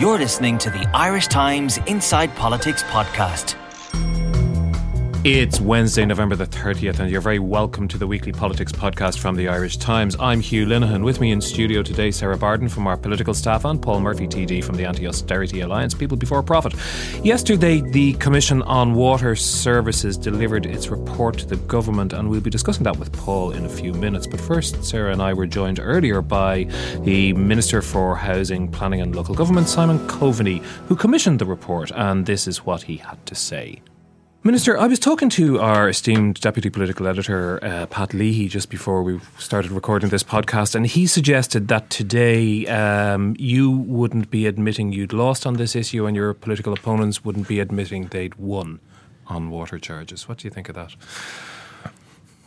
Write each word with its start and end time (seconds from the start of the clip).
You're 0.00 0.18
listening 0.18 0.56
to 0.60 0.70
the 0.70 0.88
Irish 0.94 1.26
Times 1.26 1.78
Inside 1.86 2.34
Politics 2.34 2.82
podcast. 2.84 3.54
It's 5.22 5.60
Wednesday, 5.60 6.06
November 6.06 6.34
the 6.34 6.46
30th, 6.46 6.98
and 6.98 7.10
you're 7.10 7.20
very 7.20 7.38
welcome 7.38 7.86
to 7.88 7.98
the 7.98 8.06
weekly 8.06 8.32
politics 8.32 8.72
podcast 8.72 9.18
from 9.18 9.36
the 9.36 9.48
Irish 9.48 9.76
Times. 9.76 10.16
I'm 10.18 10.40
Hugh 10.40 10.64
Linehan. 10.64 11.04
With 11.04 11.20
me 11.20 11.30
in 11.30 11.42
studio 11.42 11.82
today, 11.82 12.10
Sarah 12.10 12.38
Bardon 12.38 12.70
from 12.70 12.86
our 12.86 12.96
political 12.96 13.34
staff 13.34 13.66
and 13.66 13.82
Paul 13.82 14.00
Murphy, 14.00 14.26
TD 14.26 14.64
from 14.64 14.76
the 14.76 14.86
Anti 14.86 15.06
Austerity 15.06 15.60
Alliance, 15.60 15.92
People 15.92 16.16
Before 16.16 16.42
Profit. 16.42 16.72
Yesterday, 17.22 17.82
the 17.82 18.14
Commission 18.14 18.62
on 18.62 18.94
Water 18.94 19.36
Services 19.36 20.16
delivered 20.16 20.64
its 20.64 20.88
report 20.88 21.36
to 21.40 21.46
the 21.46 21.56
government, 21.56 22.14
and 22.14 22.30
we'll 22.30 22.40
be 22.40 22.48
discussing 22.48 22.84
that 22.84 22.96
with 22.96 23.12
Paul 23.12 23.50
in 23.50 23.66
a 23.66 23.68
few 23.68 23.92
minutes. 23.92 24.26
But 24.26 24.40
first, 24.40 24.82
Sarah 24.82 25.12
and 25.12 25.20
I 25.20 25.34
were 25.34 25.46
joined 25.46 25.80
earlier 25.80 26.22
by 26.22 26.64
the 27.00 27.34
Minister 27.34 27.82
for 27.82 28.16
Housing, 28.16 28.68
Planning 28.68 29.02
and 29.02 29.14
Local 29.14 29.34
Government, 29.34 29.68
Simon 29.68 29.98
Coveney, 30.08 30.62
who 30.88 30.96
commissioned 30.96 31.40
the 31.40 31.44
report, 31.44 31.92
and 31.94 32.24
this 32.24 32.48
is 32.48 32.64
what 32.64 32.84
he 32.84 32.96
had 32.96 33.26
to 33.26 33.34
say. 33.34 33.82
Minister, 34.42 34.78
I 34.78 34.86
was 34.86 34.98
talking 34.98 35.28
to 35.30 35.60
our 35.60 35.90
esteemed 35.90 36.40
deputy 36.40 36.70
political 36.70 37.06
editor, 37.06 37.62
uh, 37.62 37.84
Pat 37.84 38.14
Leahy, 38.14 38.48
just 38.48 38.70
before 38.70 39.02
we 39.02 39.20
started 39.38 39.70
recording 39.70 40.08
this 40.08 40.24
podcast, 40.24 40.74
and 40.74 40.86
he 40.86 41.06
suggested 41.06 41.68
that 41.68 41.90
today 41.90 42.66
um, 42.68 43.36
you 43.38 43.70
wouldn't 43.70 44.30
be 44.30 44.46
admitting 44.46 44.92
you'd 44.92 45.12
lost 45.12 45.44
on 45.44 45.58
this 45.58 45.76
issue 45.76 46.06
and 46.06 46.16
your 46.16 46.32
political 46.32 46.72
opponents 46.72 47.22
wouldn't 47.22 47.48
be 47.48 47.60
admitting 47.60 48.06
they'd 48.06 48.36
won 48.36 48.80
on 49.26 49.50
water 49.50 49.78
charges. 49.78 50.26
What 50.26 50.38
do 50.38 50.48
you 50.48 50.50
think 50.50 50.70
of 50.70 50.74
that? 50.74 50.96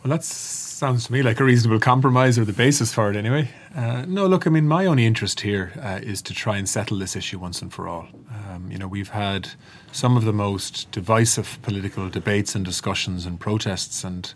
Well, 0.02 0.10
that 0.10 0.24
sounds 0.24 1.06
to 1.06 1.12
me 1.12 1.22
like 1.22 1.38
a 1.38 1.44
reasonable 1.44 1.78
compromise 1.78 2.36
or 2.40 2.44
the 2.44 2.52
basis 2.52 2.92
for 2.92 3.08
it 3.08 3.16
anyway. 3.16 3.48
Uh, 3.72 4.04
no, 4.08 4.26
look, 4.26 4.48
I 4.48 4.50
mean, 4.50 4.66
my 4.66 4.84
only 4.86 5.06
interest 5.06 5.42
here 5.42 5.72
uh, 5.80 6.00
is 6.02 6.22
to 6.22 6.34
try 6.34 6.56
and 6.56 6.68
settle 6.68 6.98
this 6.98 7.14
issue 7.14 7.38
once 7.38 7.62
and 7.62 7.72
for 7.72 7.86
all. 7.86 8.08
Um, 8.50 8.68
you 8.68 8.78
know, 8.78 8.88
we've 8.88 9.10
had 9.10 9.50
some 9.94 10.16
of 10.16 10.24
the 10.24 10.32
most 10.32 10.90
divisive 10.90 11.56
political 11.62 12.08
debates 12.10 12.56
and 12.56 12.64
discussions 12.64 13.24
and 13.26 13.38
protests 13.38 14.02
and 14.02 14.34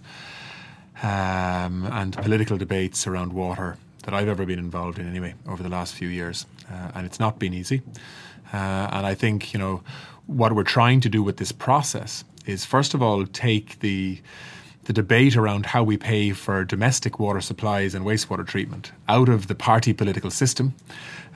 um, 1.03 1.85
and 1.93 2.17
political 2.17 2.57
debates 2.57 3.09
around 3.09 3.33
water 3.33 3.77
that 4.05 4.15
I've 4.15 4.29
ever 4.29 4.47
been 4.47 4.61
involved 4.61 5.01
in 5.01 5.09
anyway 5.09 5.35
over 5.49 5.63
the 5.63 5.69
last 5.69 5.95
few 5.95 6.09
years, 6.09 6.47
uh, 6.71 6.93
and 6.95 7.05
it's 7.05 7.19
not 7.19 7.39
been 7.41 7.55
easy. 7.55 7.83
Uh, 8.53 8.89
and 8.93 9.05
I 9.05 9.15
think 9.15 9.53
you 9.53 9.59
know 9.59 9.83
what 10.27 10.53
we're 10.53 10.63
trying 10.63 11.01
to 11.01 11.09
do 11.09 11.25
with 11.25 11.39
this 11.39 11.51
process 11.51 12.23
is 12.47 12.65
first 12.65 12.95
of 12.95 13.03
all 13.03 13.27
take 13.27 13.81
the 13.81 14.21
the 14.85 14.93
debate 14.93 15.37
around 15.37 15.67
how 15.67 15.83
we 15.83 15.97
pay 15.97 16.33
for 16.33 16.65
domestic 16.65 17.19
water 17.19 17.41
supplies 17.41 17.95
and 17.95 18.07
wastewater 18.07 18.47
treatment 18.47 18.93
out 19.09 19.29
of 19.29 19.49
the 19.49 19.55
party 19.55 19.93
political 19.93 20.31
system 20.31 20.75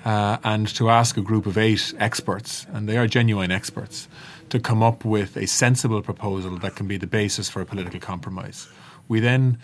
uh, 0.05 0.39
and 0.45 0.69
to 0.75 0.91
ask 0.91 1.17
a 1.17 1.23
group 1.23 1.47
of 1.47 1.57
eight 1.57 1.95
experts, 1.99 2.67
and 2.73 2.89
they 2.89 2.97
are 2.97 3.07
genuine 3.07 3.51
experts, 3.51 4.09
to 4.51 4.61
come 4.61 4.83
up 4.83 5.05
with 5.05 5.37
a 5.37 5.47
sensible 5.47 6.03
proposal 6.03 6.59
that 6.59 6.77
can 6.77 6.87
be 6.87 6.97
the 6.97 7.07
basis 7.07 7.49
for 7.49 7.63
a 7.63 7.67
political 7.67 8.01
compromise. 8.01 8.69
We 9.09 9.21
then 9.21 9.59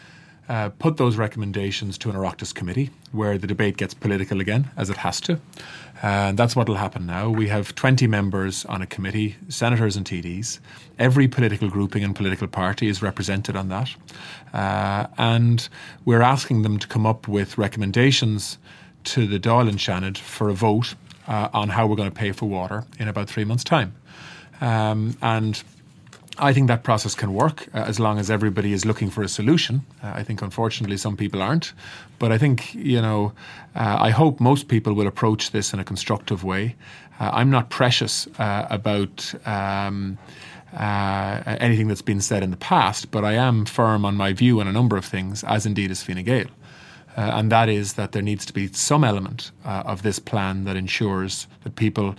uh, 0.49 0.71
put 0.79 0.97
those 0.97 1.17
recommendations 1.17 1.99
to 1.99 2.09
an 2.09 2.17
Oireachtas 2.17 2.55
committee 2.55 2.89
where 3.13 3.37
the 3.37 3.47
debate 3.47 3.77
gets 3.77 3.93
political 3.93 4.41
again, 4.41 4.71
as 4.79 4.89
it 4.89 4.97
has 4.97 5.21
to. 5.21 5.39
And 6.03 6.39
that's 6.39 6.57
what 6.57 6.69
will 6.69 6.77
happen 6.77 7.05
now. 7.07 7.29
We 7.29 7.49
have 7.49 7.75
20 7.75 8.07
members 8.07 8.65
on 8.65 8.81
a 8.81 8.87
committee, 8.87 9.37
senators 9.49 9.97
and 9.97 10.07
TDs. 10.07 10.59
Every 10.99 11.29
political 11.29 11.69
grouping 11.69 12.03
and 12.03 12.17
political 12.17 12.47
party 12.47 12.89
is 12.89 13.03
represented 13.03 13.57
on 13.57 13.69
that. 13.69 13.91
Uh, 14.55 15.09
and 15.19 15.69
we're 16.07 16.23
asking 16.23 16.63
them 16.63 16.79
to 16.79 16.87
come 16.87 17.05
up 17.05 17.29
with 17.29 17.59
recommendations 17.59 18.57
to 19.15 19.27
the 19.27 19.39
Dáil 19.39 19.69
and 19.69 19.79
Seanad 19.79 20.19
for 20.19 20.49
a 20.49 20.55
vote 20.55 20.95
uh, 21.27 21.49
on 21.53 21.69
how 21.69 21.87
we're 21.87 21.97
going 21.97 22.11
to 22.11 22.15
pay 22.15 22.33
for 22.33 22.49
water 22.49 22.85
in 22.99 23.09
about 23.09 23.29
three 23.29 23.45
months' 23.45 23.65
time. 23.65 23.95
Um, 24.61 25.17
and 25.23 25.63
I 26.39 26.53
think 26.53 26.69
that 26.69 26.83
process 26.83 27.15
can 27.15 27.33
work 27.33 27.69
uh, 27.75 27.79
as 27.79 27.99
long 27.99 28.19
as 28.19 28.31
everybody 28.31 28.73
is 28.73 28.85
looking 28.85 29.11
for 29.11 29.23
a 29.23 29.29
solution. 29.29 29.85
Uh, 30.03 30.13
I 30.15 30.23
think, 30.23 30.43
unfortunately, 30.43 30.97
some 30.97 31.17
people 31.17 31.43
aren't. 31.43 31.73
But 32.19 32.33
I 32.33 32.39
think, 32.39 32.75
you 32.75 33.01
know, 33.01 33.33
uh, 33.75 33.97
I 33.99 34.11
hope 34.11 34.41
most 34.41 34.69
people 34.69 34.95
will 34.95 35.07
approach 35.07 35.51
this 35.51 35.73
in 35.73 35.81
a 35.81 35.85
constructive 35.85 36.45
way. 36.45 36.77
Uh, 37.21 37.31
I'm 37.33 37.51
not 37.51 37.71
precious 37.71 38.27
uh, 38.39 38.67
about. 38.71 39.35
Um, 39.47 40.19
uh, 40.77 41.43
anything 41.61 41.89
that's 41.89 42.03
been 42.03 42.21
said 42.21 42.43
in 42.43 42.51
the 42.51 42.57
past, 42.59 43.11
but 43.11 43.25
I 43.25 43.33
am 43.33 43.65
firm 43.65 44.05
on 44.05 44.17
my 44.17 44.35
view 44.35 44.61
on 44.61 44.69
a 44.69 44.73
number 44.73 44.99
of 44.99 45.05
things, 45.05 45.43
as 45.45 45.65
indeed 45.65 45.91
is 45.91 46.03
Fine 46.03 46.23
Gael. 46.25 46.47
Uh, 47.19 47.33
and 47.35 47.51
that 47.51 47.69
is 47.69 47.95
that 47.95 48.13
there 48.13 48.23
needs 48.23 48.47
to 48.47 48.53
be 48.53 48.69
some 48.69 49.03
element 49.03 49.51
uh, 49.65 49.83
of 49.85 50.03
this 50.03 50.21
plan 50.21 50.63
that 50.63 50.77
ensures 50.77 51.49
that 51.65 51.75
people 51.75 52.15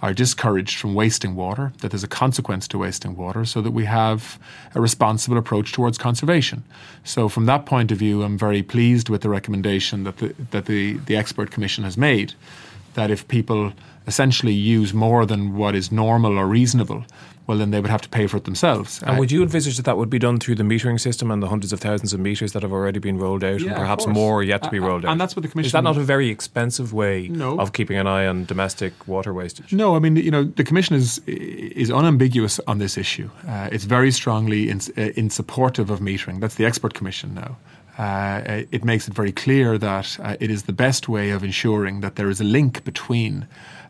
are 0.00 0.14
discouraged 0.14 0.78
from 0.78 0.94
wasting 0.94 1.34
water, 1.34 1.72
that 1.80 1.90
there's 1.90 2.04
a 2.04 2.08
consequence 2.08 2.68
to 2.68 2.78
wasting 2.78 3.16
water, 3.16 3.44
so 3.44 3.60
that 3.60 3.72
we 3.72 3.84
have 3.84 4.38
a 4.76 4.80
responsible 4.80 5.36
approach 5.36 5.72
towards 5.72 5.98
conservation. 5.98 6.62
So, 7.02 7.28
from 7.28 7.46
that 7.46 7.66
point 7.66 7.90
of 7.90 7.98
view, 7.98 8.22
I'm 8.22 8.38
very 8.38 8.62
pleased 8.62 9.08
with 9.08 9.22
the 9.22 9.28
recommendation 9.28 10.04
that 10.04 10.18
the, 10.18 10.32
that 10.52 10.66
the, 10.66 10.98
the 10.98 11.16
expert 11.16 11.50
commission 11.50 11.82
has 11.82 11.96
made 11.96 12.34
that 12.94 13.10
if 13.10 13.26
people 13.26 13.72
essentially 14.06 14.52
use 14.52 14.94
more 14.94 15.26
than 15.26 15.56
what 15.56 15.74
is 15.74 15.90
normal 15.90 16.38
or 16.38 16.46
reasonable, 16.46 17.04
well, 17.46 17.58
then 17.58 17.70
they 17.70 17.80
would 17.80 17.90
have 17.90 18.00
to 18.02 18.08
pay 18.08 18.26
for 18.26 18.38
it 18.38 18.44
themselves. 18.44 19.02
And 19.02 19.18
would 19.18 19.30
you 19.30 19.42
envisage 19.42 19.76
that 19.76 19.84
that 19.84 19.98
would 19.98 20.08
be 20.08 20.18
done 20.18 20.38
through 20.38 20.54
the 20.54 20.62
metering 20.62 20.98
system 20.98 21.30
and 21.30 21.42
the 21.42 21.48
hundreds 21.48 21.72
of 21.72 21.80
thousands 21.80 22.14
of 22.14 22.20
meters 22.20 22.52
that 22.52 22.62
have 22.62 22.72
already 22.72 22.98
been 22.98 23.18
rolled 23.18 23.44
out, 23.44 23.60
yeah, 23.60 23.68
and 23.68 23.76
perhaps 23.76 24.06
more 24.06 24.42
yet 24.42 24.62
to 24.62 24.70
be 24.70 24.78
rolled 24.78 25.04
out? 25.04 25.12
And 25.12 25.20
that's 25.20 25.36
what 25.36 25.42
the 25.42 25.48
commission. 25.48 25.66
Is 25.66 25.72
that 25.72 25.84
not 25.84 25.96
a 25.96 26.00
very 26.00 26.30
expensive 26.30 26.92
way 26.94 27.28
no. 27.28 27.58
of 27.60 27.72
keeping 27.72 27.98
an 27.98 28.06
eye 28.06 28.26
on 28.26 28.46
domestic 28.46 29.06
water 29.06 29.34
wastage? 29.34 29.72
No, 29.72 29.94
I 29.94 29.98
mean, 29.98 30.16
you 30.16 30.30
know, 30.30 30.44
the 30.44 30.64
commission 30.64 30.96
is 30.96 31.20
is 31.26 31.90
unambiguous 31.90 32.60
on 32.66 32.78
this 32.78 32.96
issue. 32.96 33.28
Uh, 33.46 33.68
it's 33.70 33.84
very 33.84 34.10
strongly 34.10 34.70
in, 34.70 34.80
uh, 34.96 35.02
in 35.16 35.28
supportive 35.28 35.90
of 35.90 36.00
metering. 36.00 36.40
That's 36.40 36.54
the 36.54 36.64
expert 36.64 36.94
commission 36.94 37.34
now. 37.34 37.56
Uh, 37.98 38.62
it 38.72 38.84
makes 38.84 39.06
it 39.06 39.14
very 39.14 39.30
clear 39.30 39.78
that 39.78 40.18
uh, 40.20 40.36
it 40.40 40.50
is 40.50 40.64
the 40.64 40.72
best 40.72 41.08
way 41.08 41.30
of 41.30 41.44
ensuring 41.44 42.00
that 42.00 42.16
there 42.16 42.28
is 42.28 42.40
a 42.40 42.44
link 42.44 42.82
between 42.84 43.46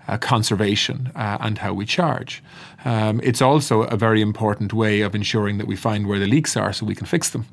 uh, 0.09 0.19
conservation 0.19 1.11
uh, 1.15 1.39
and 1.41 1.59
how 1.59 1.73
we 1.73 1.87
charge. 1.87 2.43
Um, 2.85 3.21
it's 3.23 3.41
also 3.41 3.83
a 3.83 3.97
very 3.97 4.21
important 4.21 4.73
way 4.73 5.01
of 5.01 5.15
ensuring 5.15 5.59
that 5.59 5.67
we 5.67 5.77
find 5.77 6.07
where 6.07 6.19
the 6.19 6.27
leaks 6.27 6.57
are 6.57 6.73
so 6.73 6.85
we 6.85 6.95
can 6.95 7.07
fix 7.07 7.31
them. 7.31 7.47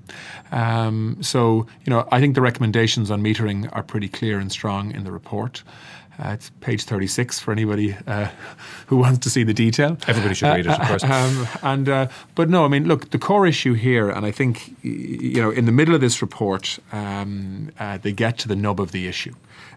Um, 0.51 1.17
so, 1.21 1.67
you 1.85 1.89
know, 1.89 2.07
I 2.11 2.19
think 2.19 2.35
the 2.35 2.41
recommendations 2.41 3.09
on 3.09 3.21
metering 3.23 3.69
are 3.71 3.83
pretty 3.83 4.09
clear 4.09 4.39
and 4.39 4.51
strong 4.51 4.91
in 4.91 5.05
the 5.05 5.11
report. 5.11 5.63
Uh, 6.19 6.33
it's 6.33 6.51
page 6.59 6.83
36 6.83 7.39
for 7.39 7.51
anybody 7.51 7.95
uh, 8.05 8.27
who 8.87 8.97
wants 8.97 9.19
to 9.19 9.29
see 9.29 9.43
the 9.43 9.53
detail. 9.53 9.97
Everybody 10.07 10.35
should 10.35 10.49
read 10.49 10.65
it, 10.65 10.67
of 10.67 10.87
course. 10.87 11.03
Um, 11.03 11.47
and, 11.63 11.89
uh, 11.89 12.07
but 12.35 12.49
no, 12.49 12.65
I 12.65 12.67
mean, 12.67 12.87
look, 12.87 13.09
the 13.11 13.17
core 13.17 13.47
issue 13.47 13.73
here, 13.73 14.09
and 14.09 14.25
I 14.25 14.31
think, 14.31 14.75
you 14.83 15.41
know, 15.41 15.49
in 15.49 15.65
the 15.65 15.71
middle 15.71 15.95
of 15.95 16.01
this 16.01 16.21
report, 16.21 16.77
um, 16.91 17.71
uh, 17.79 17.97
they 17.97 18.11
get 18.11 18.37
to 18.39 18.47
the 18.47 18.55
nub 18.55 18.79
of 18.79 18.91
the 18.91 19.07
issue. 19.07 19.33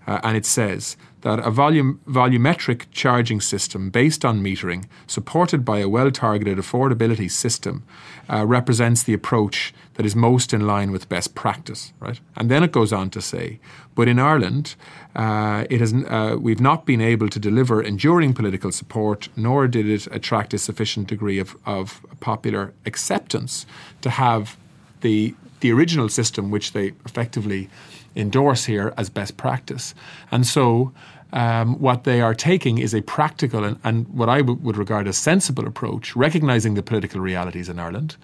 Uh, 0.07 0.21
and 0.23 0.37
it 0.37 0.47
says 0.47 0.97
that 1.23 1.39
a 1.39 1.51
volume, 1.51 2.01
volumetric 2.07 2.85
charging 2.93 3.41
system 3.41 3.89
based 3.89 4.25
on 4.25 4.43
metering, 4.43 4.85
supported 5.07 5.65
by 5.65 5.79
a 5.79 5.89
well 5.89 6.11
targeted 6.11 6.59
affordability 6.59 7.31
system, 7.31 7.83
uh, 8.31 8.45
represents 8.47 9.03
the 9.03 9.15
approach 9.15 9.73
that 9.95 10.05
is 10.05 10.15
most 10.15 10.53
in 10.53 10.67
line 10.67 10.91
with 10.91 11.09
best 11.09 11.35
practice. 11.35 11.93
Right, 11.99 12.21
and 12.37 12.51
then 12.51 12.63
it 12.63 12.73
goes 12.73 12.93
on 12.93 13.09
to 13.11 13.23
say, 13.23 13.59
but 13.95 14.07
in 14.07 14.19
Ireland, 14.19 14.75
uh, 15.17 15.65
it 15.71 15.81
has 15.81 15.95
uh, 15.95 16.37
we've 16.39 16.61
not 16.61 16.85
been 16.85 17.01
able 17.01 17.29
to 17.31 17.39
deliver 17.39 17.83
enduring 17.83 18.35
political 18.35 18.71
support, 18.71 19.29
nor 19.35 19.67
did 19.67 19.89
it 19.89 20.07
attract 20.09 20.53
a 20.53 20.59
sufficient 20.59 21.09
degree 21.09 21.39
of, 21.39 21.57
of 21.65 22.05
popular 22.21 22.75
acceptance 22.85 23.65
to 24.03 24.11
have 24.11 24.59
the 25.01 25.35
the 25.61 25.73
original 25.73 26.11
system, 26.11 26.51
which 26.51 26.73
they 26.73 26.93
effectively 27.07 27.71
endorse 28.17 28.65
here 28.65 28.93
as 28.97 29.11
best 29.11 29.37
practice. 29.37 29.95
And 30.31 30.47
so 30.47 30.93
um, 31.33 31.81
what 31.81 32.05
they 32.05 32.21
are 32.21 32.35
taking 32.35 32.79
is 32.79 32.95
a 32.95 33.03
practical 33.03 33.65
and, 33.65 33.79
and 33.83 34.09
what 34.09 34.29
I 34.29 34.39
w- 34.39 34.59
would 34.63 34.77
regard 34.77 35.09
as 35.09 35.19
sensible 35.19 35.67
approach, 35.67 36.15
recognizing 36.15 36.75
the 36.75 36.83
political 36.83 37.21
realities 37.21 37.69
in 37.69 37.79
Ireland. 37.79 38.17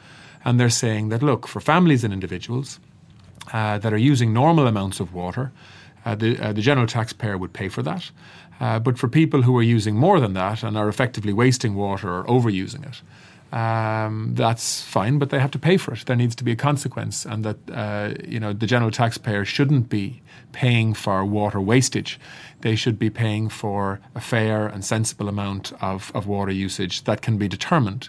And 0.45 0.59
they're 0.59 0.71
saying 0.71 1.09
that, 1.11 1.23
look, 1.23 1.49
for 1.49 1.61
families 1.61 2.05
and 2.05 2.13
individuals 2.13 2.79
uh, 3.53 3.79
that 3.79 3.93
are 3.93 3.99
using 3.99 4.33
normal 4.33 4.67
amounts 4.67 5.01
of 5.01 5.13
water, 5.13 5.51
uh, 6.05 6.15
the, 6.15 6.39
uh, 6.39 6.53
the 6.53 6.63
general 6.63 6.87
taxpayer 6.87 7.37
would 7.37 7.53
pay 7.53 7.69
for 7.69 7.83
that. 7.83 8.11
Uh, 8.61 8.79
but 8.79 8.99
for 8.99 9.09
people 9.09 9.43
who 9.43 9.57
are 9.57 9.63
using 9.63 9.97
more 9.97 10.21
than 10.21 10.35
that 10.35 10.63
and 10.63 10.77
are 10.77 10.89
effectively 10.89 11.33
wasting 11.33 11.75
water 11.75 12.09
or 12.09 12.25
overusing 12.25 12.87
it, 12.87 13.03
um, 13.53 14.35
that's 14.35 14.83
fine, 14.83 15.19
but 15.19 15.31
they 15.31 15.39
have 15.39 15.51
to 15.51 15.59
pay 15.59 15.77
for 15.77 15.93
it. 15.93 16.07
There 16.07 16.17
needs 16.17 16.37
to 16.37 16.45
be 16.45 16.53
a 16.53 16.57
consequence, 16.57 17.25
and 17.25 17.45
that 17.45 17.57
uh, 17.73 18.15
you 18.27 18.39
know 18.39 18.53
the 18.53 18.67
general 18.67 18.91
taxpayer 18.91 19.45
shouldn't 19.45 19.89
be 19.89 20.23
paying 20.53 20.95
for 20.95 21.25
water 21.25 21.61
wastage. 21.61 22.19
They 22.61 22.77
should 22.77 22.99
be 22.99 23.11
paying 23.11 23.49
for 23.49 24.01
a 24.15 24.21
fair 24.21 24.67
and 24.67 24.85
sensible 24.85 25.29
amount 25.29 25.73
of, 25.81 26.13
of 26.15 26.27
water 26.27 26.53
usage 26.53 27.05
that 27.05 27.23
can 27.23 27.39
be 27.39 27.49
determined. 27.49 28.09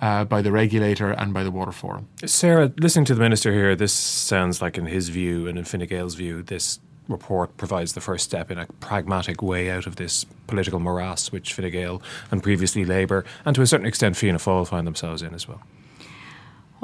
Uh, 0.00 0.24
by 0.24 0.42
the 0.42 0.50
regulator 0.50 1.12
and 1.12 1.32
by 1.32 1.42
the 1.44 1.52
Water 1.52 1.72
Forum. 1.72 2.08
Sarah, 2.26 2.70
listening 2.78 3.06
to 3.06 3.14
the 3.14 3.20
minister 3.20 3.52
here, 3.52 3.74
this 3.74 3.92
sounds 3.92 4.60
like, 4.60 4.76
in 4.76 4.86
his 4.86 5.08
view 5.08 5.46
and 5.46 5.56
in 5.56 5.64
Fine 5.64 5.86
Gael's 5.86 6.14
view, 6.14 6.42
this 6.42 6.80
report 7.08 7.56
provides 7.56 7.92
the 7.92 8.00
first 8.00 8.24
step 8.24 8.50
in 8.50 8.58
a 8.58 8.66
pragmatic 8.80 9.42
way 9.42 9.70
out 9.70 9.86
of 9.86 9.96
this 9.96 10.24
political 10.46 10.80
morass 10.80 11.30
which 11.30 11.52
Fine 11.52 11.70
Gael 11.70 12.02
and 12.30 12.42
previously 12.42 12.84
Labour 12.84 13.24
and 13.44 13.54
to 13.54 13.62
a 13.62 13.66
certain 13.66 13.86
extent 13.86 14.16
Fianna 14.16 14.38
Fáil 14.38 14.66
find 14.66 14.86
themselves 14.86 15.22
in 15.22 15.34
as 15.34 15.46
well. 15.46 15.62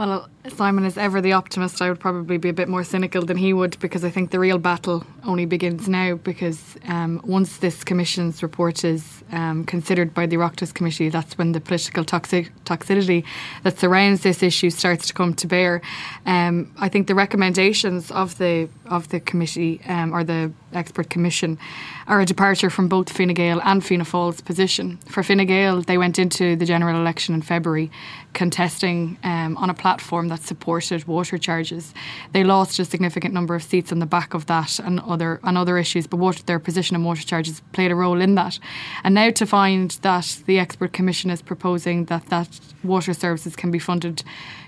Well, 0.01 0.31
Simon 0.49 0.87
is 0.87 0.97
ever 0.97 1.21
the 1.21 1.35
optimist. 1.35 1.83
I 1.83 1.91
would 1.91 2.01
probably 2.01 2.39
be 2.39 2.49
a 2.49 2.55
bit 2.55 2.71
more 2.71 2.85
cynical 2.85 3.23
than 3.23 3.37
he 3.37 3.53
would 3.53 3.79
because 3.81 4.03
I 4.03 4.09
think 4.09 4.31
the 4.31 4.39
real 4.39 4.57
battle 4.57 5.05
only 5.25 5.45
begins 5.45 5.91
now. 5.91 6.15
Because 6.15 6.79
um, 6.89 7.21
once 7.23 7.59
this 7.59 7.85
Commission's 7.85 8.43
report 8.43 8.83
is 8.83 9.20
um, 9.33 9.65
considered 9.65 10.15
by 10.15 10.27
the 10.27 10.37
Oireachtas 10.37 10.73
Committee, 10.73 11.09
that's 11.09 11.37
when 11.39 11.53
the 11.53 11.61
political 11.61 12.05
toxic- 12.05 12.53
toxicity 12.65 13.25
that 13.63 13.79
surrounds 13.79 14.23
this 14.23 14.43
issue 14.43 14.71
starts 14.71 15.07
to 15.09 15.13
come 15.13 15.35
to 15.35 15.47
bear. 15.47 15.83
Um, 16.27 16.73
I 16.79 16.89
think 16.89 17.07
the 17.07 17.15
recommendations 17.15 18.11
of 18.11 18.39
the 18.39 18.69
of 18.87 19.09
the 19.09 19.21
committee 19.21 19.81
um, 19.87 20.13
or 20.13 20.25
the 20.25 20.53
expert 20.73 21.11
commission 21.11 21.59
are 22.07 22.21
a 22.21 22.27
departure 22.27 22.71
from 22.71 22.89
both 22.89 23.09
Fine 23.11 23.35
Gael 23.35 23.61
and 23.63 23.85
Fianna 23.85 24.05
Fáil's 24.05 24.41
position. 24.41 24.99
For 25.07 25.23
Fine 25.23 25.47
Gael, 25.47 25.83
they 25.83 25.97
went 25.97 26.19
into 26.19 26.57
the 26.57 26.65
general 26.65 27.01
election 27.01 27.35
in 27.35 27.43
February 27.43 27.91
contesting 28.33 29.19
um, 29.25 29.57
on 29.57 29.71
a 29.71 29.75
platform 29.75 30.29
that 30.29 30.41
supported 30.41 31.05
water 31.07 31.39
charges. 31.39 31.93
They 32.33 32.45
lost 32.45 32.79
a 32.79 32.85
significant 32.85 33.35
number 33.35 33.55
of 33.55 33.63
seats 33.63 33.93
on 33.93 33.99
the 33.99 34.07
back 34.07 34.35
of 34.35 34.47
that 34.47 34.79
and 34.79 35.01
other 35.01 35.41
and 35.43 35.57
other 35.59 35.79
issues, 35.79 36.07
but 36.07 36.19
water, 36.19 36.43
their 36.45 36.59
position 36.59 36.97
on 36.97 37.05
water 37.05 37.23
charges 37.23 37.61
played 37.73 37.91
a 37.91 37.95
role 37.95 38.21
in 38.21 38.35
that. 38.37 38.59
And 39.05 39.17
now 39.21 39.31
to 39.31 39.47
find 39.47 39.91
that 40.03 40.43
the 40.47 40.59
expert 40.59 40.93
commission 40.93 41.31
is 41.31 41.43
proposing 41.43 42.07
that 42.07 42.27
that 42.27 42.49
water 42.83 43.13
services 43.13 43.55
can 43.57 43.71
be 43.71 43.79
funded 43.79 44.23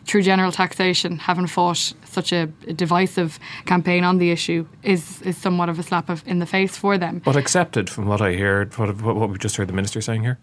through 0.06 0.22
general 0.22 0.52
taxation, 0.52 1.18
having 1.18 1.46
fought 1.46 1.94
such 2.04 2.32
a 2.32 2.46
divisive 2.84 3.38
campaign 3.66 4.04
on 4.04 4.18
the 4.18 4.30
issue, 4.30 4.66
is 4.82 5.22
is 5.22 5.36
somewhat 5.36 5.68
of 5.68 5.78
a 5.78 5.82
slap 5.82 6.08
of, 6.08 6.22
in 6.26 6.38
the 6.38 6.46
face 6.46 6.76
for 6.76 6.98
them. 6.98 7.20
But 7.24 7.36
accepted, 7.36 7.88
from 7.88 8.06
what 8.06 8.20
I 8.20 8.34
heard, 8.34 8.76
what, 8.78 9.00
what 9.00 9.30
we 9.30 9.38
just 9.38 9.56
heard 9.56 9.68
the 9.68 9.78
minister 9.80 10.00
saying 10.00 10.22
here, 10.22 10.38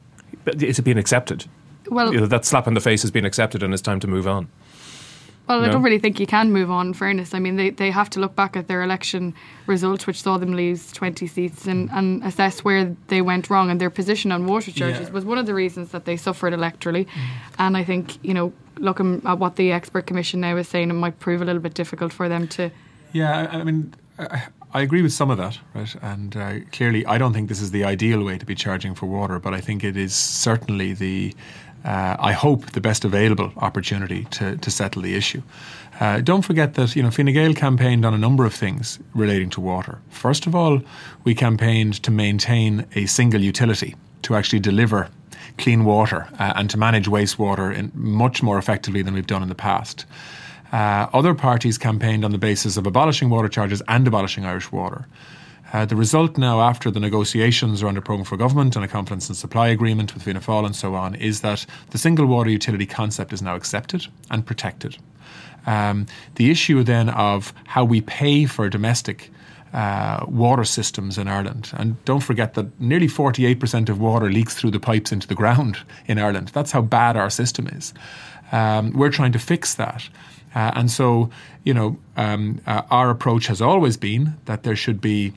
is 0.70 0.80
it 0.80 0.84
being 0.84 0.98
accepted? 0.98 1.46
Well, 1.90 2.14
you 2.14 2.20
know, 2.20 2.28
that 2.28 2.46
slap 2.46 2.68
in 2.68 2.74
the 2.74 2.82
face 2.82 3.02
has 3.02 3.12
been 3.12 3.26
accepted, 3.26 3.64
and 3.64 3.74
it's 3.74 3.82
time 3.82 4.00
to 4.00 4.08
move 4.08 4.28
on. 4.28 4.48
Well, 5.50 5.66
I 5.66 5.70
don't 5.70 5.82
really 5.82 5.98
think 5.98 6.20
you 6.20 6.28
can 6.28 6.52
move 6.52 6.70
on, 6.70 6.88
in 6.88 6.94
fairness. 6.94 7.34
I 7.34 7.40
mean, 7.40 7.56
they, 7.56 7.72
they 7.72 7.90
have 7.90 8.08
to 8.12 8.20
look 8.20 8.36
back 8.36 8.56
at 8.56 8.68
their 8.68 8.84
election 8.84 9.34
results, 9.66 10.06
which 10.06 10.22
saw 10.22 10.38
them 10.38 10.54
lose 10.54 10.92
20 10.92 11.26
seats, 11.26 11.66
and, 11.66 11.90
and 11.92 12.24
assess 12.24 12.64
where 12.64 12.96
they 13.08 13.24
went 13.24 13.50
wrong. 13.50 13.72
And 13.72 13.82
their 13.82 13.90
position 13.90 14.32
on 14.32 14.46
water 14.46 14.72
charges 14.72 15.08
yeah. 15.08 15.14
was 15.14 15.26
one 15.26 15.40
of 15.40 15.48
the 15.48 15.56
reasons 15.56 15.90
that 15.90 16.06
they 16.06 16.18
suffered 16.18 16.54
electorally. 16.54 17.08
Mm. 17.08 17.30
And 17.58 17.78
I 17.78 17.84
think, 17.84 18.24
you 18.24 18.36
know, 18.36 18.54
looking 18.78 19.24
at 19.26 19.40
what 19.40 19.56
the 19.56 19.72
expert 19.72 20.06
commission 20.06 20.40
now 20.40 20.56
is 20.56 20.68
saying, 20.68 20.92
it 20.92 20.94
might 20.94 21.20
prove 21.20 21.42
a 21.42 21.46
little 21.46 21.62
bit 21.62 21.74
difficult 21.74 22.14
for 22.14 22.30
them 22.30 22.48
to. 22.50 22.70
Yeah, 23.12 23.50
I, 23.52 23.58
I 23.58 23.64
mean, 23.64 23.96
I, 24.20 24.44
I, 24.74 24.82
agree 24.82 25.02
with 25.02 25.14
some 25.14 25.30
of 25.30 25.38
that, 25.38 25.60
right? 25.74 25.96
And 26.02 26.36
uh, 26.36 26.60
clearly, 26.72 27.06
I 27.06 27.18
don't 27.18 27.34
think 27.34 27.50
this 27.50 27.62
is 27.62 27.72
the 27.72 27.84
ideal 27.84 28.24
way 28.24 28.38
to 28.38 28.46
be 28.46 28.56
charging 28.56 28.96
for 28.96 29.06
water, 29.06 29.40
but 29.40 29.54
I 29.54 29.62
think 29.62 29.84
it 29.84 29.98
is 29.98 30.16
certainly 30.16 30.94
the 30.94 31.34
uh, 31.86 32.18
I 32.20 32.34
hope, 32.34 32.72
the 32.72 32.82
best 32.82 33.06
available 33.06 33.54
opportunity 33.58 34.26
to, 34.32 34.58
to 34.58 34.72
settle 34.72 35.02
the 35.02 35.16
issue. 35.16 35.42
Uh, 36.00 36.22
don't 36.22 36.42
forget 36.42 36.76
that 36.76 36.96
you 36.96 37.04
know 37.04 37.12
Fine 37.12 37.34
Gael 37.34 37.54
campaigned 37.54 38.06
on 38.06 38.14
a 38.14 38.18
number 38.18 38.46
of 38.46 38.54
things 38.54 39.00
relating 39.14 39.50
to 39.52 39.62
water. 39.62 40.00
First 40.10 40.48
of 40.48 40.56
all, 40.56 40.82
we 41.24 41.36
campaigned 41.36 42.02
to 42.04 42.12
maintain 42.12 42.86
a 42.96 43.06
single 43.06 43.42
utility 43.42 43.96
to 44.24 44.36
actually 44.36 44.60
deliver 44.60 45.10
clean 45.58 45.84
water 45.84 46.28
uh, 46.40 46.54
and 46.56 46.70
to 46.70 46.78
manage 46.78 47.08
wastewater 47.08 47.74
in 47.74 47.92
much 47.94 48.42
more 48.44 48.58
effectively 48.58 49.02
than 49.02 49.14
we've 49.14 49.28
done 49.28 49.42
in 49.42 49.50
the 49.50 49.56
past. 49.56 50.06
Uh, 50.72 51.08
other 51.14 51.34
parties 51.34 51.78
campaigned 51.78 52.24
on 52.24 52.32
the 52.32 52.38
basis 52.38 52.78
of 52.78 52.86
abolishing 52.86 53.30
water 53.30 53.50
charges 53.50 53.82
and 53.88 54.08
abolishing 54.08 54.46
Irish 54.46 54.72
water. 54.72 55.08
Uh, 55.72 55.86
the 55.86 55.96
result 55.96 56.38
now, 56.38 56.62
after 56.62 56.90
the 56.90 57.00
negotiations 57.00 57.84
around 57.84 57.98
a 57.98 58.02
programme 58.02 58.26
for 58.26 58.38
government 58.38 58.76
and 58.76 58.84
a 58.84 58.88
confidence 58.88 59.30
and 59.30 59.38
supply 59.38 59.68
agreement 59.68 60.14
with 60.14 60.24
Fianna 60.24 60.40
Fáil 60.40 60.66
and 60.66 60.76
so 60.76 60.96
on, 60.96 61.14
is 61.16 61.42
that 61.42 61.66
the 61.92 61.98
single 61.98 62.26
water 62.26 62.50
utility 62.50 62.88
concept 62.88 63.34
is 63.34 63.42
now 63.42 63.56
accepted 63.56 64.08
and 64.32 64.46
protected. 64.46 64.98
Um, 65.68 66.08
the 66.36 66.50
issue 66.50 66.84
then 66.84 67.10
of 67.10 67.54
how 67.68 67.84
we 67.84 68.02
pay 68.02 68.46
for 68.46 68.68
domestic 68.70 69.32
uh, 69.74 70.26
water 70.28 70.64
systems 70.64 71.20
in 71.20 71.28
Ireland. 71.28 71.72
And 71.74 72.04
don't 72.06 72.22
forget 72.22 72.56
that 72.56 72.80
nearly 72.80 73.08
48% 73.08 73.90
of 73.90 74.00
water 74.00 74.32
leaks 74.32 74.56
through 74.56 74.72
the 74.72 74.80
pipes 74.80 75.12
into 75.12 75.28
the 75.28 75.36
ground 75.36 75.78
in 76.08 76.18
Ireland. 76.18 76.48
That's 76.50 76.72
how 76.72 76.82
bad 76.82 77.16
our 77.16 77.30
system 77.30 77.68
is. 77.68 77.94
Um, 78.52 78.92
we're 78.94 79.12
trying 79.12 79.34
to 79.34 79.40
fix 79.40 79.76
that. 79.76 80.10
Uh, 80.56 80.72
and 80.76 80.90
so, 80.90 81.30
you 81.64 81.74
know, 81.74 81.98
um, 82.18 82.60
uh, 82.66 82.82
our 82.90 83.10
approach 83.10 83.48
has 83.48 83.62
always 83.62 83.98
been 83.98 84.36
that 84.46 84.64
there 84.64 84.76
should 84.76 85.00
be 85.02 85.34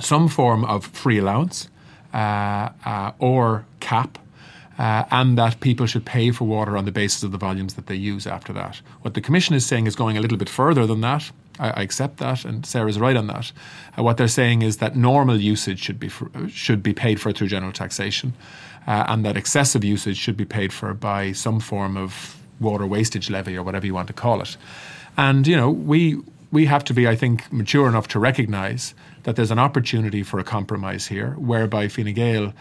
some 0.00 0.28
form 0.28 0.64
of 0.64 0.86
free 0.86 1.18
allowance 1.18 1.68
uh, 2.14 2.70
uh, 2.84 3.12
or 3.18 3.64
cap. 3.80 4.18
Uh, 4.78 5.04
and 5.10 5.36
that 5.36 5.60
people 5.60 5.84
should 5.84 6.06
pay 6.06 6.30
for 6.30 6.46
water 6.46 6.74
on 6.74 6.86
the 6.86 6.92
basis 6.92 7.22
of 7.22 7.32
the 7.32 7.36
volumes 7.36 7.74
that 7.74 7.86
they 7.86 7.94
use 7.94 8.26
after 8.26 8.50
that. 8.50 8.80
What 9.02 9.12
the 9.12 9.20
Commission 9.20 9.54
is 9.54 9.66
saying 9.66 9.86
is 9.86 9.94
going 9.94 10.16
a 10.16 10.22
little 10.22 10.38
bit 10.38 10.48
further 10.48 10.86
than 10.86 11.02
that. 11.02 11.30
I, 11.58 11.68
I 11.68 11.82
accept 11.82 12.16
that, 12.16 12.46
and 12.46 12.64
Sarah's 12.64 12.98
right 12.98 13.14
on 13.14 13.26
that. 13.26 13.52
Uh, 13.98 14.02
what 14.02 14.16
they're 14.16 14.26
saying 14.26 14.62
is 14.62 14.78
that 14.78 14.96
normal 14.96 15.38
usage 15.38 15.80
should 15.80 16.00
be 16.00 16.08
for, 16.08 16.30
should 16.48 16.82
be 16.82 16.94
paid 16.94 17.20
for 17.20 17.30
through 17.30 17.48
general 17.48 17.72
taxation, 17.72 18.32
and 18.86 19.22
that 19.22 19.36
excessive 19.36 19.84
usage 19.84 20.16
should 20.16 20.38
be 20.38 20.46
paid 20.46 20.72
for 20.72 20.94
by 20.94 21.32
some 21.32 21.60
form 21.60 21.98
of 21.98 22.39
water 22.60 22.86
wastage 22.86 23.30
levy 23.30 23.56
or 23.56 23.62
whatever 23.62 23.86
you 23.86 23.94
want 23.94 24.08
to 24.08 24.12
call 24.12 24.40
it. 24.40 24.56
And 25.16 25.46
you 25.46 25.56
know, 25.56 25.70
we 25.70 26.20
we 26.52 26.66
have 26.66 26.84
to 26.84 26.94
be, 26.94 27.06
I 27.06 27.16
think, 27.16 27.52
mature 27.52 27.88
enough 27.88 28.08
to 28.08 28.18
recognise 28.18 28.94
that 29.22 29.36
there's 29.36 29.50
an 29.50 29.58
opportunity 29.58 30.22
for 30.22 30.40
a 30.40 30.44
compromise 30.44 31.06
here, 31.06 31.32
whereby 31.32 31.88
Fine 31.88 32.12
Gael 32.14 32.52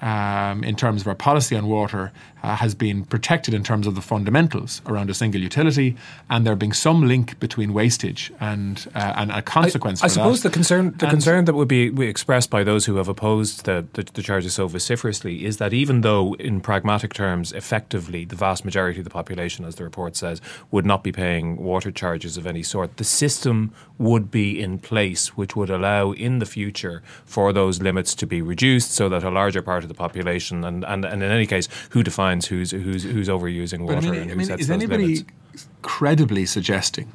um, 0.00 0.64
in 0.64 0.76
terms 0.76 1.02
of 1.02 1.08
our 1.08 1.14
policy 1.14 1.56
on 1.56 1.68
water 1.68 2.12
uh, 2.42 2.56
has 2.56 2.74
been 2.74 3.04
protected 3.04 3.52
in 3.52 3.64
terms 3.64 3.86
of 3.86 3.94
the 3.94 4.00
fundamentals 4.00 4.80
around 4.86 5.10
a 5.10 5.14
single 5.14 5.40
utility, 5.40 5.96
and 6.30 6.46
there 6.46 6.54
being 6.56 6.72
some 6.72 7.06
link 7.06 7.38
between 7.40 7.72
wastage 7.72 8.32
and 8.40 8.86
uh, 8.94 9.14
and 9.16 9.30
a 9.32 9.42
consequence. 9.42 10.02
I, 10.02 10.06
I 10.06 10.08
suppose 10.08 10.42
that. 10.42 10.50
the 10.50 10.54
concern 10.54 10.94
the 10.98 11.06
and 11.06 11.10
concern 11.10 11.44
that 11.46 11.54
would 11.54 11.68
be 11.68 11.86
expressed 12.06 12.50
by 12.50 12.62
those 12.62 12.86
who 12.86 12.96
have 12.96 13.08
opposed 13.08 13.64
the, 13.64 13.86
the, 13.94 14.04
the 14.04 14.22
charges 14.22 14.54
so 14.54 14.68
vociferously 14.68 15.44
is 15.44 15.56
that 15.56 15.72
even 15.72 16.02
though, 16.02 16.34
in 16.34 16.60
pragmatic 16.60 17.12
terms, 17.12 17.52
effectively 17.52 18.24
the 18.24 18.36
vast 18.36 18.64
majority 18.64 19.00
of 19.00 19.04
the 19.04 19.10
population, 19.10 19.64
as 19.64 19.74
the 19.74 19.84
report 19.84 20.14
says, 20.16 20.40
would 20.70 20.86
not 20.86 21.02
be 21.02 21.10
paying 21.10 21.56
water 21.56 21.90
charges 21.90 22.36
of 22.36 22.46
any 22.46 22.62
sort, 22.62 22.96
the 22.98 23.04
system 23.04 23.72
would 23.98 24.30
be 24.30 24.60
in 24.60 24.78
place 24.78 25.36
which 25.36 25.56
would 25.56 25.70
allow 25.70 26.12
in 26.12 26.38
the 26.38 26.46
future 26.46 27.02
for 27.24 27.52
those 27.52 27.82
limits 27.82 28.14
to 28.14 28.26
be 28.26 28.40
reduced 28.40 28.92
so 28.92 29.08
that 29.08 29.24
a 29.24 29.30
larger 29.30 29.60
part 29.60 29.82
of 29.82 29.88
of 29.88 29.96
the 29.96 29.98
population, 29.98 30.64
and, 30.64 30.84
and, 30.84 31.04
and 31.04 31.22
in 31.22 31.30
any 31.30 31.46
case, 31.46 31.68
who 31.90 32.02
defines 32.02 32.27
who's 32.46 32.70
who's 32.70 33.02
who's 33.02 33.28
overusing 33.28 33.80
water 33.80 33.96
I 33.96 34.00
mean, 34.00 34.14
and 34.14 34.30
who 34.30 34.32
I 34.32 34.36
mean, 34.36 34.46
sets 34.46 34.62
is 34.62 34.68
those 34.68 34.74
anybody 34.74 35.06
limits? 35.06 35.68
credibly 35.82 36.46
suggesting 36.46 37.12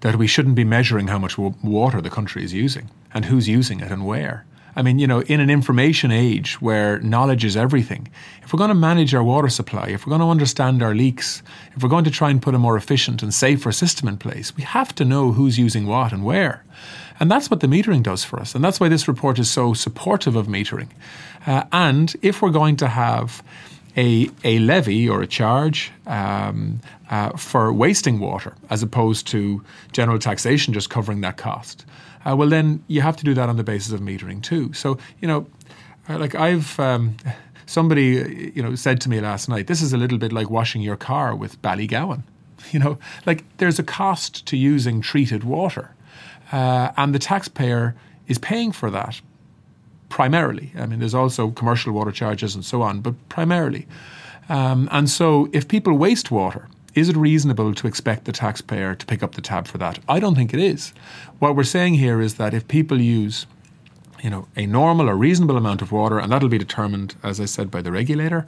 that 0.00 0.16
we 0.16 0.26
shouldn't 0.26 0.54
be 0.54 0.64
measuring 0.64 1.08
how 1.08 1.18
much 1.18 1.38
water 1.38 2.00
the 2.00 2.10
country 2.10 2.44
is 2.44 2.52
using 2.52 2.90
and 3.12 3.24
who's 3.24 3.48
using 3.48 3.80
it 3.80 3.90
and 3.90 4.06
where? 4.06 4.44
I 4.76 4.82
mean, 4.82 4.98
you 4.98 5.06
know, 5.06 5.20
in 5.22 5.40
an 5.40 5.50
information 5.50 6.10
age 6.10 6.60
where 6.60 6.98
knowledge 6.98 7.44
is 7.44 7.56
everything, 7.56 8.08
if 8.42 8.52
we're 8.52 8.58
going 8.58 8.68
to 8.68 8.74
manage 8.74 9.14
our 9.14 9.22
water 9.22 9.48
supply, 9.48 9.86
if 9.86 10.04
we're 10.04 10.10
going 10.10 10.20
to 10.20 10.28
understand 10.28 10.82
our 10.82 10.94
leaks, 10.94 11.42
if 11.76 11.82
we're 11.82 11.88
going 11.88 12.04
to 12.04 12.10
try 12.10 12.30
and 12.30 12.42
put 12.42 12.54
a 12.54 12.58
more 12.58 12.76
efficient 12.76 13.22
and 13.22 13.32
safer 13.32 13.70
system 13.70 14.08
in 14.08 14.16
place, 14.16 14.56
we 14.56 14.64
have 14.64 14.94
to 14.96 15.04
know 15.04 15.32
who's 15.32 15.58
using 15.58 15.86
what 15.86 16.12
and 16.12 16.24
where. 16.24 16.64
And 17.20 17.30
that's 17.30 17.50
what 17.50 17.60
the 17.60 17.68
metering 17.68 18.02
does 18.02 18.24
for 18.24 18.40
us. 18.40 18.54
And 18.54 18.64
that's 18.64 18.80
why 18.80 18.88
this 18.88 19.06
report 19.06 19.38
is 19.38 19.48
so 19.48 19.74
supportive 19.74 20.34
of 20.34 20.48
metering. 20.48 20.88
Uh, 21.46 21.64
and 21.70 22.14
if 22.22 22.42
we're 22.42 22.50
going 22.50 22.76
to 22.76 22.88
have 22.88 23.44
a, 23.96 24.28
a 24.42 24.58
levy 24.58 25.08
or 25.08 25.22
a 25.22 25.26
charge 25.26 25.92
um, 26.06 26.80
uh, 27.10 27.30
for 27.36 27.72
wasting 27.72 28.18
water 28.18 28.54
as 28.70 28.82
opposed 28.82 29.26
to 29.28 29.62
general 29.92 30.18
taxation 30.18 30.74
just 30.74 30.90
covering 30.90 31.20
that 31.20 31.36
cost, 31.36 31.84
uh, 32.24 32.34
well, 32.36 32.48
then 32.48 32.82
you 32.88 33.00
have 33.02 33.16
to 33.16 33.24
do 33.24 33.34
that 33.34 33.48
on 33.48 33.56
the 33.56 33.64
basis 33.64 33.92
of 33.92 34.00
metering 34.00 34.42
too. 34.42 34.72
So, 34.72 34.98
you 35.20 35.28
know, 35.28 35.46
uh, 36.08 36.18
like 36.18 36.34
I've. 36.34 36.78
Um, 36.78 37.16
somebody, 37.66 38.52
you 38.54 38.62
know, 38.62 38.74
said 38.74 39.00
to 39.00 39.08
me 39.08 39.20
last 39.20 39.48
night, 39.48 39.66
"This 39.66 39.80
is 39.80 39.92
a 39.92 39.96
little 39.96 40.18
bit 40.18 40.32
like 40.32 40.50
washing 40.50 40.82
your 40.82 40.96
car 40.96 41.34
with 41.34 41.60
Ballygowan." 41.62 42.22
You 42.72 42.80
know, 42.80 42.98
like 43.26 43.44
there's 43.58 43.78
a 43.78 43.82
cost 43.82 44.46
to 44.46 44.56
using 44.56 45.02
treated 45.02 45.44
water, 45.44 45.94
uh, 46.50 46.92
and 46.96 47.14
the 47.14 47.18
taxpayer 47.18 47.94
is 48.26 48.38
paying 48.38 48.72
for 48.72 48.90
that 48.90 49.20
primarily. 50.14 50.70
I 50.78 50.86
mean, 50.86 51.00
there's 51.00 51.12
also 51.22 51.50
commercial 51.50 51.92
water 51.92 52.12
charges 52.12 52.54
and 52.54 52.64
so 52.64 52.82
on, 52.82 53.00
but 53.00 53.14
primarily. 53.28 53.84
Um, 54.48 54.88
and 54.92 55.10
so, 55.10 55.48
if 55.52 55.66
people 55.66 55.92
waste 55.98 56.30
water, 56.30 56.68
is 56.94 57.08
it 57.08 57.16
reasonable 57.16 57.74
to 57.74 57.88
expect 57.88 58.24
the 58.24 58.30
taxpayer 58.30 58.94
to 58.94 59.06
pick 59.06 59.24
up 59.24 59.34
the 59.34 59.40
tab 59.40 59.66
for 59.66 59.78
that? 59.78 59.98
I 60.08 60.20
don't 60.20 60.36
think 60.36 60.54
it 60.54 60.60
is. 60.60 60.92
What 61.40 61.56
we're 61.56 61.64
saying 61.64 61.94
here 61.94 62.20
is 62.20 62.36
that 62.36 62.54
if 62.54 62.68
people 62.68 63.00
use 63.00 63.46
you 64.22 64.30
know, 64.30 64.46
a 64.54 64.66
normal 64.66 65.10
or 65.10 65.16
reasonable 65.16 65.56
amount 65.56 65.82
of 65.82 65.90
water, 65.90 66.20
and 66.20 66.30
that'll 66.30 66.48
be 66.48 66.58
determined, 66.58 67.16
as 67.24 67.40
I 67.40 67.46
said, 67.46 67.68
by 67.68 67.82
the 67.82 67.90
regulator, 67.90 68.46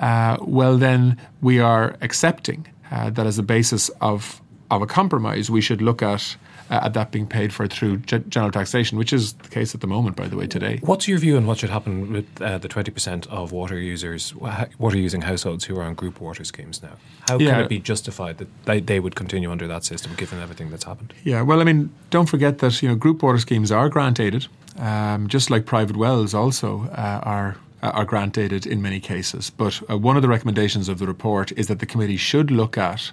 uh, 0.00 0.36
well, 0.42 0.76
then 0.76 1.16
we 1.40 1.60
are 1.60 1.96
accepting 2.02 2.66
uh, 2.90 3.08
that 3.08 3.26
as 3.26 3.38
a 3.38 3.42
basis 3.42 3.88
of, 4.02 4.42
of 4.70 4.82
a 4.82 4.86
compromise, 4.86 5.48
we 5.48 5.62
should 5.62 5.80
look 5.80 6.02
at 6.02 6.36
uh, 6.70 6.80
at 6.84 6.94
that 6.94 7.10
being 7.10 7.26
paid 7.26 7.52
for 7.52 7.66
through 7.66 7.98
general 7.98 8.50
taxation, 8.50 8.96
which 8.96 9.12
is 9.12 9.32
the 9.34 9.48
case 9.48 9.74
at 9.74 9.80
the 9.80 9.86
moment, 9.86 10.16
by 10.16 10.28
the 10.28 10.36
way, 10.36 10.46
today. 10.46 10.78
What's 10.82 11.08
your 11.08 11.18
view 11.18 11.36
on 11.36 11.46
what 11.46 11.58
should 11.58 11.70
happen 11.70 12.12
with 12.12 12.40
uh, 12.40 12.58
the 12.58 12.68
20% 12.68 13.26
of 13.26 13.50
water 13.50 13.78
users, 13.78 14.34
water 14.78 14.96
using 14.96 15.22
households 15.22 15.64
who 15.64 15.78
are 15.78 15.82
on 15.82 15.94
group 15.94 16.20
water 16.20 16.44
schemes 16.44 16.82
now? 16.82 16.92
How 17.28 17.38
yeah. 17.38 17.50
can 17.50 17.60
it 17.62 17.68
be 17.68 17.80
justified 17.80 18.38
that 18.38 18.48
they, 18.66 18.80
they 18.80 19.00
would 19.00 19.16
continue 19.16 19.50
under 19.50 19.66
that 19.66 19.84
system 19.84 20.14
given 20.14 20.38
everything 20.38 20.70
that's 20.70 20.84
happened? 20.84 21.12
Yeah, 21.24 21.42
well, 21.42 21.60
I 21.60 21.64
mean, 21.64 21.90
don't 22.10 22.28
forget 22.28 22.58
that 22.58 22.80
you 22.82 22.88
know 22.88 22.94
group 22.94 23.22
water 23.22 23.38
schemes 23.38 23.72
are 23.72 23.88
grant 23.88 24.20
aided, 24.20 24.46
um, 24.78 25.26
just 25.26 25.50
like 25.50 25.66
private 25.66 25.96
wells 25.96 26.34
also 26.34 26.84
uh, 26.92 27.20
are 27.24 27.56
uh, 27.82 27.90
are 27.90 28.04
grant 28.04 28.38
aided 28.38 28.66
in 28.66 28.80
many 28.80 29.00
cases. 29.00 29.50
But 29.50 29.80
uh, 29.90 29.98
one 29.98 30.16
of 30.16 30.22
the 30.22 30.28
recommendations 30.28 30.88
of 30.88 30.98
the 30.98 31.06
report 31.06 31.50
is 31.52 31.66
that 31.66 31.80
the 31.80 31.86
committee 31.86 32.16
should 32.16 32.50
look 32.50 32.78
at 32.78 33.10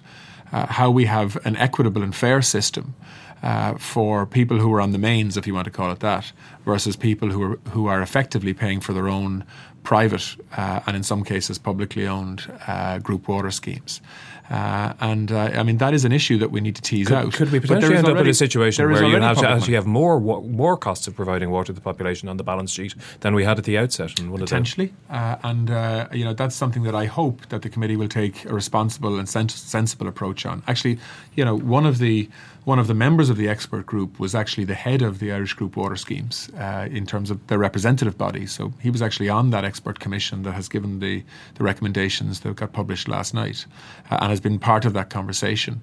uh, 0.52 0.68
how 0.68 0.92
we 0.92 1.06
have 1.06 1.38
an 1.46 1.56
equitable 1.58 2.04
and 2.04 2.16
fair 2.16 2.42
system 2.42 2.96
uh, 3.44 3.76
for 3.78 4.26
people 4.26 4.60
who 4.60 4.74
are 4.74 4.82
on 4.82 4.92
the 4.92 4.98
mains, 4.98 5.38
if 5.38 5.48
you 5.48 5.54
want 5.54 5.66
to 5.66 5.72
call 5.72 5.92
it 5.92 6.00
that, 6.00 6.32
versus 6.66 6.96
people 6.96 7.30
who 7.30 7.44
are 7.44 7.60
who 7.70 7.88
are 7.88 8.02
effectively 8.02 8.54
paying 8.54 8.80
for 8.80 8.94
their 8.94 9.08
own 9.08 9.44
private 9.84 10.36
uh, 10.58 10.82
and 10.86 10.98
in 10.98 11.04
some 11.04 11.24
cases 11.24 11.58
publicly 11.58 12.06
owned 12.06 12.52
uh, 12.68 13.00
group 13.00 13.28
water 13.30 13.52
schemes. 13.52 14.02
Uh, 14.50 14.94
and 15.02 15.32
uh, 15.32 15.52
I 15.56 15.64
mean 15.64 15.78
that 15.78 15.94
is 15.94 16.06
an 16.06 16.12
issue 16.12 16.38
that 16.38 16.52
we 16.52 16.62
need 16.62 16.76
to 16.76 16.82
tease 16.82 17.08
could, 17.08 17.18
out. 17.18 17.34
Could 17.34 17.52
we 17.52 17.60
potentially 17.60 17.98
end 17.98 18.06
already, 18.06 18.20
up 18.20 18.26
in 18.26 18.30
a 18.30 18.34
situation 18.34 18.90
where 18.90 19.04
you 19.04 19.20
have 19.20 19.40
to 19.40 19.48
actually 19.48 19.74
have 19.74 19.86
more 19.86 20.20
more 20.20 20.78
costs 20.78 21.08
of 21.08 21.16
providing 21.16 21.50
water 21.52 21.68
to 21.68 21.74
the 21.74 21.82
population 21.82 22.30
on 22.30 22.38
the 22.38 22.44
balance 22.44 22.72
sheet 22.72 22.96
than 23.20 23.34
we 23.36 23.44
had 23.44 23.58
at 23.58 23.66
the 23.66 23.78
outset? 23.78 24.20
And 24.20 24.34
potentially, 24.38 24.94
uh, 25.10 25.36
and 25.44 25.70
uh, 25.70 26.08
you 26.14 26.24
know 26.24 26.34
that's 26.34 26.56
something 26.56 26.84
that 26.84 26.96
I 26.96 27.06
hope 27.06 27.48
that 27.50 27.62
the 27.62 27.70
committee 27.70 27.98
will 27.98 28.08
take 28.08 28.46
a 28.46 28.54
responsible 28.54 29.20
and 29.20 29.28
sens- 29.28 29.54
sensible 29.54 30.08
approach 30.08 30.46
on. 30.46 30.64
Actually, 30.68 30.98
you 31.36 31.44
know 31.44 31.58
one 31.58 31.86
of 31.86 31.98
the 31.98 32.30
one 32.68 32.80
of 32.80 32.88
the 32.88 32.94
members 32.94 33.30
of 33.30 33.38
the 33.38 33.48
expert 33.48 33.86
group 33.86 34.20
was 34.20 34.36
actually 34.36 34.66
the 34.66 34.74
head 34.74 35.02
of 35.02 35.20
the 35.20 35.32
Irish 35.32 35.54
Group 35.54 35.78
Water 35.78 35.96
Schemes 35.96 36.50
uh, 36.58 36.90
in 36.92 37.06
terms 37.06 37.32
of 37.32 37.48
their 37.48 37.58
representative 37.58 38.18
body. 38.18 38.46
So 38.46 38.74
he 38.82 38.90
was 38.90 39.02
actually 39.02 39.30
on 39.30 39.52
that 39.52 39.64
expert 39.64 40.02
commission 40.02 40.44
that 40.44 40.52
has 40.52 40.68
given 40.68 41.00
the, 41.00 41.24
the 41.56 41.64
recommendations 41.64 42.42
that 42.42 42.54
got 42.58 42.74
published 42.74 43.08
last 43.08 43.34
night 43.34 43.66
uh, 44.12 44.18
and 44.20 44.32
has 44.32 44.42
been 44.42 44.60
part 44.60 44.84
of 44.84 44.92
that 44.96 45.10
conversation. 45.10 45.80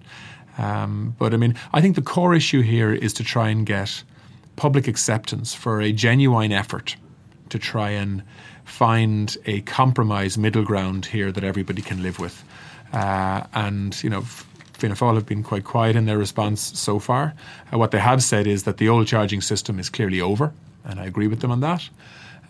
Um, 0.59 1.17
but 1.19 1.33
I 1.33 1.39
mean, 1.39 1.55
I 1.73 1.81
think 1.81 1.97
the 1.97 2.03
core 2.03 2.35
issue 2.35 2.61
here 2.61 2.93
is 2.93 3.15
to 3.15 3.25
try 3.25 3.49
and 3.49 3.65
get 3.65 4.05
public 4.57 4.87
acceptance 4.87 5.55
for 5.55 5.81
a 5.81 5.91
genuine 5.91 6.53
effort 6.53 6.97
to 7.49 7.59
try 7.59 7.89
and 7.89 8.23
find 8.67 9.39
a 9.47 9.63
compromise 9.63 10.37
middle 10.37 10.65
ground 10.65 11.07
here 11.07 11.33
that 11.33 11.45
everybody 11.45 11.81
can 11.81 12.03
live 12.03 12.19
with. 12.19 12.45
Uh, 12.93 13.45
and, 13.55 14.05
you 14.05 14.11
know, 14.11 14.23
Fianna 14.75 14.95
Fáil 14.95 15.15
have 15.15 15.27
been 15.27 15.43
quite 15.43 15.65
quiet 15.65 15.97
in 15.97 16.05
their 16.05 16.19
response 16.19 16.79
so 16.79 16.99
far. 16.99 17.35
Uh, 17.73 17.79
what 17.79 17.91
they 17.91 18.01
have 18.01 18.23
said 18.23 18.47
is 18.47 18.65
that 18.65 18.77
the 18.77 18.89
old 18.89 19.07
charging 19.07 19.41
system 19.41 19.79
is 19.79 19.89
clearly 19.89 20.21
over, 20.21 20.53
and 20.85 21.01
I 21.01 21.07
agree 21.07 21.29
with 21.29 21.41
them 21.41 21.51
on 21.51 21.61
that. 21.61 21.89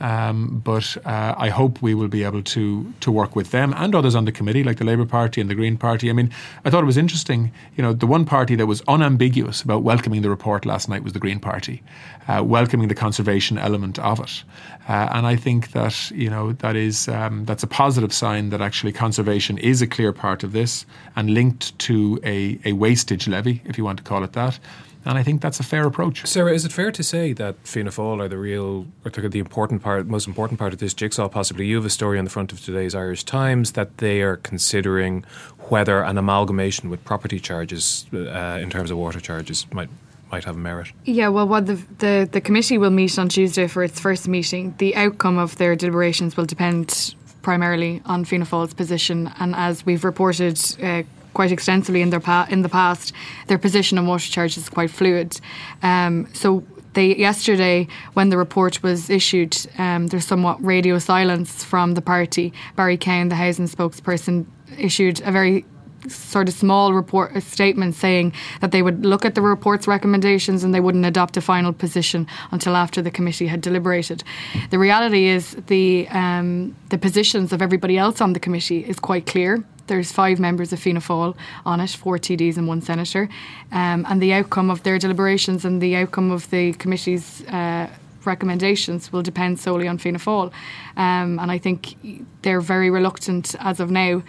Um, 0.01 0.61
but 0.65 0.97
uh, 1.05 1.35
I 1.37 1.49
hope 1.51 1.81
we 1.81 1.95
will 1.95 2.09
be 2.09 2.25
able 2.25 2.43
to 2.43 2.93
to 3.01 3.13
work 3.13 3.37
with 3.37 3.51
them 3.51 3.73
and 3.77 3.95
others 3.95 4.15
on 4.15 4.25
the 4.25 4.33
committee, 4.33 4.65
like 4.65 4.79
the 4.79 4.85
Labour 4.85 5.07
Party 5.07 5.41
and 5.41 5.49
the 5.49 5.55
Green 5.55 5.77
Party. 5.77 6.11
I 6.11 6.13
mean, 6.13 6.31
I 6.65 6.71
thought 6.71 6.83
it 6.83 6.87
was 6.87 6.97
interesting. 6.97 7.53
You 7.77 7.83
know, 7.83 7.93
the 7.93 8.07
one 8.07 8.25
party 8.25 8.55
that 8.57 8.67
was 8.67 8.83
unambiguous 8.89 9.63
about 9.63 9.83
welcoming 9.83 10.23
the 10.23 10.31
report 10.31 10.67
last 10.67 10.89
night 10.89 11.03
was 11.03 11.13
the 11.13 11.19
Green 11.19 11.41
Party, 11.41 11.83
uh, 12.29 12.43
welcoming 12.45 12.89
the 12.89 12.95
conservation 12.95 13.59
element 13.59 13.99
of 13.99 14.21
it. 14.21 14.43
Uh, 14.89 15.09
and 15.13 15.27
I 15.27 15.37
think 15.37 15.73
that 15.73 16.11
you 16.11 16.29
know 16.29 16.53
that 16.53 16.77
is 16.77 17.09
um, 17.09 17.45
that's 17.45 17.63
a 17.63 17.69
positive 17.69 18.13
sign 18.13 18.51
that 18.51 18.61
actually 18.61 18.93
conservation 18.93 19.59
is 19.59 19.81
a 19.81 19.87
clear 19.87 20.13
part 20.13 20.43
of 20.43 20.53
this 20.53 20.87
and 21.17 21.31
linked 21.31 21.79
to 21.79 22.21
a, 22.25 22.59
a 22.65 22.73
wastage 22.73 23.29
levy, 23.29 23.63
if 23.65 23.79
you 23.79 23.85
want 23.85 23.99
to 23.99 24.05
call 24.05 24.25
it 24.25 24.33
that. 24.33 24.59
And 25.05 25.19
I 25.19 25.23
think 25.23 25.43
that's 25.43 25.61
a 25.61 25.63
fair 25.63 25.87
approach. 25.87 26.27
Sarah, 26.27 26.53
is 26.53 26.65
it 26.65 26.73
fair 26.73 26.91
to 26.91 27.03
say 27.03 27.33
that 27.35 27.57
Fianna 27.65 27.91
Fáil 27.91 28.21
are 28.21 28.29
the 28.29 28.39
real, 28.39 28.87
or 29.05 29.11
the 29.11 29.39
important 29.39 29.83
part, 29.83 30.07
most 30.07 30.27
important 30.27 30.59
part 30.59 30.73
of 30.73 30.79
this 30.79 30.95
jigsaw? 30.95 31.29
Possibly, 31.29 31.67
you 31.67 31.77
have 31.77 31.85
a 31.85 31.91
story 31.91 32.19
on 32.19 32.25
the 32.25 32.31
front 32.31 32.53
of 32.53 32.65
today's 32.65 32.95
Irish 32.95 33.25
Times 33.25 33.73
that 33.73 33.99
they 33.99 34.23
are 34.23 34.37
considering 34.37 35.25
whether 35.69 36.03
an 36.03 36.17
amalgamation 36.17 36.89
with 36.89 37.05
property 37.05 37.39
charges 37.39 38.07
uh, 38.15 38.59
in 38.61 38.71
terms 38.71 38.91
of 38.91 38.97
water 38.97 39.21
charges 39.21 39.67
might 39.73 39.91
might 40.33 40.45
have 40.45 40.57
merit. 40.57 40.89
Yeah, 41.05 41.29
well, 41.29 41.47
what 41.47 41.67
the, 41.67 41.75
the 41.99 42.29
the 42.31 42.41
committee 42.41 42.79
will 42.79 42.91
meet 42.91 43.19
on 43.19 43.29
Tuesday 43.29 43.67
for 43.67 43.85
its 43.85 44.01
first 44.01 44.27
meeting. 44.27 44.75
The 44.79 44.97
outcome 44.97 45.39
of 45.39 45.57
their 45.57 45.77
deliberations 45.77 46.37
will 46.37 46.47
depend 46.47 47.15
primarily 47.43 48.01
on 48.07 48.25
Fianna 48.25 48.47
Fáil's 48.47 48.75
position, 48.75 49.31
and 49.39 49.55
as 49.55 49.85
we've 49.85 50.05
reported. 50.05 50.59
Uh, 50.83 51.03
quite 51.35 51.53
extensively 51.53 52.01
in 52.01 52.11
their 52.11 52.21
pa- 52.21 52.47
in 52.51 52.63
the 52.63 52.69
past. 52.69 53.13
Their 53.49 53.59
position 53.59 53.99
on 53.99 54.07
water 54.07 54.31
charges 54.31 54.65
is 54.65 54.69
quite 54.69 54.91
fluid. 54.91 55.41
Um, 55.83 56.29
so 56.33 56.65
they 56.95 57.17
yesterday 57.17 57.89
when 58.15 58.31
the 58.31 58.39
report 58.39 58.83
was 58.83 59.11
issued, 59.11 59.57
um, 59.79 60.07
there's 60.07 60.27
somewhat 60.27 60.65
radio 60.65 60.99
silence 60.99 61.65
from 61.65 61.95
the 61.95 62.03
party. 62.03 62.53
Barry 62.77 62.97
Cowen, 62.97 63.29
the 63.29 63.35
housing 63.35 63.69
spokesperson, 63.69 64.47
issued 64.79 65.21
a 65.23 65.31
very 65.31 65.65
sort 66.09 66.49
of 66.49 66.55
small 66.55 66.93
report 66.93 67.43
statement 67.43 67.95
saying 67.95 68.33
that 68.61 68.73
they 68.73 68.83
would 68.83 69.05
look 69.05 69.25
at 69.25 69.35
the 69.35 69.41
report's 69.41 69.87
recommendations 69.87 70.65
and 70.65 70.75
they 70.75 70.81
wouldn't 70.81 71.05
adopt 71.05 71.37
a 71.37 71.41
final 71.41 71.73
position 71.73 72.27
until 72.51 72.77
after 72.77 73.03
the 73.03 73.11
committee 73.11 73.47
had 73.47 73.61
deliberated. 73.61 74.23
The 74.71 74.79
reality 74.79 75.27
is 75.27 75.57
the 75.67 76.07
um, 76.09 76.77
the 76.91 76.99
positions 76.99 77.53
of 77.53 77.63
everybody 77.63 77.97
else 77.99 78.21
on 78.21 78.33
the 78.33 78.41
committee 78.41 78.81
is 78.81 78.99
quite 78.99 79.27
clear. 79.27 79.65
There's 79.87 80.13
five 80.13 80.39
members 80.41 80.73
of 80.73 80.81
Fianna 80.81 81.01
Fáil 81.01 81.37
on 81.67 81.81
it, 81.81 81.91
four 81.91 82.19
TDs 82.19 82.57
and 82.57 82.67
one 82.67 82.81
senator, 82.81 83.29
um, 83.71 84.07
and 84.09 84.21
the 84.21 84.33
outcome 84.33 84.71
of 84.71 84.83
their 84.83 84.99
deliberations 84.99 85.65
and 85.65 85.81
the 85.81 85.97
outcome 85.97 86.31
of 86.31 86.49
the 86.51 86.73
committee's. 86.75 87.43
Uh, 87.45 87.89
recommendations 88.27 89.13
will 89.13 89.21
depend 89.21 89.61
solely 89.61 89.87
on 89.87 89.99
Fianna 89.99 90.19
Fáil. 90.19 90.51
Um, 90.97 91.39
and 91.39 91.51
I 91.51 91.59
think 91.59 91.95
they're 92.41 92.63
very 92.63 92.89
reluctant 92.89 93.55
as 93.61 93.81
of 93.81 93.91
now 93.91 94.23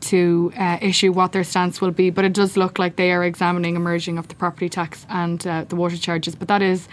to 0.00 0.52
uh, 0.56 0.78
issue 0.80 1.12
what 1.12 1.32
their 1.32 1.44
stance 1.44 1.80
will 1.80 1.90
be. 1.90 2.10
But 2.10 2.24
it 2.24 2.32
does 2.32 2.56
look 2.56 2.78
like 2.78 2.96
they 2.96 3.12
are 3.12 3.24
examining 3.24 3.76
a 3.76 3.80
merging 3.80 4.18
of 4.18 4.28
the 4.28 4.34
property 4.34 4.68
tax 4.68 5.06
and 5.08 5.44
uh, 5.46 5.64
the 5.68 5.76
water 5.76 5.96
charges. 5.96 6.34
But 6.34 6.48
that 6.48 6.62
is 6.62 6.88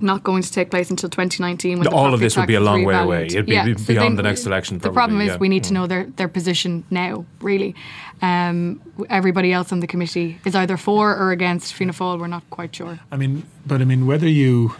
not 0.00 0.22
going 0.22 0.42
to 0.42 0.52
take 0.52 0.70
place 0.70 0.90
until 0.90 1.08
2019. 1.08 1.78
When 1.78 1.88
All 1.88 2.14
of 2.14 2.20
this 2.20 2.36
would 2.36 2.46
be 2.46 2.54
a 2.54 2.60
long 2.60 2.84
way 2.84 2.94
away. 2.94 3.26
It'd 3.26 3.46
be 3.46 3.52
yeah, 3.52 3.64
beyond 3.64 3.80
so 3.80 3.92
they, 3.92 4.08
the 4.16 4.22
next 4.22 4.46
election. 4.46 4.80
Probably, 4.80 4.90
the 4.90 4.94
problem 4.94 5.20
is 5.20 5.28
yeah. 5.28 5.36
we 5.36 5.48
need 5.48 5.64
to 5.64 5.72
know 5.72 5.86
their, 5.86 6.04
their 6.04 6.28
position 6.28 6.84
now, 6.90 7.24
really. 7.40 7.74
Um, 8.22 8.80
everybody 9.10 9.52
else 9.52 9.72
on 9.72 9.80
the 9.80 9.86
committee 9.86 10.38
is 10.44 10.54
either 10.54 10.76
for 10.76 11.16
or 11.16 11.32
against 11.32 11.74
Fianna 11.74 11.92
Fáil. 11.92 12.18
We're 12.18 12.26
not 12.26 12.48
quite 12.50 12.74
sure. 12.74 12.98
I 13.10 13.16
mean, 13.16 13.44
but 13.66 13.80
I 13.80 13.84
mean, 13.84 14.06
whether 14.06 14.28
you, 14.28 14.74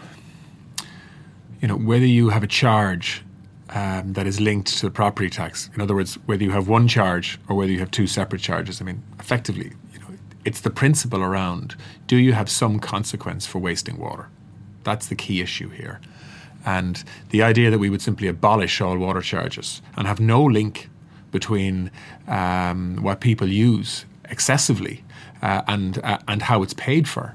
you 1.60 1.68
know, 1.68 1.76
whether 1.76 2.06
you 2.06 2.30
have 2.30 2.42
a 2.42 2.46
charge 2.46 3.24
um, 3.70 4.12
that 4.12 4.26
is 4.26 4.40
linked 4.40 4.78
to 4.78 4.86
the 4.86 4.90
property 4.90 5.30
tax, 5.30 5.70
in 5.74 5.80
other 5.80 5.94
words, 5.94 6.14
whether 6.26 6.42
you 6.42 6.50
have 6.52 6.68
one 6.68 6.88
charge 6.88 7.38
or 7.48 7.56
whether 7.56 7.72
you 7.72 7.80
have 7.80 7.90
two 7.90 8.06
separate 8.06 8.40
charges, 8.40 8.80
I 8.80 8.84
mean, 8.84 9.02
effectively, 9.18 9.72
you 9.92 9.98
know, 10.00 10.06
it's 10.44 10.60
the 10.60 10.70
principle 10.70 11.22
around 11.22 11.76
do 12.06 12.16
you 12.16 12.32
have 12.32 12.48
some 12.48 12.78
consequence 12.78 13.46
for 13.46 13.58
wasting 13.58 13.98
water? 13.98 14.28
That's 14.84 15.06
the 15.06 15.14
key 15.14 15.40
issue 15.40 15.70
here. 15.70 16.00
And 16.64 17.02
the 17.30 17.42
idea 17.42 17.70
that 17.70 17.78
we 17.78 17.90
would 17.90 18.00
simply 18.00 18.28
abolish 18.28 18.80
all 18.80 18.96
water 18.96 19.20
charges 19.20 19.82
and 19.96 20.06
have 20.06 20.20
no 20.20 20.42
link 20.42 20.88
between 21.30 21.90
um, 22.28 22.98
what 23.02 23.20
people 23.20 23.48
use 23.48 24.06
excessively 24.30 25.04
uh, 25.42 25.62
and 25.66 25.98
uh, 26.02 26.18
and 26.28 26.42
how 26.42 26.62
it's 26.62 26.74
paid 26.74 27.06
for. 27.08 27.34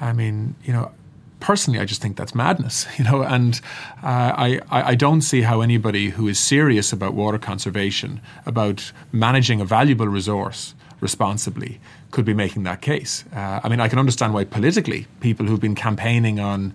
I 0.00 0.12
mean, 0.12 0.54
you 0.64 0.72
know, 0.72 0.92
personally, 1.40 1.78
I 1.78 1.84
just 1.84 2.00
think 2.00 2.16
that's 2.16 2.34
madness. 2.34 2.86
You 2.98 3.04
know, 3.04 3.22
and 3.22 3.60
uh, 4.02 4.32
I 4.46 4.60
I 4.70 4.94
don't 4.94 5.22
see 5.22 5.42
how 5.42 5.60
anybody 5.60 6.10
who 6.10 6.28
is 6.28 6.38
serious 6.38 6.92
about 6.92 7.14
water 7.14 7.38
conservation, 7.38 8.20
about 8.46 8.92
managing 9.12 9.60
a 9.60 9.64
valuable 9.64 10.08
resource 10.08 10.74
responsibly, 11.00 11.80
could 12.10 12.24
be 12.24 12.34
making 12.34 12.64
that 12.64 12.80
case. 12.80 13.24
Uh, 13.34 13.60
I 13.64 13.68
mean, 13.68 13.80
I 13.80 13.88
can 13.88 13.98
understand 13.98 14.34
why 14.34 14.44
politically 14.44 15.06
people 15.20 15.46
who've 15.46 15.60
been 15.60 15.74
campaigning 15.74 16.40
on 16.40 16.72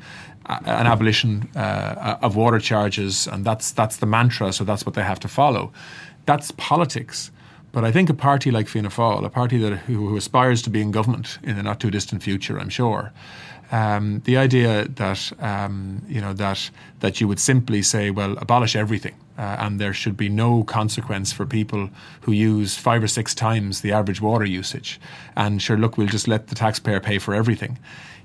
uh, 0.49 0.59
an 0.65 0.87
abolition 0.87 1.49
uh, 1.55 2.17
of 2.21 2.35
water 2.35 2.59
charges, 2.59 3.27
and 3.27 3.45
that's 3.45 3.71
that's 3.71 3.97
the 3.97 4.05
mantra, 4.05 4.51
so 4.51 4.63
that's 4.63 4.85
what 4.85 4.95
they 4.95 5.03
have 5.03 5.19
to 5.19 5.27
follow. 5.27 5.71
That's 6.25 6.51
politics. 6.51 7.31
But 7.71 7.83
I 7.83 7.91
think 7.91 8.09
a 8.09 8.13
party 8.13 8.51
like 8.51 8.69
Fianna 8.69 8.89
Fáil, 8.89 9.25
a 9.25 9.29
party 9.29 9.57
that 9.57 9.73
who, 9.87 10.07
who 10.07 10.17
aspires 10.17 10.61
to 10.61 10.69
be 10.69 10.79
in 10.79 10.91
government 10.91 11.39
in 11.43 11.55
the 11.55 11.63
not 11.63 11.79
too 11.79 11.91
distant 11.91 12.23
future, 12.23 12.57
I'm 12.61 12.69
sure, 12.69 13.11
Um, 13.71 14.21
the 14.25 14.37
idea 14.37 14.87
that 14.95 15.31
um, 15.39 16.01
you 16.07 16.21
know 16.21 16.33
that 16.33 16.71
that 16.99 17.19
you 17.19 17.27
would 17.27 17.39
simply 17.39 17.81
say, 17.81 18.11
well, 18.11 18.37
abolish 18.37 18.75
everything, 18.75 19.15
uh, 19.37 19.57
and 19.59 19.79
there 19.79 19.93
should 19.93 20.15
be 20.17 20.29
no 20.29 20.63
consequence 20.63 21.33
for 21.33 21.45
people 21.45 21.89
who 22.21 22.31
use 22.31 22.77
five 22.77 23.03
or 23.03 23.07
six 23.07 23.35
times 23.35 23.81
the 23.81 23.91
average 23.91 24.21
water 24.21 24.45
usage, 24.45 24.99
and 25.35 25.61
sure, 25.61 25.77
look, 25.77 25.97
we'll 25.97 26.07
just 26.07 26.27
let 26.27 26.47
the 26.47 26.55
taxpayer 26.55 26.99
pay 26.99 27.19
for 27.19 27.33
everything. 27.33 27.77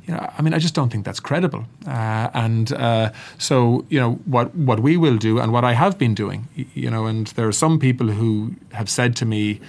You 0.07 0.15
know, 0.15 0.33
I 0.39 0.43
mean, 0.43 0.55
I 0.55 0.59
just 0.59 0.75
don't 0.75 0.91
think 0.91 1.05
that's 1.05 1.21
credible. 1.21 1.67
Uh, 1.87 2.31
and 2.33 2.73
uh, 2.73 3.13
so, 3.39 3.85
you 3.91 4.01
know, 4.01 4.13
what 4.25 4.55
what 4.55 4.81
we 4.81 4.97
will 4.97 5.19
do, 5.19 5.39
and 5.39 5.53
what 5.53 5.65
I 5.65 5.75
have 5.75 5.99
been 5.99 6.15
doing, 6.15 6.49
you 6.75 6.91
know, 6.91 7.07
and 7.07 7.27
there 7.29 7.47
are 7.47 7.53
some 7.53 7.79
people 7.79 8.09
who 8.09 8.55
have 8.73 8.89
said 8.89 9.15
to 9.17 9.27
me 9.27 9.61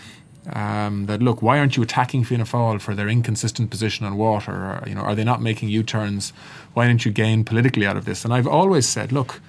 um, 0.53 1.05
that 1.05 1.21
look, 1.21 1.41
why 1.41 1.60
aren't 1.60 1.75
you 1.77 1.83
attacking 1.83 2.24
Fianna 2.24 2.45
Fáil 2.45 2.79
for 2.79 2.95
their 2.95 3.10
inconsistent 3.10 3.69
position 3.69 4.05
on 4.05 4.15
water? 4.17 4.51
Or, 4.51 4.83
you 4.88 4.95
know, 4.95 5.01
are 5.01 5.15
they 5.15 5.24
not 5.24 5.41
making 5.41 5.69
U-turns? 5.69 6.33
Why 6.74 6.88
don't 6.88 7.05
you 7.05 7.12
gain 7.12 7.43
politically 7.43 7.86
out 7.86 7.98
of 7.98 8.05
this? 8.05 8.25
And 8.25 8.33
I've 8.33 8.48
always 8.48 8.88
said, 8.88 9.12
look, 9.12 9.41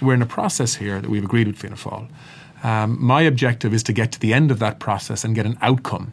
we're 0.00 0.14
in 0.14 0.22
a 0.22 0.26
process 0.26 0.74
here 0.74 1.00
that 1.00 1.10
we've 1.10 1.24
agreed 1.24 1.46
with 1.46 1.58
Fianna 1.58 1.76
Fáil. 1.76 2.08
Um, 2.62 2.96
my 3.00 3.22
objective 3.22 3.72
is 3.72 3.82
to 3.84 3.92
get 3.92 4.12
to 4.12 4.20
the 4.20 4.32
end 4.34 4.50
of 4.50 4.58
that 4.58 4.80
process 4.80 5.24
and 5.24 5.34
get 5.34 5.46
an 5.46 5.56
outcome 5.62 6.12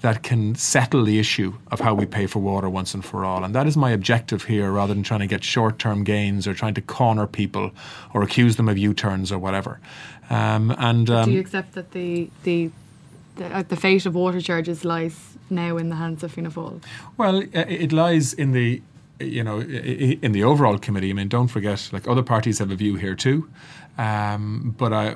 that 0.00 0.22
can 0.24 0.54
settle 0.56 1.04
the 1.04 1.18
issue 1.18 1.54
of 1.70 1.80
how 1.80 1.94
we 1.94 2.04
pay 2.04 2.26
for 2.26 2.40
water 2.40 2.68
once 2.68 2.92
and 2.92 3.04
for 3.04 3.24
all. 3.24 3.44
And 3.44 3.54
that 3.54 3.66
is 3.68 3.76
my 3.76 3.90
objective 3.90 4.44
here 4.44 4.70
rather 4.70 4.92
than 4.92 5.04
trying 5.04 5.20
to 5.20 5.28
get 5.28 5.44
short 5.44 5.78
term 5.78 6.02
gains 6.02 6.46
or 6.46 6.54
trying 6.54 6.74
to 6.74 6.80
corner 6.80 7.26
people 7.26 7.70
or 8.12 8.22
accuse 8.22 8.56
them 8.56 8.68
of 8.68 8.76
U 8.76 8.94
turns 8.94 9.30
or 9.30 9.38
whatever. 9.38 9.80
Um, 10.28 10.74
and 10.78 11.08
um, 11.08 11.26
Do 11.26 11.34
you 11.34 11.40
accept 11.40 11.72
that 11.74 11.92
the, 11.92 12.30
the 12.42 12.70
the, 13.36 13.46
uh, 13.46 13.62
the 13.62 13.76
fate 13.76 14.04
of 14.04 14.14
water 14.14 14.40
charges 14.40 14.84
lies 14.84 15.18
now 15.48 15.76
in 15.76 15.88
the 15.88 15.96
hands 15.96 16.22
of 16.22 16.32
Fianna 16.32 16.50
Fáil? 16.50 16.82
Well, 17.16 17.42
it 17.52 17.92
lies 17.92 18.34
in 18.34 18.52
the 18.52 18.82
you 19.20 19.44
know 19.44 19.60
in 19.60 20.32
the 20.32 20.44
overall 20.44 20.78
committee. 20.78 21.10
I 21.10 21.12
mean, 21.12 21.28
don't 21.28 21.48
forget, 21.48 21.90
like 21.92 22.08
other 22.08 22.22
parties 22.22 22.58
have 22.58 22.70
a 22.70 22.76
view 22.76 22.96
here 22.96 23.14
too, 23.14 23.48
um, 23.98 24.74
but 24.78 24.92
I. 24.92 25.14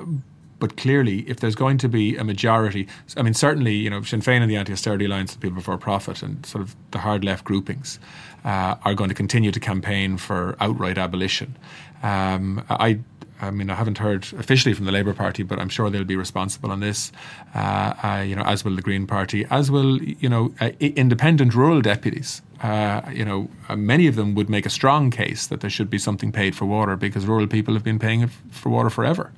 But 0.58 0.78
clearly, 0.78 1.18
if 1.28 1.40
there's 1.40 1.54
going 1.54 1.76
to 1.76 1.88
be 1.88 2.16
a 2.16 2.24
majority, 2.24 2.88
I 3.14 3.20
mean, 3.20 3.34
certainly, 3.34 3.74
you 3.74 3.90
know, 3.90 4.00
Sinn 4.00 4.22
Féin 4.22 4.40
and 4.40 4.50
the 4.50 4.56
Anti-Austerity 4.56 5.04
Alliance, 5.04 5.34
the 5.34 5.38
People 5.38 5.60
for 5.60 5.76
Profit, 5.76 6.22
and 6.22 6.46
sort 6.46 6.64
of 6.64 6.74
the 6.92 6.98
hard 7.00 7.24
left 7.24 7.44
groupings, 7.44 8.00
uh, 8.42 8.76
are 8.82 8.94
going 8.94 9.10
to 9.10 9.14
continue 9.14 9.50
to 9.50 9.60
campaign 9.60 10.16
for 10.16 10.56
outright 10.58 10.96
abolition. 10.96 11.58
Um, 12.02 12.64
I 12.70 13.00
I 13.40 13.50
mean, 13.50 13.68
I 13.68 13.74
haven't 13.74 13.98
heard 13.98 14.26
officially 14.38 14.74
from 14.74 14.86
the 14.86 14.92
Labour 14.92 15.12
Party, 15.12 15.42
but 15.42 15.58
I'm 15.58 15.68
sure 15.68 15.90
they'll 15.90 16.04
be 16.04 16.16
responsible 16.16 16.70
on 16.70 16.80
this. 16.80 17.12
Uh, 17.54 17.92
uh, 18.02 18.24
you 18.26 18.34
know, 18.34 18.42
as 18.42 18.64
will 18.64 18.74
the 18.74 18.82
Green 18.82 19.06
Party, 19.06 19.46
as 19.50 19.70
will 19.70 20.02
you 20.02 20.28
know 20.28 20.54
uh, 20.60 20.70
independent 20.80 21.54
rural 21.54 21.80
deputies. 21.80 22.42
Uh, 22.62 23.02
you 23.12 23.24
know, 23.24 23.50
uh, 23.68 23.76
many 23.76 24.06
of 24.06 24.16
them 24.16 24.34
would 24.34 24.48
make 24.48 24.64
a 24.64 24.70
strong 24.70 25.10
case 25.10 25.46
that 25.48 25.60
there 25.60 25.68
should 25.68 25.90
be 25.90 25.98
something 25.98 26.32
paid 26.32 26.56
for 26.56 26.64
water 26.64 26.96
because 26.96 27.26
rural 27.26 27.46
people 27.46 27.74
have 27.74 27.84
been 27.84 27.98
paying 27.98 28.26
for 28.50 28.70
water 28.70 28.88
forever. 28.88 29.30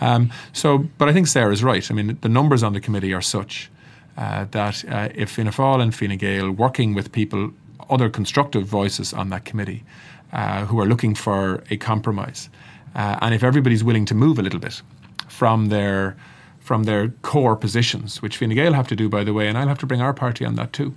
Um, 0.00 0.30
so, 0.52 0.78
but 0.96 1.08
I 1.08 1.12
think 1.12 1.26
Sarah's 1.26 1.64
right. 1.64 1.90
I 1.90 1.94
mean, 1.94 2.18
the 2.20 2.28
numbers 2.28 2.62
on 2.62 2.72
the 2.72 2.80
committee 2.80 3.12
are 3.12 3.20
such 3.20 3.68
uh, 4.16 4.46
that 4.52 4.84
if 5.16 5.30
Fianna 5.30 5.50
Fáil 5.50 5.82
and 5.82 5.92
Fine 5.92 6.16
Gael, 6.18 6.52
working 6.52 6.94
with 6.94 7.10
people, 7.10 7.50
other 7.90 8.08
constructive 8.08 8.64
voices 8.64 9.12
on 9.12 9.30
that 9.30 9.44
committee, 9.44 9.82
who 10.68 10.80
are 10.80 10.86
looking 10.86 11.16
for 11.16 11.64
a 11.68 11.76
compromise. 11.76 12.48
Uh, 12.94 13.18
and 13.20 13.34
if 13.34 13.42
everybody's 13.42 13.84
willing 13.84 14.04
to 14.06 14.14
move 14.14 14.38
a 14.38 14.42
little 14.42 14.60
bit 14.60 14.82
from 15.28 15.66
their 15.66 16.16
from 16.60 16.84
their 16.84 17.08
core 17.22 17.56
positions, 17.56 18.22
which 18.22 18.36
Fine 18.36 18.50
Gael 18.50 18.72
have 18.72 18.86
to 18.86 18.94
do, 18.94 19.08
by 19.08 19.24
the 19.24 19.32
way, 19.32 19.48
and 19.48 19.58
I'll 19.58 19.66
have 19.66 19.80
to 19.80 19.86
bring 19.86 20.00
our 20.00 20.14
party 20.14 20.44
on 20.44 20.54
that 20.54 20.72
too 20.72 20.94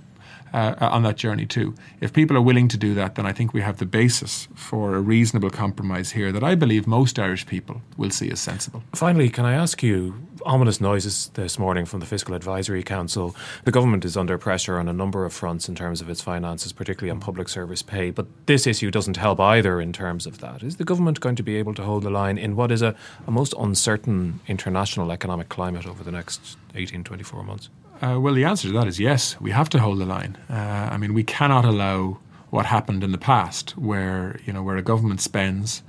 uh, 0.56 0.74
on 0.80 1.02
that 1.02 1.16
journey 1.16 1.44
too. 1.44 1.74
If 2.00 2.14
people 2.14 2.36
are 2.36 2.40
willing 2.40 2.68
to 2.68 2.78
do 2.78 2.94
that, 2.94 3.14
then 3.16 3.26
I 3.26 3.32
think 3.32 3.52
we 3.52 3.60
have 3.60 3.76
the 3.76 3.84
basis 3.84 4.48
for 4.54 4.94
a 4.94 5.00
reasonable 5.00 5.50
compromise 5.50 6.12
here 6.12 6.32
that 6.32 6.42
I 6.42 6.54
believe 6.54 6.86
most 6.86 7.18
Irish 7.18 7.44
people 7.44 7.82
will 7.98 8.10
see 8.10 8.30
as 8.30 8.40
sensible. 8.40 8.82
Finally, 8.94 9.28
can 9.28 9.44
I 9.44 9.52
ask 9.52 9.82
you 9.82 10.14
ominous 10.46 10.80
noises 10.80 11.30
this 11.34 11.58
morning 11.58 11.84
from 11.84 12.00
the 12.00 12.06
Fiscal 12.06 12.34
Advisory 12.34 12.82
Council? 12.82 13.36
The 13.64 13.70
government 13.70 14.06
is 14.06 14.16
under 14.16 14.38
pressure 14.38 14.78
on 14.78 14.88
a 14.88 14.94
number 14.94 15.26
of 15.26 15.34
fronts 15.34 15.68
in 15.68 15.74
terms 15.74 16.00
of 16.00 16.08
its 16.08 16.22
finances, 16.22 16.72
particularly 16.72 17.10
on 17.10 17.20
public 17.20 17.50
service 17.50 17.82
pay, 17.82 18.10
but 18.10 18.26
this 18.46 18.66
issue 18.66 18.90
doesn't 18.90 19.18
help 19.18 19.38
either 19.38 19.78
in 19.78 19.92
terms 19.92 20.26
of 20.26 20.38
that. 20.38 20.62
Is 20.62 20.76
the 20.76 20.84
government 20.84 21.20
going 21.20 21.36
to 21.36 21.42
be 21.42 21.56
able 21.56 21.74
to 21.74 21.82
hold 21.82 22.02
the 22.02 22.10
line 22.10 22.38
in 22.38 22.56
what 22.56 22.72
is 22.72 22.80
a, 22.80 22.94
a 23.26 23.30
most 23.30 23.52
uncertain 23.58 24.40
international 24.46 25.12
economic 25.12 25.50
climate 25.50 25.86
over 25.86 26.02
the 26.02 26.12
next 26.12 26.56
18, 26.74 27.04
24 27.04 27.42
months? 27.42 27.68
Uh, 28.02 28.20
well, 28.20 28.34
the 28.34 28.44
answer 28.44 28.68
to 28.68 28.74
that 28.74 28.86
is 28.86 29.00
yes. 29.00 29.40
We 29.40 29.50
have 29.52 29.68
to 29.70 29.78
hold 29.78 29.98
the 29.98 30.06
line. 30.06 30.36
Uh, 30.50 30.88
I 30.92 30.96
mean, 30.98 31.14
we 31.14 31.24
cannot 31.24 31.64
allow 31.64 32.18
what 32.50 32.66
happened 32.66 33.02
in 33.02 33.12
the 33.12 33.18
past, 33.18 33.76
where 33.76 34.38
you 34.44 34.52
know 34.52 34.62
where 34.62 34.76
a 34.76 34.82
government 34.82 35.20
spends 35.20 35.82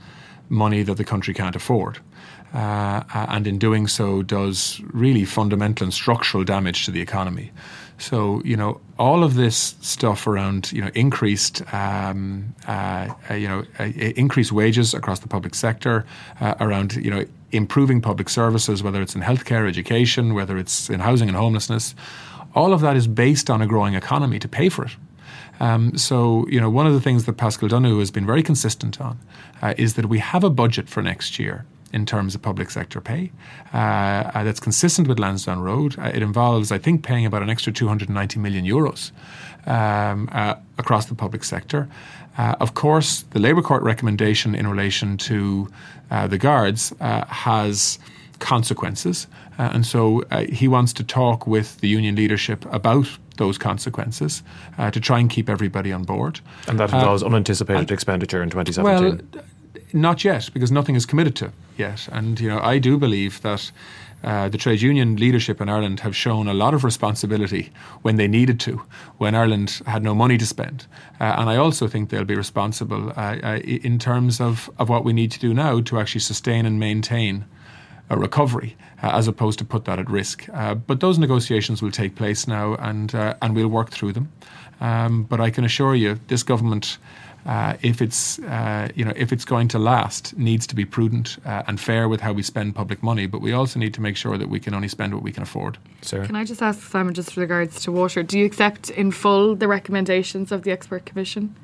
money 0.50 0.84
that 0.84 0.96
the 0.96 1.04
country 1.04 1.34
can't 1.34 1.56
afford, 1.56 2.00
uh, 2.54 3.04
and 3.14 3.46
in 3.46 3.60
doing 3.60 3.88
so 3.88 4.24
does 4.24 4.82
really 4.94 5.26
fundamental 5.26 5.86
and 5.86 5.94
structural 5.94 6.44
damage 6.44 6.86
to 6.86 6.92
the 6.92 7.02
economy. 7.02 7.52
So 7.98 8.42
you 8.46 8.56
know 8.56 8.80
all 9.00 9.24
of 9.24 9.36
this 9.36 9.76
stuff 9.82 10.28
around 10.28 10.72
you 10.72 10.82
know 10.82 10.92
increased 10.94 11.62
um, 11.74 12.56
uh, 12.68 13.08
uh, 13.30 13.34
you 13.34 13.48
know 13.48 13.64
uh, 13.80 13.86
increased 14.16 14.52
wages 14.52 14.94
across 14.94 15.20
the 15.20 15.28
public 15.28 15.56
sector, 15.56 16.06
uh, 16.42 16.56
around 16.60 16.96
you 16.96 17.12
know 17.12 17.26
improving 17.52 18.02
public 18.02 18.30
services, 18.30 18.84
whether 18.84 19.02
it's 19.02 19.16
in 19.16 19.22
healthcare, 19.22 19.68
education, 19.68 20.34
whether 20.34 20.58
it's 20.58 20.90
in 20.90 21.00
housing 21.00 21.28
and 21.28 21.38
homelessness. 21.38 21.96
All 22.56 22.74
of 22.74 22.82
that 22.82 22.96
is 22.98 23.08
based 23.08 23.50
on 23.50 23.62
a 23.62 23.68
growing 23.68 23.94
economy 23.94 24.40
to 24.40 24.48
pay 24.48 24.70
for 24.70 24.86
it. 24.86 24.96
Um, 25.60 25.98
so, 25.98 26.46
you 26.50 26.60
know, 26.60 26.70
one 26.70 26.88
of 26.88 26.94
the 26.94 27.02
things 27.02 27.26
that 27.26 27.34
Paschal 27.34 27.68
Donohoe 27.68 28.00
has 28.00 28.12
been 28.12 28.26
very 28.26 28.44
consistent 28.44 29.00
on 29.02 29.20
uh, 29.62 29.74
is 29.78 29.96
that 29.96 30.08
we 30.08 30.20
have 30.20 30.44
a 30.44 30.50
budget 30.50 30.90
for 30.90 31.02
next 31.02 31.40
year 31.40 31.66
in 31.94 32.06
terms 32.06 32.36
of 32.36 32.42
public 32.42 32.70
sector 32.70 33.02
pay. 33.02 33.32
Uh, 33.74 33.78
uh, 33.78 34.44
that's 34.44 34.60
consistent 34.60 35.08
with 35.08 35.20
Lansdowne 35.20 35.60
Road. 35.60 35.98
Uh, 35.98 36.12
it 36.14 36.22
involves, 36.22 36.72
I 36.72 36.78
think, 36.78 37.04
paying 37.04 37.26
about 37.26 37.42
an 37.42 37.50
extra 37.50 37.72
290 37.72 38.40
million 38.40 38.66
euros 38.66 39.12
um, 39.66 40.30
uh, 40.32 40.56
across 40.78 41.06
the 41.06 41.16
public 41.16 41.44
sector. 41.44 41.88
Uh, 42.38 42.56
of 42.60 42.74
course, 42.74 43.24
the 43.32 43.40
Labour 43.40 43.62
Court 43.62 43.82
recommendation 43.84 44.54
in 44.54 44.68
relation 44.68 45.18
to 45.18 45.68
uh, 46.12 46.28
the 46.28 46.38
guards 46.38 46.94
has 47.00 47.98
consequences. 48.40 49.28
Uh, 49.58 49.72
and 49.74 49.86
so 49.86 50.24
uh, 50.32 50.44
he 50.44 50.68
wants 50.68 50.94
to 50.94 51.04
talk 51.04 51.48
with 51.48 51.80
the 51.80 51.88
union 51.88 52.16
leadership 52.16 52.66
about 52.74 53.08
those 53.38 53.58
consequences 53.58 54.44
uh, 54.78 54.90
to 54.92 55.00
try 55.00 55.20
and 55.20 55.30
keep 55.30 55.50
everybody 55.50 55.92
on 55.92 56.04
board. 56.04 56.40
And 56.68 56.80
that 56.80 56.92
involves 56.92 57.24
unanticipated 57.24 57.92
expenditure 57.92 58.42
in 58.42 58.50
2017? 58.50 59.30
Well, 59.34 59.44
not 59.94 60.24
yet, 60.24 60.50
because 60.54 60.72
nothing 60.72 60.96
is 60.96 61.06
committed 61.06 61.36
to 61.38 61.52
yet. 61.78 62.08
And 62.12 62.40
you 62.40 62.50
know, 62.50 62.60
I 62.60 62.80
do 62.80 62.98
believe 62.98 63.42
that 63.42 63.72
uh, 64.24 64.50
the 64.50 64.58
trade 64.58 64.82
union 64.82 65.16
leadership 65.18 65.62
in 65.62 65.70
Ireland 65.70 66.00
have 66.00 66.16
shown 66.16 66.48
a 66.48 66.54
lot 66.54 66.74
of 66.74 66.84
responsibility 66.84 67.72
when 68.02 68.16
they 68.16 68.28
needed 68.28 68.60
to, 68.62 68.82
when 69.18 69.36
Ireland 69.36 69.82
had 69.86 70.02
no 70.04 70.16
money 70.16 70.38
to 70.40 70.46
spend. 70.46 70.88
Uh, 71.20 71.36
and 71.38 71.50
I 71.50 71.58
also 71.58 71.88
think 71.88 72.10
they'll 72.10 72.26
be 72.26 72.36
responsible 72.36 73.12
uh, 73.12 73.38
uh 73.44 73.60
in 73.64 74.00
terms 74.00 74.42
of, 74.42 74.70
of 74.80 74.90
what 74.90 75.04
we 75.04 75.14
need 75.14 75.32
to 75.32 75.40
do 75.40 75.54
now 75.54 75.82
to 75.82 76.00
actually 76.00 76.22
sustain 76.22 76.66
and 76.66 76.80
maintain 76.80 77.46
a 78.10 78.18
recovery, 78.18 78.76
uh, 79.04 79.12
as 79.14 79.28
opposed 79.28 79.60
to 79.60 79.66
put 79.66 79.86
that 79.86 80.00
at 80.00 80.10
risk. 80.10 80.48
Uh, 80.54 80.74
but 80.74 81.00
those 81.00 81.20
negotiations 81.20 81.82
will 81.82 81.92
take 81.92 82.16
place 82.16 82.48
now, 82.48 82.76
and 82.76 83.14
and 83.14 83.56
we'll 83.56 83.68
work 83.68 83.90
through 83.90 84.14
them. 84.14 84.32
Um, 84.80 85.24
but 85.24 85.40
I 85.40 85.50
can 85.50 85.64
assure 85.64 85.96
you, 85.96 86.20
this 86.28 86.44
government 86.44 86.98
uh, 87.48 87.78
if 87.82 88.02
it's 88.02 88.40
uh, 88.40 88.90
you 88.94 89.06
know 89.06 89.14
if 89.16 89.32
it's 89.32 89.46
going 89.46 89.70
to 89.70 89.80
last, 89.80 90.38
needs 90.38 90.68
to 90.68 90.76
be 90.76 90.84
prudent 90.84 91.38
uh, 91.46 91.64
and 91.68 91.80
fair 91.80 92.10
with 92.10 92.20
how 92.20 92.34
we 92.34 92.44
spend 92.44 92.76
public 92.76 93.02
money. 93.02 93.26
But 93.26 93.42
we 93.42 93.54
also 93.54 93.80
need 93.80 93.94
to 93.94 94.02
make 94.02 94.18
sure 94.18 94.38
that 94.38 94.50
we 94.50 94.60
can 94.60 94.74
only 94.74 94.90
spend 94.90 95.14
what 95.14 95.24
we 95.24 95.32
can 95.32 95.44
afford. 95.44 95.78
Sarah, 96.02 96.26
can 96.26 96.36
I 96.36 96.44
just 96.44 96.62
ask 96.62 96.82
Simon, 96.82 97.14
just 97.14 97.30
with 97.30 97.38
regards 97.38 97.82
to 97.84 97.92
water, 97.92 98.22
do 98.22 98.38
you 98.38 98.46
accept 98.46 98.90
in 98.90 99.12
full 99.12 99.56
the 99.56 99.68
recommendations 99.68 100.52
of 100.52 100.64
the 100.64 100.72
expert 100.72 101.06
commission? 101.06 101.56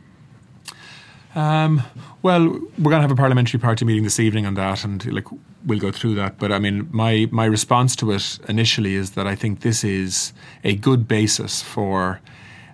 Um, 1.35 1.81
well, 2.21 2.47
we're 2.47 2.91
going 2.91 2.99
to 2.99 3.01
have 3.01 3.11
a 3.11 3.15
parliamentary 3.15 3.59
party 3.59 3.83
meeting 3.83 4.03
this 4.03 4.19
evening 4.19 4.45
on 4.45 4.53
that, 4.53 4.85
and 4.85 5.05
like 5.11 5.27
we'll 5.65 5.79
go 5.79 5.91
through 5.91 6.15
that. 6.15 6.37
But 6.37 6.53
I 6.53 6.59
mean, 6.59 6.87
my 6.91 7.27
my 7.29 7.45
response 7.45 7.93
to 7.97 8.11
it 8.11 8.39
initially 8.47 8.95
is 8.95 9.11
that 9.11 9.27
I 9.27 9.35
think 9.35 9.61
this 9.61 9.83
is 9.83 10.31
a 10.63 10.75
good 10.75 11.09
basis 11.09 11.61
for 11.61 12.21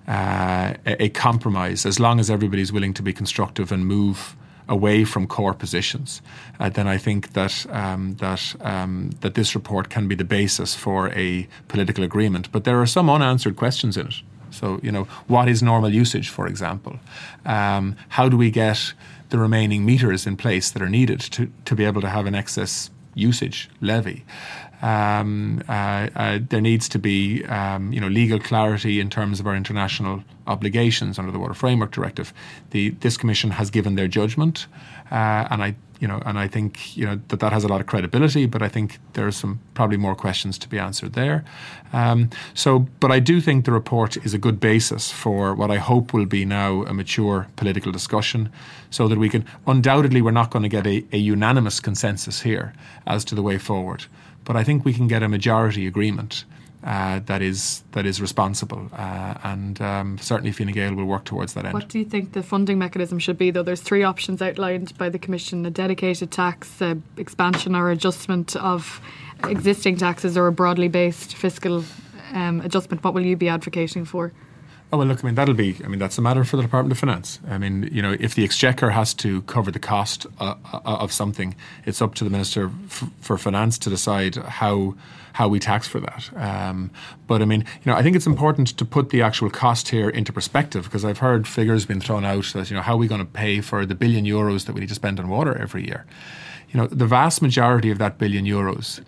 uh, 0.10 0.74
a, 0.88 1.10
compromise, 1.10 1.86
as 1.86 2.00
long 2.00 2.20
as 2.20 2.32
everybody's 2.32 2.74
willing 2.74 2.96
to 2.96 3.04
be 3.04 3.14
constructive 3.14 3.72
and 3.72 3.86
move 3.86 4.36
away 4.68 5.04
from 5.04 5.28
core 5.28 5.54
positions, 5.54 6.22
uh, 6.60 6.68
then 6.68 6.88
I 6.88 6.98
think 6.98 7.34
that 7.34 7.66
um, 7.70 8.16
that 8.16 8.56
um, 8.62 9.12
that 9.22 9.36
this 9.36 9.54
report 9.54 9.90
can 9.90 10.08
be 10.08 10.16
the 10.16 10.24
basis 10.24 10.74
for 10.74 11.10
a 11.10 11.48
political 11.68 12.04
agreement. 12.04 12.52
But 12.52 12.64
there 12.64 12.82
are 12.82 12.88
some 12.88 13.08
unanswered 13.08 13.56
questions 13.56 13.98
in 13.98 14.08
it. 14.08 14.16
So 14.50 14.80
you 14.82 14.92
know, 14.92 15.04
what 15.28 15.48
is 15.48 15.62
normal 15.62 15.94
usage, 15.94 16.30
for 16.30 16.48
example? 16.48 17.00
Um, 17.46 17.96
how 18.10 18.30
do 18.30 18.36
we 18.38 18.50
get 18.50 18.94
the 19.30 19.38
remaining 19.38 19.86
meters 19.86 20.26
in 20.26 20.38
place 20.38 20.72
that 20.72 20.82
are 20.82 20.90
needed 20.90 21.20
to 21.20 21.52
to 21.66 21.76
be 21.76 21.86
able 21.86 22.02
to 22.02 22.10
have 22.10 22.26
an 22.26 22.34
excess 22.34 22.90
usage 23.14 23.70
levy? 23.80 24.26
Um, 24.82 25.62
uh, 25.68 26.08
uh, 26.16 26.40
there 26.50 26.62
needs 26.62 26.88
to 26.90 27.00
be, 27.00 27.44
um, 27.46 27.92
you 27.92 28.00
know, 28.00 28.08
legal 28.08 28.40
clarity 28.40 29.00
in 29.00 29.10
terms 29.10 29.40
of 29.40 29.48
our 29.48 29.56
international 29.56 30.24
obligations 30.48 31.20
under 31.20 31.32
the 31.32 31.40
Water 31.40 31.54
Framework 31.54 31.92
Directive. 31.92 32.34
The, 32.72 32.92
this 33.02 33.18
commission 33.18 33.52
has 33.52 33.70
given 33.70 33.96
their 33.96 34.08
judgment, 34.08 34.68
uh, 35.12 35.48
and 35.50 35.62
I 35.62 35.76
you 36.00 36.08
know, 36.08 36.22
and 36.26 36.40
I 36.40 36.48
think 36.48 36.96
you 36.96 37.06
know 37.06 37.20
that 37.28 37.42
that 37.42 37.52
has 37.52 37.64
a 37.64 37.68
lot 37.68 37.82
of 37.82 37.88
credibility. 37.88 38.46
But 38.46 38.62
I 38.62 38.70
think 38.70 39.00
there 39.14 39.28
are 39.28 39.32
some 39.32 39.60
probably 39.74 39.98
more 39.98 40.16
questions 40.16 40.58
to 40.60 40.70
be 40.70 40.80
answered 40.80 41.14
there. 41.14 41.44
Um, 41.92 42.30
so, 42.54 42.88
but 43.00 43.12
I 43.12 43.20
do 43.20 43.42
think 43.42 43.66
the 43.66 43.74
report 43.74 44.16
is 44.26 44.34
a 44.34 44.38
good 44.38 44.60
basis 44.60 45.12
for 45.12 45.54
what 45.54 45.72
I 45.72 45.78
hope 45.78 46.14
will 46.14 46.26
be 46.26 46.46
now 46.46 46.84
a 46.84 46.94
mature 46.94 47.48
political 47.58 47.92
discussion, 47.92 48.50
so 48.90 49.08
that 49.08 49.18
we 49.18 49.30
can 49.30 49.46
undoubtedly 49.68 50.22
we're 50.22 50.32
not 50.32 50.52
going 50.52 50.64
to 50.64 50.70
get 50.70 50.88
a, 50.88 51.06
a 51.12 51.18
unanimous 51.18 51.80
consensus 51.82 52.42
here 52.42 52.74
as 53.06 53.26
to 53.26 53.36
the 53.36 53.44
way 53.44 53.58
forward, 53.58 54.06
but 54.46 54.56
I 54.56 54.64
think 54.64 54.86
we 54.86 54.94
can 54.94 55.08
get 55.08 55.24
a 55.24 55.30
majority 55.30 55.88
agreement 55.88 56.46
uh, 56.84 57.20
that 57.26 57.42
is 57.42 57.84
that 57.92 58.06
is 58.06 58.22
responsible, 58.22 58.90
uh, 58.94 59.36
and 59.44 59.82
um, 59.82 60.18
certainly 60.18 60.52
Fine 60.52 60.72
Gael 60.72 60.96
will 60.96 61.06
work 61.06 61.26
towards 61.26 61.54
that 61.54 61.66
end. 61.66 61.74
What 61.74 61.90
do 61.90 62.00
you 62.00 62.06
think 62.06 62.32
the 62.32 62.44
funding 62.44 62.80
mechanism 62.80 63.20
should 63.20 63.38
be? 63.38 63.52
Though 63.52 63.64
there's 63.64 63.82
three 63.82 64.04
options 64.04 64.42
outlined 64.42 64.98
by 64.98 65.10
the 65.10 65.20
Commission: 65.20 65.66
a 65.66 65.70
dedicated 65.70 66.32
tax, 66.32 66.82
expansion 67.18 67.76
or 67.76 67.92
adjustment 67.92 68.56
of 68.56 69.02
existing 69.44 69.98
taxes, 69.98 70.38
or 70.38 70.48
a 70.48 70.54
broadly 70.54 70.88
based 70.88 71.36
fiscal 71.36 71.84
um, 72.34 72.62
adjustment. 72.62 73.04
What 73.04 73.14
will 73.14 73.26
you 73.26 73.36
be 73.36 73.50
advocating 73.50 74.06
for? 74.06 74.32
Oh 74.92 74.98
well, 74.98 75.06
look. 75.06 75.24
I 75.24 75.28
mean, 75.28 75.36
that'll 75.36 75.54
be. 75.54 75.78
I 75.84 75.88
mean, 75.88 76.00
that's 76.00 76.18
a 76.18 76.22
matter 76.22 76.44
for 76.44 76.58
the 76.58 76.64
Department 76.64 76.92
of 76.92 76.98
Finance. 76.98 77.40
I 77.48 77.60
mean, 77.60 77.88
you 77.92 78.02
know, 78.02 78.16
if 78.20 78.34
the 78.34 78.44
Exchequer 78.44 78.90
has 78.90 79.14
to 79.16 79.44
cover 79.44 79.70
the 79.70 79.80
cost 79.80 80.26
uh, 80.40 80.56
uh 80.74 80.80
of 80.84 81.12
something, 81.12 81.56
it's 81.86 82.02
up 82.02 82.16
to 82.16 82.24
the 82.24 82.32
Minister 82.32 82.72
f- 82.88 83.08
for 83.22 83.38
Finance 83.38 83.78
to 83.80 83.92
decide 83.92 84.36
how 84.36 84.96
how 85.34 85.48
we 85.48 85.60
tax 85.60 85.88
for 85.88 86.00
that. 86.00 86.32
Um, 86.36 86.90
but 87.28 87.44
I 87.44 87.46
mean, 87.46 87.62
you 87.62 87.92
know, 87.92 87.96
I 87.96 88.02
think 88.02 88.16
it's 88.16 88.26
important 88.26 88.70
to 88.78 88.84
put 88.84 89.12
the 89.12 89.22
actual 89.22 89.52
cost 89.52 89.90
here 89.90 90.10
into 90.10 90.34
perspective 90.34 90.86
because 90.86 91.06
I've 91.06 91.20
heard 91.20 91.48
figures 91.48 91.86
being 91.86 92.02
thrown 92.02 92.26
out 92.26 92.46
that 92.56 92.72
you 92.72 92.76
know 92.76 92.82
how 92.82 92.94
are 92.94 92.98
we 92.98 93.08
going 93.08 93.22
to 93.22 93.32
pay 93.32 93.62
for 93.62 93.86
the 93.86 93.96
billion 93.96 94.26
euros 94.26 94.66
that 94.66 94.74
we 94.74 94.82
need 94.82 94.90
to 94.90 94.96
spend 94.96 95.20
on 95.20 95.30
water 95.30 95.56
every 95.56 95.86
year. 95.86 96.08
You 96.72 96.80
know, 96.80 96.88
the 96.88 97.06
vast 97.06 97.44
majority 97.44 97.92
of 97.92 98.00
that 98.00 98.18
billion 98.18 98.46
euros. 98.46 99.02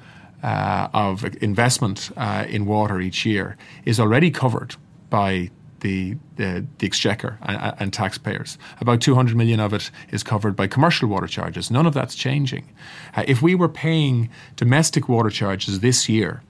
Uh, 0.44 0.88
of 0.92 1.24
investment 1.44 2.10
uh, 2.18 2.46
in 2.50 2.66
water 2.66 3.00
each 3.00 3.28
year 3.28 3.56
is 3.86 4.00
already 4.00 4.32
covered 4.32 4.76
by 5.12 5.52
the, 5.82 6.16
the, 6.38 6.66
the 6.78 6.88
exchequer 6.88 7.38
and, 7.42 7.76
and, 7.80 7.94
taxpayers. 7.94 8.58
About 8.80 9.02
200 9.02 9.36
million 9.36 9.60
of 9.60 9.74
it 9.74 9.92
is 10.12 10.24
covered 10.24 10.56
by 10.56 10.68
commercial 10.68 11.10
water 11.10 11.28
charges. 11.28 11.70
None 11.70 11.86
of 11.86 11.94
that's 11.94 12.16
changing. 12.16 12.70
Uh, 13.16 13.24
if 13.28 13.42
we 13.42 13.54
were 13.54 13.70
paying 13.70 14.30
domestic 14.56 15.10
water 15.10 15.30
charges 15.30 15.82
this 15.82 16.08
year, 16.08 16.42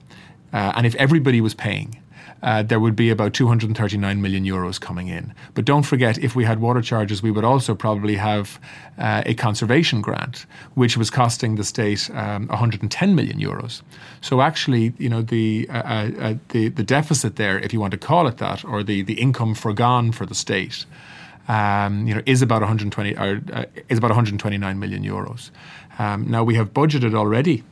uh, 0.52 0.72
and 0.76 0.86
if 0.86 0.94
everybody 0.96 1.40
was 1.40 1.54
paying, 1.54 2.01
uh, 2.42 2.62
there 2.62 2.80
would 2.80 2.96
be 2.96 3.10
about 3.10 3.34
239 3.34 4.20
million 4.20 4.44
euros 4.44 4.80
coming 4.80 5.08
in. 5.08 5.32
But 5.54 5.64
don't 5.64 5.84
forget, 5.84 6.18
if 6.18 6.34
we 6.34 6.44
had 6.44 6.60
water 6.60 6.82
charges, 6.82 7.22
we 7.22 7.30
would 7.30 7.44
also 7.44 7.74
probably 7.74 8.16
have 8.16 8.60
uh, 8.98 9.22
a 9.24 9.34
conservation 9.34 10.00
grant, 10.00 10.46
which 10.74 10.96
was 10.96 11.10
costing 11.10 11.54
the 11.54 11.64
state 11.64 12.10
um, 12.14 12.48
110 12.48 13.14
million 13.14 13.38
euros. 13.38 13.82
So 14.20 14.40
actually, 14.40 14.92
you 14.98 15.08
know, 15.08 15.22
the, 15.22 15.68
uh, 15.70 15.72
uh, 15.72 16.10
uh, 16.20 16.34
the 16.48 16.68
the 16.68 16.82
deficit 16.82 17.36
there, 17.36 17.58
if 17.58 17.72
you 17.72 17.80
want 17.80 17.92
to 17.92 17.98
call 17.98 18.26
it 18.26 18.38
that, 18.38 18.64
or 18.64 18.82
the 18.82 19.02
the 19.02 19.14
income 19.14 19.54
forgone 19.54 20.12
for 20.12 20.26
the 20.26 20.34
state. 20.34 20.84
Um, 21.48 22.06
you 22.06 22.14
know, 22.14 22.22
is 22.24 22.40
about 22.40 22.60
120 22.60 23.16
or, 23.16 23.42
uh, 23.52 23.64
is 23.88 23.98
about 23.98 24.10
129 24.10 24.78
million 24.78 25.02
euros. 25.02 25.50
Um, 25.98 26.30
now 26.30 26.44
we 26.44 26.54
have 26.54 26.72
budgeted 26.72 27.16
already 27.16 27.64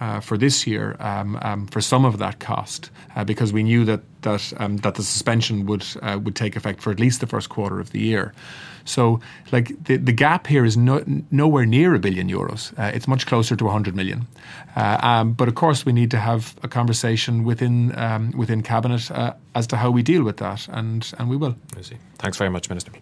uh, 0.00 0.20
for 0.20 0.38
this 0.38 0.66
year 0.66 0.96
um, 1.00 1.38
um, 1.42 1.66
for 1.66 1.80
some 1.80 2.04
of 2.04 2.18
that 2.18 2.38
cost 2.38 2.90
uh, 3.14 3.24
because 3.24 3.52
we 3.52 3.62
knew 3.62 3.84
that 3.84 4.00
that 4.22 4.52
um, 4.58 4.78
that 4.78 4.94
the 4.94 5.02
suspension 5.02 5.66
would 5.66 5.84
uh, 6.02 6.18
would 6.22 6.34
take 6.34 6.56
effect 6.56 6.82
for 6.82 6.90
at 6.90 7.00
least 7.00 7.20
the 7.20 7.26
first 7.26 7.48
quarter 7.48 7.80
of 7.80 7.90
the 7.90 8.00
year. 8.00 8.32
So, 8.86 9.20
like 9.52 9.84
the, 9.84 9.96
the 9.96 10.12
gap 10.12 10.46
here 10.46 10.64
is 10.64 10.76
no, 10.76 11.04
nowhere 11.30 11.66
near 11.66 11.94
a 11.94 11.98
billion 11.98 12.28
euros. 12.28 12.72
Uh, 12.78 12.92
it's 12.94 13.08
much 13.08 13.26
closer 13.26 13.56
to 13.56 13.64
100 13.64 13.96
million. 13.96 14.26
Uh, 14.76 14.98
um, 15.02 15.32
but 15.32 15.48
of 15.48 15.54
course, 15.54 15.84
we 15.84 15.92
need 15.92 16.10
to 16.12 16.18
have 16.18 16.54
a 16.62 16.68
conversation 16.68 17.44
within 17.44 17.96
um, 17.98 18.30
within 18.36 18.62
cabinet 18.62 19.10
uh, 19.10 19.34
as 19.54 19.66
to 19.66 19.76
how 19.76 19.90
we 19.90 20.02
deal 20.02 20.22
with 20.22 20.36
that, 20.36 20.68
and 20.68 21.12
and 21.18 21.28
we 21.28 21.36
will. 21.36 21.56
I 21.76 21.82
see. 21.82 21.96
Thanks 22.18 22.38
very 22.38 22.50
much, 22.50 22.68
Minister. 22.68 22.92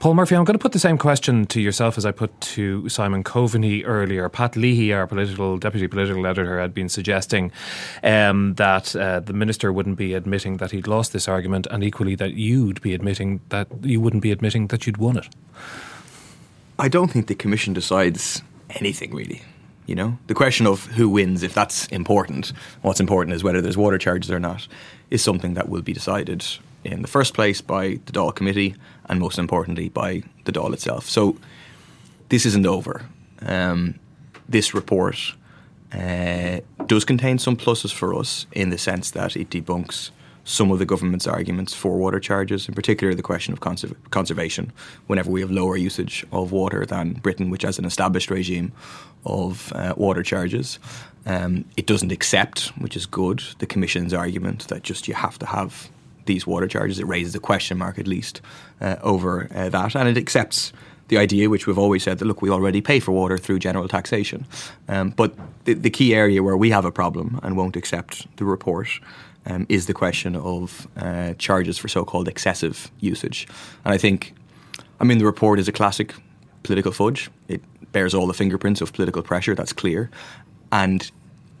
Paul 0.00 0.14
Murphy, 0.14 0.36
I'm 0.36 0.44
going 0.44 0.54
to 0.56 0.62
put 0.62 0.70
the 0.70 0.78
same 0.78 0.96
question 0.96 1.44
to 1.46 1.60
yourself 1.60 1.98
as 1.98 2.06
I 2.06 2.12
put 2.12 2.40
to 2.40 2.88
Simon 2.88 3.24
Coveney 3.24 3.82
earlier. 3.84 4.28
Pat 4.28 4.54
Leahy, 4.54 4.92
our 4.92 5.08
political 5.08 5.58
deputy 5.58 5.88
political 5.88 6.24
editor, 6.24 6.60
had 6.60 6.72
been 6.72 6.88
suggesting 6.88 7.50
um, 8.04 8.54
that 8.54 8.94
uh, 8.94 9.18
the 9.18 9.32
minister 9.32 9.72
wouldn't 9.72 9.98
be 9.98 10.14
admitting 10.14 10.58
that 10.58 10.70
he'd 10.70 10.86
lost 10.86 11.12
this 11.12 11.26
argument, 11.26 11.66
and 11.72 11.82
equally 11.82 12.14
that 12.14 12.34
you'd 12.34 12.80
be 12.80 12.94
admitting 12.94 13.40
that 13.48 13.66
you 13.82 14.00
wouldn't 14.00 14.22
be 14.22 14.30
admitting 14.30 14.68
that 14.68 14.86
you'd 14.86 14.98
won 14.98 15.16
it. 15.16 15.26
I 16.78 16.86
don't 16.86 17.10
think 17.10 17.26
the 17.26 17.34
commission 17.34 17.72
decides 17.72 18.40
anything 18.70 19.12
really. 19.12 19.42
You 19.86 19.96
know, 19.96 20.16
the 20.28 20.34
question 20.34 20.68
of 20.68 20.84
who 20.84 21.08
wins, 21.08 21.42
if 21.42 21.54
that's 21.54 21.88
important, 21.88 22.52
what's 22.82 23.00
important 23.00 23.34
is 23.34 23.42
whether 23.42 23.60
there's 23.60 23.76
water 23.76 23.98
charges 23.98 24.30
or 24.30 24.38
not, 24.38 24.68
is 25.10 25.24
something 25.24 25.54
that 25.54 25.68
will 25.68 25.82
be 25.82 25.92
decided 25.92 26.46
in 26.84 27.02
the 27.02 27.08
first 27.08 27.34
place 27.34 27.60
by 27.60 28.00
the 28.06 28.12
Dáil 28.12 28.34
committee 28.34 28.74
and 29.08 29.20
most 29.20 29.38
importantly 29.38 29.88
by 29.88 30.22
the 30.44 30.52
Dáil 30.52 30.72
itself. 30.72 31.08
So 31.08 31.36
this 32.28 32.46
isn't 32.46 32.66
over. 32.66 33.06
Um, 33.42 33.94
this 34.48 34.74
report 34.74 35.34
uh, 35.92 36.60
does 36.86 37.04
contain 37.04 37.38
some 37.38 37.56
pluses 37.56 37.92
for 37.92 38.14
us 38.14 38.46
in 38.52 38.70
the 38.70 38.78
sense 38.78 39.10
that 39.12 39.36
it 39.36 39.50
debunks 39.50 40.10
some 40.44 40.70
of 40.70 40.78
the 40.78 40.86
government's 40.86 41.26
arguments 41.26 41.74
for 41.74 41.98
water 41.98 42.18
charges, 42.18 42.68
in 42.68 42.74
particular 42.74 43.14
the 43.14 43.22
question 43.22 43.52
of 43.52 43.60
conserv- 43.60 43.94
conservation, 44.10 44.72
whenever 45.06 45.30
we 45.30 45.42
have 45.42 45.50
lower 45.50 45.76
usage 45.76 46.24
of 46.32 46.52
water 46.52 46.86
than 46.86 47.12
Britain, 47.14 47.50
which 47.50 47.62
has 47.62 47.78
an 47.78 47.84
established 47.84 48.30
regime 48.30 48.72
of 49.26 49.70
uh, 49.74 49.92
water 49.98 50.22
charges. 50.22 50.78
Um, 51.26 51.66
it 51.76 51.86
doesn't 51.86 52.12
accept, 52.12 52.68
which 52.78 52.96
is 52.96 53.04
good, 53.04 53.42
the 53.58 53.66
Commission's 53.66 54.14
argument 54.14 54.68
that 54.68 54.82
just 54.82 55.06
you 55.06 55.12
have 55.12 55.38
to 55.40 55.46
have 55.46 55.90
these 56.28 56.46
water 56.46 56.68
charges. 56.68 57.00
It 57.00 57.06
raises 57.06 57.34
a 57.34 57.40
question 57.40 57.78
mark, 57.78 57.98
at 57.98 58.06
least, 58.06 58.40
uh, 58.80 58.96
over 59.02 59.48
uh, 59.52 59.68
that. 59.70 59.96
And 59.96 60.08
it 60.08 60.16
accepts 60.16 60.72
the 61.08 61.18
idea, 61.18 61.50
which 61.50 61.66
we've 61.66 61.78
always 61.78 62.04
said, 62.04 62.18
that 62.18 62.26
look, 62.26 62.40
we 62.40 62.50
already 62.50 62.80
pay 62.80 63.00
for 63.00 63.12
water 63.12 63.36
through 63.36 63.58
general 63.58 63.88
taxation. 63.88 64.46
Um, 64.88 65.10
but 65.10 65.34
the, 65.64 65.74
the, 65.74 65.90
key 65.90 66.14
area 66.14 66.42
where 66.42 66.56
we 66.56 66.70
have 66.70 66.84
a 66.84 66.92
problem 66.92 67.40
and 67.42 67.56
won't 67.56 67.76
accept 67.76 68.26
the 68.36 68.44
report 68.44 68.88
um, 69.46 69.66
is 69.68 69.86
the 69.86 69.94
question 69.94 70.36
of 70.36 70.86
uh, 70.96 71.34
charges 71.38 71.78
for 71.78 71.88
so 71.88 72.04
called 72.04 72.28
excessive 72.28 72.90
usage. 73.00 73.48
And 73.84 73.94
I 73.94 73.98
think, 73.98 74.34
I 75.00 75.04
mean, 75.04 75.18
the 75.18 75.24
report 75.24 75.58
is 75.58 75.66
a 75.66 75.72
classic 75.72 76.14
political 76.62 76.92
fudge. 76.92 77.30
It 77.48 77.62
bears 77.92 78.14
all 78.14 78.26
the 78.26 78.34
fingerprints 78.34 78.80
of 78.80 78.92
political 78.92 79.22
pressure, 79.22 79.54
that's 79.54 79.72
clear. 79.72 80.10
And 80.70 81.10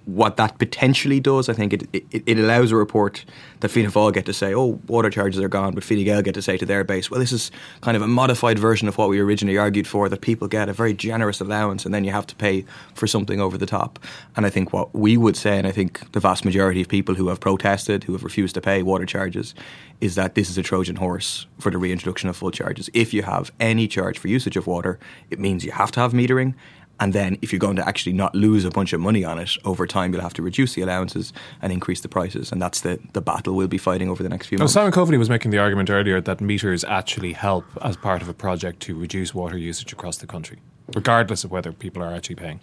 what 0.08 0.38
that 0.38 0.56
potentially 0.56 1.20
does, 1.20 1.50
I 1.50 1.52
think 1.52 1.74
it, 1.74 1.86
it, 1.92 2.22
it 2.24 2.38
allows 2.38 2.72
a 2.72 2.76
report 2.76 3.26
that 3.60 3.68
Fianna 3.68 3.90
Fáil 3.90 4.10
get 4.10 4.24
to 4.24 4.32
say, 4.32 4.54
oh, 4.54 4.80
water 4.86 5.10
charges 5.10 5.38
are 5.42 5.50
gone, 5.50 5.74
but 5.74 5.84
Fine 5.84 6.02
Gael 6.04 6.22
get 6.22 6.32
to 6.32 6.40
say 6.40 6.56
to 6.56 6.64
their 6.64 6.82
base, 6.82 7.10
well, 7.10 7.20
this 7.20 7.30
is 7.30 7.50
kind 7.82 7.94
of 7.94 8.02
a 8.02 8.08
modified 8.08 8.58
version 8.58 8.88
of 8.88 8.96
what 8.96 9.10
we 9.10 9.20
originally 9.20 9.58
argued 9.58 9.86
for, 9.86 10.08
that 10.08 10.22
people 10.22 10.48
get 10.48 10.70
a 10.70 10.72
very 10.72 10.94
generous 10.94 11.42
allowance 11.42 11.84
and 11.84 11.92
then 11.92 12.04
you 12.04 12.10
have 12.10 12.26
to 12.26 12.34
pay 12.34 12.64
for 12.94 13.06
something 13.06 13.38
over 13.38 13.58
the 13.58 13.66
top. 13.66 13.98
And 14.34 14.46
I 14.46 14.50
think 14.50 14.72
what 14.72 14.94
we 14.94 15.18
would 15.18 15.36
say, 15.36 15.58
and 15.58 15.66
I 15.66 15.72
think 15.72 16.10
the 16.12 16.20
vast 16.20 16.42
majority 16.42 16.80
of 16.80 16.88
people 16.88 17.14
who 17.14 17.28
have 17.28 17.38
protested, 17.38 18.04
who 18.04 18.14
have 18.14 18.24
refused 18.24 18.54
to 18.54 18.62
pay 18.62 18.82
water 18.82 19.04
charges, 19.04 19.54
is 20.00 20.14
that 20.14 20.36
this 20.36 20.48
is 20.48 20.56
a 20.56 20.62
Trojan 20.62 20.96
horse 20.96 21.46
for 21.58 21.70
the 21.70 21.76
reintroduction 21.76 22.30
of 22.30 22.36
full 22.36 22.50
charges. 22.50 22.88
If 22.94 23.12
you 23.12 23.24
have 23.24 23.52
any 23.60 23.86
charge 23.86 24.18
for 24.18 24.28
usage 24.28 24.56
of 24.56 24.66
water, 24.66 24.98
it 25.28 25.38
means 25.38 25.66
you 25.66 25.72
have 25.72 25.92
to 25.92 26.00
have 26.00 26.12
metering 26.12 26.54
and 27.00 27.12
then, 27.12 27.38
if 27.42 27.52
you're 27.52 27.60
going 27.60 27.76
to 27.76 27.86
actually 27.86 28.12
not 28.12 28.34
lose 28.34 28.64
a 28.64 28.70
bunch 28.70 28.92
of 28.92 29.00
money 29.00 29.24
on 29.24 29.38
it 29.38 29.56
over 29.64 29.86
time, 29.86 30.12
you'll 30.12 30.22
have 30.22 30.34
to 30.34 30.42
reduce 30.42 30.74
the 30.74 30.82
allowances 30.82 31.32
and 31.62 31.72
increase 31.72 32.00
the 32.00 32.08
prices. 32.08 32.50
And 32.50 32.60
that's 32.60 32.80
the, 32.80 32.98
the 33.12 33.20
battle 33.20 33.54
we'll 33.54 33.68
be 33.68 33.78
fighting 33.78 34.08
over 34.08 34.22
the 34.22 34.28
next 34.28 34.46
few 34.48 34.58
now, 34.58 34.62
months. 34.62 34.74
Simon 34.74 34.92
Coveney 34.92 35.18
was 35.18 35.30
making 35.30 35.52
the 35.52 35.58
argument 35.58 35.90
earlier 35.90 36.20
that 36.20 36.40
meters 36.40 36.82
actually 36.84 37.34
help 37.34 37.64
as 37.82 37.96
part 37.96 38.20
of 38.20 38.28
a 38.28 38.34
project 38.34 38.80
to 38.80 38.98
reduce 38.98 39.32
water 39.32 39.56
usage 39.56 39.92
across 39.92 40.16
the 40.16 40.26
country, 40.26 40.58
regardless 40.94 41.44
of 41.44 41.50
whether 41.50 41.72
people 41.72 42.02
are 42.02 42.12
actually 42.12 42.36
paying. 42.36 42.60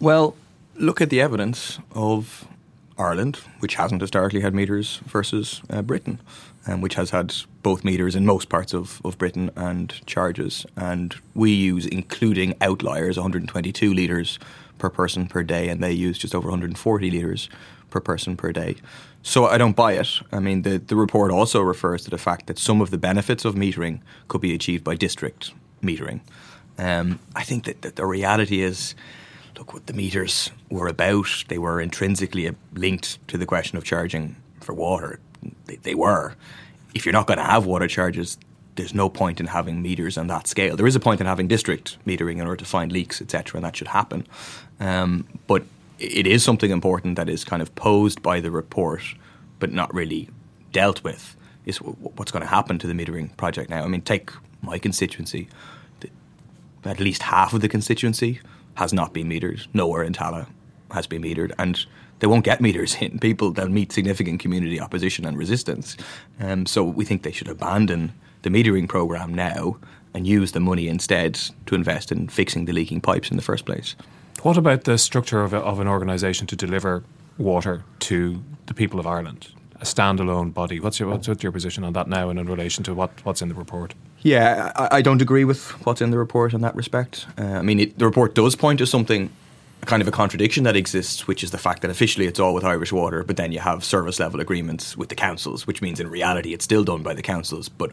Well, 0.00 0.34
look 0.74 1.00
at 1.00 1.10
the 1.10 1.20
evidence 1.20 1.78
of 1.92 2.48
Ireland, 2.98 3.36
which 3.60 3.74
hasn't 3.74 4.00
historically 4.00 4.40
had 4.40 4.54
meters, 4.54 5.00
versus 5.06 5.62
uh, 5.70 5.82
Britain 5.82 6.20
um, 6.66 6.80
which 6.80 6.94
has 6.94 7.10
had 7.10 7.34
both 7.62 7.84
meters 7.84 8.14
in 8.14 8.26
most 8.26 8.48
parts 8.48 8.72
of, 8.72 9.00
of 9.04 9.18
Britain 9.18 9.50
and 9.56 10.04
charges. 10.06 10.66
And 10.76 11.14
we 11.34 11.52
use, 11.52 11.86
including 11.86 12.54
outliers, 12.60 13.16
122 13.16 13.92
litres 13.92 14.38
per 14.78 14.90
person 14.90 15.26
per 15.26 15.42
day, 15.42 15.68
and 15.68 15.82
they 15.82 15.92
use 15.92 16.18
just 16.18 16.34
over 16.34 16.48
140 16.48 17.10
litres 17.10 17.48
per 17.90 18.00
person 18.00 18.36
per 18.36 18.52
day. 18.52 18.76
So 19.22 19.46
I 19.46 19.56
don't 19.56 19.76
buy 19.76 19.92
it. 19.94 20.20
I 20.32 20.40
mean, 20.40 20.62
the, 20.62 20.78
the 20.78 20.96
report 20.96 21.30
also 21.30 21.60
refers 21.62 22.04
to 22.04 22.10
the 22.10 22.18
fact 22.18 22.46
that 22.46 22.58
some 22.58 22.80
of 22.80 22.90
the 22.90 22.98
benefits 22.98 23.44
of 23.44 23.54
metering 23.54 24.00
could 24.28 24.40
be 24.40 24.54
achieved 24.54 24.84
by 24.84 24.96
district 24.96 25.52
metering. 25.82 26.20
Um, 26.76 27.20
I 27.36 27.44
think 27.44 27.64
that, 27.64 27.82
that 27.82 27.96
the 27.96 28.04
reality 28.04 28.60
is 28.60 28.94
look 29.56 29.72
what 29.72 29.86
the 29.86 29.92
meters 29.92 30.50
were 30.70 30.88
about. 30.88 31.44
They 31.48 31.58
were 31.58 31.80
intrinsically 31.80 32.54
linked 32.74 33.26
to 33.28 33.38
the 33.38 33.46
question 33.46 33.78
of 33.78 33.84
charging 33.84 34.36
for 34.60 34.74
water. 34.74 35.20
They, 35.66 35.76
they 35.76 35.94
were. 35.94 36.34
If 36.94 37.04
you're 37.04 37.12
not 37.12 37.26
going 37.26 37.38
to 37.38 37.44
have 37.44 37.66
water 37.66 37.88
charges, 37.88 38.38
there's 38.76 38.94
no 38.94 39.08
point 39.08 39.40
in 39.40 39.46
having 39.46 39.82
meters 39.82 40.18
on 40.18 40.26
that 40.28 40.46
scale. 40.46 40.76
There 40.76 40.86
is 40.86 40.96
a 40.96 41.00
point 41.00 41.20
in 41.20 41.26
having 41.26 41.48
district 41.48 41.98
metering 42.06 42.34
in 42.34 42.42
order 42.42 42.56
to 42.56 42.64
find 42.64 42.90
leaks, 42.90 43.20
etc., 43.20 43.58
and 43.58 43.64
that 43.64 43.76
should 43.76 43.88
happen. 43.88 44.26
Um, 44.80 45.26
but 45.46 45.64
it 45.98 46.26
is 46.26 46.42
something 46.42 46.70
important 46.70 47.16
that 47.16 47.28
is 47.28 47.44
kind 47.44 47.62
of 47.62 47.74
posed 47.74 48.22
by 48.22 48.40
the 48.40 48.50
report, 48.50 49.02
but 49.58 49.72
not 49.72 49.92
really 49.94 50.28
dealt 50.72 51.04
with. 51.04 51.36
Is 51.66 51.78
what's 51.78 52.30
going 52.30 52.42
to 52.42 52.48
happen 52.48 52.78
to 52.78 52.86
the 52.86 52.92
metering 52.92 53.34
project 53.36 53.70
now? 53.70 53.84
I 53.84 53.86
mean, 53.86 54.02
take 54.02 54.30
my 54.60 54.78
constituency. 54.78 55.48
At 56.84 57.00
least 57.00 57.22
half 57.22 57.54
of 57.54 57.62
the 57.62 57.68
constituency 57.68 58.40
has 58.74 58.92
not 58.92 59.12
been 59.12 59.28
metered. 59.28 59.66
Nowhere 59.72 60.02
in 60.02 60.12
Tallaght 60.12 60.48
has 60.90 61.06
been 61.06 61.22
metered, 61.22 61.52
and 61.58 61.84
they 62.18 62.26
won't 62.26 62.44
get 62.44 62.60
meters 62.60 62.96
in. 63.00 63.18
People 63.18 63.50
they'll 63.50 63.68
meet 63.68 63.92
significant 63.92 64.40
community 64.40 64.80
opposition 64.80 65.24
and 65.24 65.36
resistance. 65.36 65.96
Um, 66.40 66.66
so 66.66 66.84
we 66.84 67.04
think 67.04 67.22
they 67.22 67.32
should 67.32 67.48
abandon 67.48 68.12
the 68.42 68.50
metering 68.50 68.88
program 68.88 69.34
now 69.34 69.78
and 70.12 70.26
use 70.26 70.52
the 70.52 70.60
money 70.60 70.86
instead 70.88 71.34
to 71.66 71.74
invest 71.74 72.12
in 72.12 72.28
fixing 72.28 72.66
the 72.66 72.72
leaking 72.72 73.00
pipes 73.00 73.30
in 73.30 73.36
the 73.36 73.42
first 73.42 73.66
place. 73.66 73.96
What 74.42 74.56
about 74.56 74.84
the 74.84 74.98
structure 74.98 75.42
of, 75.42 75.52
a, 75.52 75.58
of 75.58 75.80
an 75.80 75.88
organisation 75.88 76.46
to 76.48 76.56
deliver 76.56 77.02
water 77.38 77.82
to 78.00 78.42
the 78.66 78.74
people 78.74 79.00
of 79.00 79.06
Ireland? 79.06 79.48
A 79.76 79.84
standalone 79.84 80.54
body. 80.54 80.78
What's 80.78 81.00
your 81.00 81.08
what's 81.10 81.42
your 81.42 81.52
position 81.52 81.82
on 81.82 81.94
that 81.94 82.08
now, 82.08 82.30
and 82.30 82.38
in 82.38 82.46
relation 82.46 82.84
to 82.84 82.94
what, 82.94 83.10
what's 83.24 83.42
in 83.42 83.48
the 83.48 83.54
report? 83.54 83.94
Yeah, 84.24 84.72
I, 84.74 84.96
I 84.96 85.02
don't 85.02 85.20
agree 85.20 85.44
with 85.44 85.70
what's 85.86 86.00
in 86.00 86.10
the 86.10 86.18
report 86.18 86.54
in 86.54 86.62
that 86.62 86.74
respect. 86.74 87.26
Uh, 87.38 87.44
I 87.44 87.62
mean, 87.62 87.78
it, 87.78 87.98
the 87.98 88.06
report 88.06 88.34
does 88.34 88.56
point 88.56 88.78
to 88.78 88.86
something 88.86 89.30
kind 89.84 90.00
of 90.00 90.08
a 90.08 90.10
contradiction 90.10 90.64
that 90.64 90.76
exists, 90.76 91.28
which 91.28 91.44
is 91.44 91.50
the 91.50 91.58
fact 91.58 91.82
that 91.82 91.90
officially 91.90 92.26
it's 92.26 92.40
all 92.40 92.54
with 92.54 92.64
Irish 92.64 92.90
Water, 92.90 93.22
but 93.22 93.36
then 93.36 93.52
you 93.52 93.60
have 93.60 93.84
service 93.84 94.18
level 94.18 94.40
agreements 94.40 94.96
with 94.96 95.10
the 95.10 95.14
councils, 95.14 95.66
which 95.66 95.82
means 95.82 96.00
in 96.00 96.08
reality 96.08 96.54
it's 96.54 96.64
still 96.64 96.84
done 96.84 97.02
by 97.02 97.12
the 97.12 97.20
councils, 97.20 97.68
but 97.68 97.92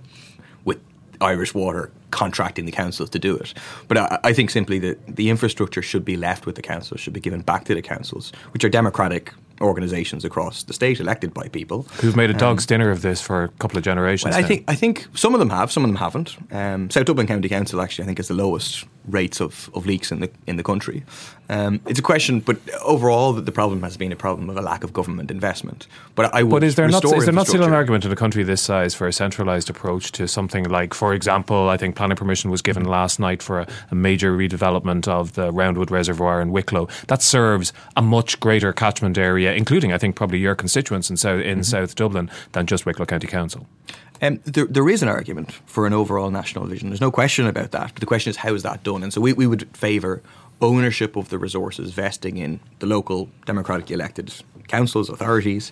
with 0.63 0.79
Irish 1.19 1.53
Water 1.53 1.91
contracting 2.11 2.65
the 2.65 2.71
councils 2.71 3.09
to 3.09 3.19
do 3.19 3.35
it. 3.35 3.53
But 3.89 3.97
I, 3.97 4.19
I, 4.23 4.33
think 4.33 4.51
simply 4.51 4.79
that 4.79 5.17
the 5.17 5.29
infrastructure 5.29 5.81
should 5.81 6.05
be 6.05 6.15
left 6.15 6.45
with 6.45 6.55
the 6.55 6.61
councils, 6.61 7.01
should 7.01 7.13
be 7.13 7.19
given 7.19 7.41
back 7.41 7.65
to 7.65 7.75
the 7.75 7.81
councils, 7.81 8.31
which 8.51 8.63
are 8.63 8.69
democratic 8.69 9.33
organisations 9.61 10.25
across 10.25 10.63
the 10.63 10.73
state 10.73 10.99
elected 10.99 11.33
by 11.33 11.47
people 11.47 11.83
who've 12.01 12.15
made 12.15 12.29
a 12.29 12.33
dog's 12.33 12.63
um, 12.63 12.67
dinner 12.67 12.91
of 12.91 13.01
this 13.01 13.21
for 13.21 13.43
a 13.43 13.49
couple 13.59 13.77
of 13.77 13.83
generations. 13.83 14.35
Well, 14.35 14.43
I 14.43 14.47
think 14.47 14.63
I 14.67 14.75
think 14.75 15.07
some 15.13 15.33
of 15.33 15.39
them 15.39 15.49
have, 15.49 15.71
some 15.71 15.83
of 15.83 15.89
them 15.89 15.97
haven't. 15.97 16.37
Um, 16.51 16.89
South 16.89 17.05
Dublin 17.05 17.27
County 17.27 17.49
Council 17.49 17.81
actually, 17.81 18.03
I 18.03 18.07
think, 18.07 18.19
is 18.19 18.27
the 18.27 18.33
lowest 18.33 18.85
rates 19.07 19.39
of, 19.39 19.69
of 19.73 19.85
leaks 19.85 20.11
in 20.11 20.19
the 20.19 20.29
in 20.47 20.57
the 20.57 20.63
country. 20.63 21.03
Um, 21.49 21.81
it's 21.85 21.99
a 21.99 22.01
question, 22.01 22.39
but 22.39 22.57
overall, 22.81 23.33
the 23.33 23.51
problem 23.51 23.83
has 23.83 23.97
been 23.97 24.13
a 24.13 24.15
problem 24.15 24.49
of 24.49 24.55
a 24.55 24.61
lack 24.61 24.85
of 24.85 24.93
government 24.93 25.29
investment. 25.29 25.85
But 26.15 26.33
I 26.33 26.43
would. 26.43 26.61
But 26.61 26.63
is 26.63 26.75
there 26.75 26.87
not 26.87 27.03
is 27.03 27.25
there 27.25 27.33
not 27.33 27.47
still 27.47 27.63
an 27.63 27.73
argument 27.73 28.05
in 28.05 28.11
a 28.11 28.15
country 28.15 28.43
this 28.43 28.61
size 28.61 28.95
for 28.95 29.05
a 29.05 29.11
centralised 29.11 29.69
approach 29.69 30.13
to 30.13 30.29
something 30.29 30.63
like, 30.63 30.93
for 30.93 31.13
example, 31.13 31.67
I 31.67 31.75
think 31.75 31.95
planning 31.95 32.15
permission 32.15 32.51
was 32.51 32.61
given 32.61 32.85
last 32.85 33.19
night 33.19 33.43
for 33.43 33.59
a, 33.59 33.67
a 33.91 33.95
major 33.95 34.35
redevelopment 34.35 35.09
of 35.09 35.33
the 35.33 35.51
Roundwood 35.51 35.91
Reservoir 35.91 36.41
in 36.41 36.51
Wicklow 36.51 36.87
that 37.07 37.21
serves 37.21 37.73
a 37.97 38.01
much 38.01 38.39
greater 38.39 38.71
catchment 38.71 39.17
area, 39.17 39.53
including 39.53 39.91
I 39.91 39.97
think 39.97 40.15
probably 40.15 40.39
your 40.39 40.55
constituents 40.55 41.09
in 41.09 41.17
South 41.17 41.41
in 41.41 41.59
mm-hmm. 41.59 41.63
South 41.63 41.95
Dublin 41.95 42.31
than 42.53 42.65
just 42.65 42.85
Wicklow 42.85 43.05
County 43.05 43.27
Council. 43.27 43.67
Um, 44.21 44.39
there, 44.43 44.65
there 44.65 44.87
is 44.87 45.01
an 45.01 45.09
argument 45.09 45.51
for 45.65 45.87
an 45.87 45.93
overall 45.93 46.29
national 46.29 46.65
vision. 46.65 46.89
There's 46.89 47.01
no 47.01 47.11
question 47.11 47.47
about 47.47 47.71
that. 47.71 47.93
But 47.93 47.99
the 47.99 48.05
question 48.05 48.29
is, 48.29 48.37
how 48.37 48.53
is 48.53 48.63
that 48.63 48.83
done? 48.83 49.03
And 49.03 49.11
so 49.11 49.19
we, 49.19 49.33
we 49.33 49.47
would 49.47 49.75
favour 49.75 50.21
ownership 50.61 51.15
of 51.15 51.29
the 51.29 51.39
resources 51.39 51.91
vesting 51.91 52.37
in 52.37 52.59
the 52.79 52.85
local 52.85 53.29
democratically 53.45 53.95
elected 53.95 54.31
councils, 54.67 55.09
authorities, 55.09 55.71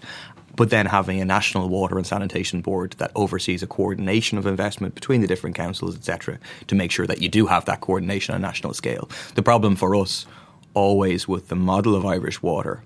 but 0.55 0.71
then 0.71 0.87
having 0.87 1.21
a 1.21 1.25
national 1.25 1.69
water 1.69 1.97
and 1.97 2.07
sanitation 2.07 2.61
board 2.61 2.95
that 2.97 3.11
oversees 3.15 3.61
a 3.61 3.67
coordination 3.67 4.37
of 4.37 4.47
investment 4.47 4.95
between 4.95 5.21
the 5.21 5.27
different 5.27 5.55
councils, 5.55 5.95
etc., 5.95 6.39
to 6.67 6.75
make 6.75 6.91
sure 6.91 7.05
that 7.05 7.21
you 7.21 7.29
do 7.29 7.45
have 7.45 7.65
that 7.65 7.81
coordination 7.81 8.33
on 8.33 8.41
a 8.41 8.45
national 8.45 8.73
scale. 8.73 9.09
The 9.35 9.43
problem 9.43 9.75
for 9.75 9.95
us 9.95 10.25
always 10.73 11.27
with 11.27 11.49
the 11.49 11.55
model 11.55 11.95
of 11.95 12.05
Irish 12.05 12.41
water 12.41 12.83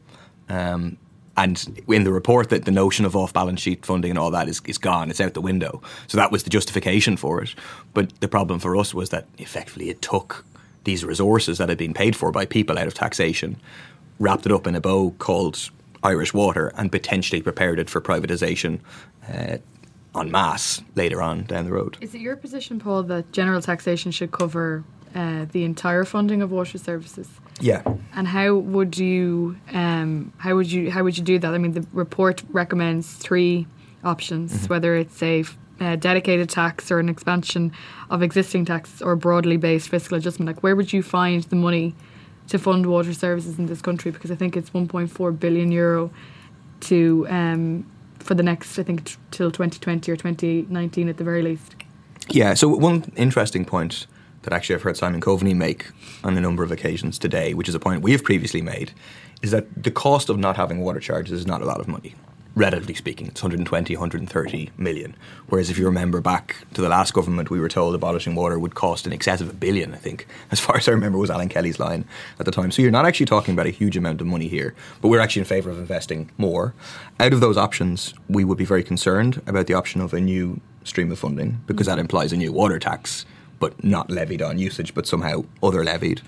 um, 0.50 0.98
and 1.36 1.84
in 1.88 2.04
the 2.04 2.12
report, 2.12 2.50
that 2.50 2.66
the 2.66 2.72
notion 2.72 3.06
of 3.06 3.16
off 3.16 3.34
balance 3.34 3.62
sheet 3.62 3.86
funding 3.86 4.12
and 4.12 4.20
all 4.20 4.32
that 4.32 4.48
is, 4.48 4.62
is 4.66 4.78
gone. 4.78 5.10
It's 5.10 5.20
out 5.20 5.34
the 5.34 5.42
window. 5.42 5.82
So 6.08 6.18
that 6.18 6.32
was 6.32 6.44
the 6.44 6.50
justification 6.50 7.18
for 7.18 7.42
it. 7.42 7.56
But 7.94 8.20
the 8.22 8.28
problem 8.28 8.60
for 8.60 8.76
us 8.78 8.94
was 8.94 9.10
that 9.10 9.28
effectively 9.38 9.90
it 9.90 10.02
took 10.02 10.46
these 10.84 11.04
resources 11.04 11.58
that 11.58 11.70
had 11.70 11.78
been 11.78 11.94
paid 11.94 12.16
for 12.16 12.32
by 12.32 12.46
people 12.46 12.78
out 12.78 12.88
of 12.88 12.94
taxation, 12.94 13.58
wrapped 14.20 14.46
it 14.46 14.52
up 14.52 14.68
in 14.68 14.76
a 14.76 14.82
bow 14.82 15.12
called 15.18 15.72
Irish 16.04 16.34
Water, 16.34 16.72
and 16.78 16.92
potentially 16.92 17.42
prepared 17.42 17.80
it 17.80 17.90
for 17.90 18.02
privatisation. 18.02 18.80
Uh, 19.28 19.58
en 20.16 20.30
masse 20.30 20.84
later 20.96 21.24
on 21.24 21.44
down 21.46 21.66
the 21.66 21.72
road. 21.72 21.98
Is 22.00 22.14
it 22.14 22.22
your 22.22 22.36
position, 22.36 22.80
Paul, 22.80 23.02
that 23.04 23.32
general 23.32 23.62
taxation 23.64 24.12
should 24.12 24.32
cover 24.32 24.84
uh, 25.16 25.46
the 25.52 25.64
entire 25.64 26.04
funding 26.04 26.42
of 26.42 26.52
water 26.52 26.78
services? 26.78 27.30
Yeah. 27.60 27.82
And 28.16 28.28
how 28.28 28.56
would 28.56 28.98
you 28.98 29.58
um, 29.72 30.34
how 30.38 30.56
would 30.56 30.72
you 30.72 30.92
how 30.92 31.04
would 31.04 31.18
you 31.18 31.24
do 31.24 31.40
that? 31.40 31.54
I 31.54 31.58
mean, 31.58 31.74
the 31.74 31.86
report 31.94 32.44
recommends 32.50 33.14
three 33.14 33.68
options, 34.04 34.54
mm-hmm. 34.54 34.68
whether 34.68 34.96
it's 34.96 35.22
a 35.22 35.46
uh, 35.80 35.96
dedicated 35.96 36.50
tax 36.50 36.92
or 36.92 37.00
an 37.00 37.10
expansion 37.10 37.72
of 38.10 38.22
existing 38.22 38.66
tax 38.66 39.02
or 39.02 39.16
broadly 39.16 39.58
based 39.58 39.90
fiscal 39.90 40.18
adjustment. 40.18 40.48
Like, 40.48 40.64
where 40.64 40.76
would 40.76 40.94
you 40.94 41.04
find 41.04 41.44
the 41.44 41.56
money 41.56 41.96
to 42.48 42.60
fund 42.60 42.86
water 42.86 43.14
services 43.14 43.58
in 43.60 43.66
this 43.68 43.82
country? 43.82 44.12
Because 44.12 44.32
I 44.32 44.36
think 44.36 44.56
it's 44.56 44.70
1.4 44.72 45.40
billion 45.40 45.72
euro 45.72 46.12
to 46.82 47.28
um, 47.30 47.86
for 48.20 48.36
the 48.36 48.44
next, 48.44 48.80
I 48.80 48.84
think, 48.84 49.06
t- 49.06 49.16
till 49.32 49.52
2020 49.52 50.12
or 50.12 50.16
2019 50.16 51.10
at 51.10 51.18
the 51.18 51.24
very 51.24 51.42
least. 51.42 51.76
Yeah. 52.30 52.54
So 52.54 52.70
one 52.70 53.12
interesting 53.16 53.66
point 53.66 54.08
that 54.44 54.54
actually 54.54 54.76
I've 54.76 54.84
heard 54.84 54.98
Simon 54.98 55.22
Coveney 55.22 55.56
make 55.56 55.88
on 56.24 56.38
a 56.38 56.42
number 56.42 56.64
of 56.64 56.72
occasions 56.72 57.18
today, 57.18 57.54
which 57.54 57.68
is 57.68 57.76
a 57.76 57.80
point 57.80 58.02
we 58.02 58.12
have 58.12 58.24
previously 58.24 58.62
made, 58.62 58.92
is 59.42 59.52
that 59.52 59.84
the 59.84 59.92
cost 59.92 60.30
of 60.30 60.38
not 60.38 60.56
having 60.56 60.80
water 60.80 61.00
charges 61.00 61.34
is 61.34 61.48
not 61.48 61.62
a 61.62 61.66
lot 61.66 61.80
of 61.80 61.88
money. 61.88 62.16
Relatively 62.56 62.94
speaking, 62.94 63.26
it's 63.26 63.42
120, 63.42 63.96
130 63.96 64.70
million. 64.78 65.16
Whereas 65.48 65.72
if 65.72 65.80
you 65.80 65.86
remember 65.86 66.22
back 66.22 66.56
to 66.76 66.82
the 66.82 66.90
last 66.90 67.12
government, 67.12 67.50
we 67.50 67.60
were 67.60 67.68
told 67.68 67.96
abolishing 67.96 68.36
water 68.36 68.60
would 68.60 68.76
cost 68.76 69.08
in 69.08 69.14
excess 69.14 69.42
of 69.42 69.50
a 69.50 69.54
billion, 69.54 69.92
I 69.92 69.98
think, 69.98 70.28
as 70.52 70.60
far 70.60 70.78
as 70.78 70.88
I 70.88 70.92
remember 70.92 71.18
was 71.18 71.32
Alan 71.32 71.50
Kelly's 71.50 71.80
line 71.80 72.06
at 72.40 72.46
the 72.46 72.52
time. 72.52 72.70
So 72.70 72.84
you're 72.84 72.92
not 72.92 73.08
actually 73.08 73.26
talking 73.26 73.56
about 73.56 73.66
a 73.66 73.72
huge 73.72 73.98
amount 73.98 74.22
of 74.22 74.28
money 74.28 74.48
here, 74.48 74.76
but 75.02 75.08
we're 75.08 75.20
actually 75.20 75.40
in 75.42 75.46
favour 75.48 75.72
of 75.72 75.80
investing 75.80 76.30
more. 76.38 76.76
Out 77.20 77.34
of 77.34 77.40
those 77.40 77.58
options, 77.58 78.14
we 78.30 78.44
would 78.44 78.58
be 78.58 78.66
very 78.66 78.84
concerned 78.84 79.42
about 79.48 79.66
the 79.66 79.74
option 79.74 80.00
of 80.00 80.14
a 80.14 80.22
new 80.22 80.62
stream 80.84 81.12
of 81.12 81.18
funding 81.18 81.62
because 81.66 81.88
that 81.88 81.98
implies 81.98 82.32
a 82.34 82.38
new 82.38 82.52
water 82.52 82.78
tax 82.78 83.26
but 83.64 83.82
not 83.82 84.10
levied 84.10 84.42
on 84.42 84.58
usage, 84.58 84.94
but 84.94 85.08
somehow 85.08 85.42
other 85.68 85.86
levied. 85.86 86.22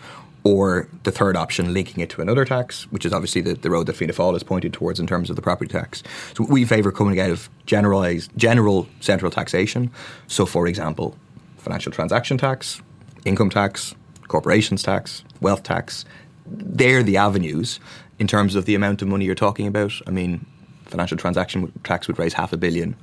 Or 0.45 0.87
the 1.03 1.11
third 1.11 1.35
option, 1.35 1.73
linking 1.73 2.01
it 2.01 2.09
to 2.11 2.21
another 2.21 2.45
tax, 2.45 2.89
which 2.93 3.05
is 3.05 3.11
obviously 3.11 3.41
the, 3.41 3.55
the 3.55 3.69
road 3.69 3.87
that 3.87 3.97
Fianna 3.97 4.13
Fáil 4.13 4.37
is 4.37 4.43
pointed 4.43 4.71
towards 4.71 5.01
in 5.01 5.07
terms 5.07 5.29
of 5.29 5.35
the 5.35 5.41
property 5.41 5.69
tax. 5.69 6.01
So 6.33 6.45
we 6.45 6.63
favour 6.63 6.93
coming 6.93 7.19
out 7.19 7.31
of 7.31 7.49
generalised, 7.65 8.31
general 8.37 8.87
central 9.01 9.29
taxation. 9.29 9.91
So, 10.27 10.45
for 10.45 10.65
example, 10.65 11.17
financial 11.57 11.91
transaction 11.91 12.37
tax, 12.37 12.81
income 13.25 13.49
tax, 13.49 13.95
corporations 14.29 14.81
tax, 14.81 15.25
wealth 15.41 15.63
tax. 15.63 16.05
They're 16.45 17.03
the 17.03 17.17
avenues 17.17 17.81
in 18.17 18.27
terms 18.27 18.55
of 18.55 18.63
the 18.63 18.75
amount 18.75 19.01
of 19.01 19.09
money 19.09 19.25
you're 19.25 19.35
talking 19.35 19.67
about. 19.67 19.91
I 20.07 20.11
mean, 20.11 20.45
financial 20.85 21.17
transaction 21.17 21.69
tax 21.83 22.07
would 22.07 22.17
raise 22.17 22.31
half 22.31 22.53
a 22.53 22.57
billion 22.57 22.95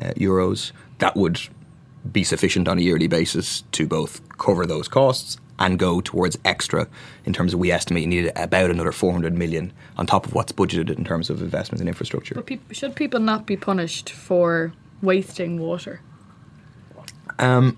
uh, 0.00 0.10
euros. 0.10 0.70
That 0.98 1.16
would 1.16 1.40
be 2.12 2.24
sufficient 2.24 2.68
on 2.68 2.78
a 2.78 2.80
yearly 2.80 3.06
basis 3.06 3.62
to 3.72 3.86
both 3.86 4.20
cover 4.38 4.66
those 4.66 4.88
costs 4.88 5.36
and 5.58 5.78
go 5.78 6.00
towards 6.00 6.38
extra 6.44 6.88
in 7.26 7.32
terms 7.32 7.52
of 7.52 7.60
we 7.60 7.70
estimate 7.70 8.02
you 8.02 8.08
need 8.08 8.32
about 8.34 8.70
another 8.70 8.92
400 8.92 9.36
million 9.36 9.72
on 9.98 10.06
top 10.06 10.26
of 10.26 10.34
what's 10.34 10.52
budgeted 10.52 10.96
in 10.96 11.04
terms 11.04 11.28
of 11.28 11.42
investment 11.42 11.82
in 11.82 11.86
infrastructure. 11.86 12.34
But 12.34 12.46
pe- 12.46 12.58
should 12.72 12.96
people 12.96 13.20
not 13.20 13.46
be 13.46 13.56
punished 13.56 14.10
for 14.10 14.72
wasting 15.02 15.60
water? 15.60 16.00
Um, 17.38 17.76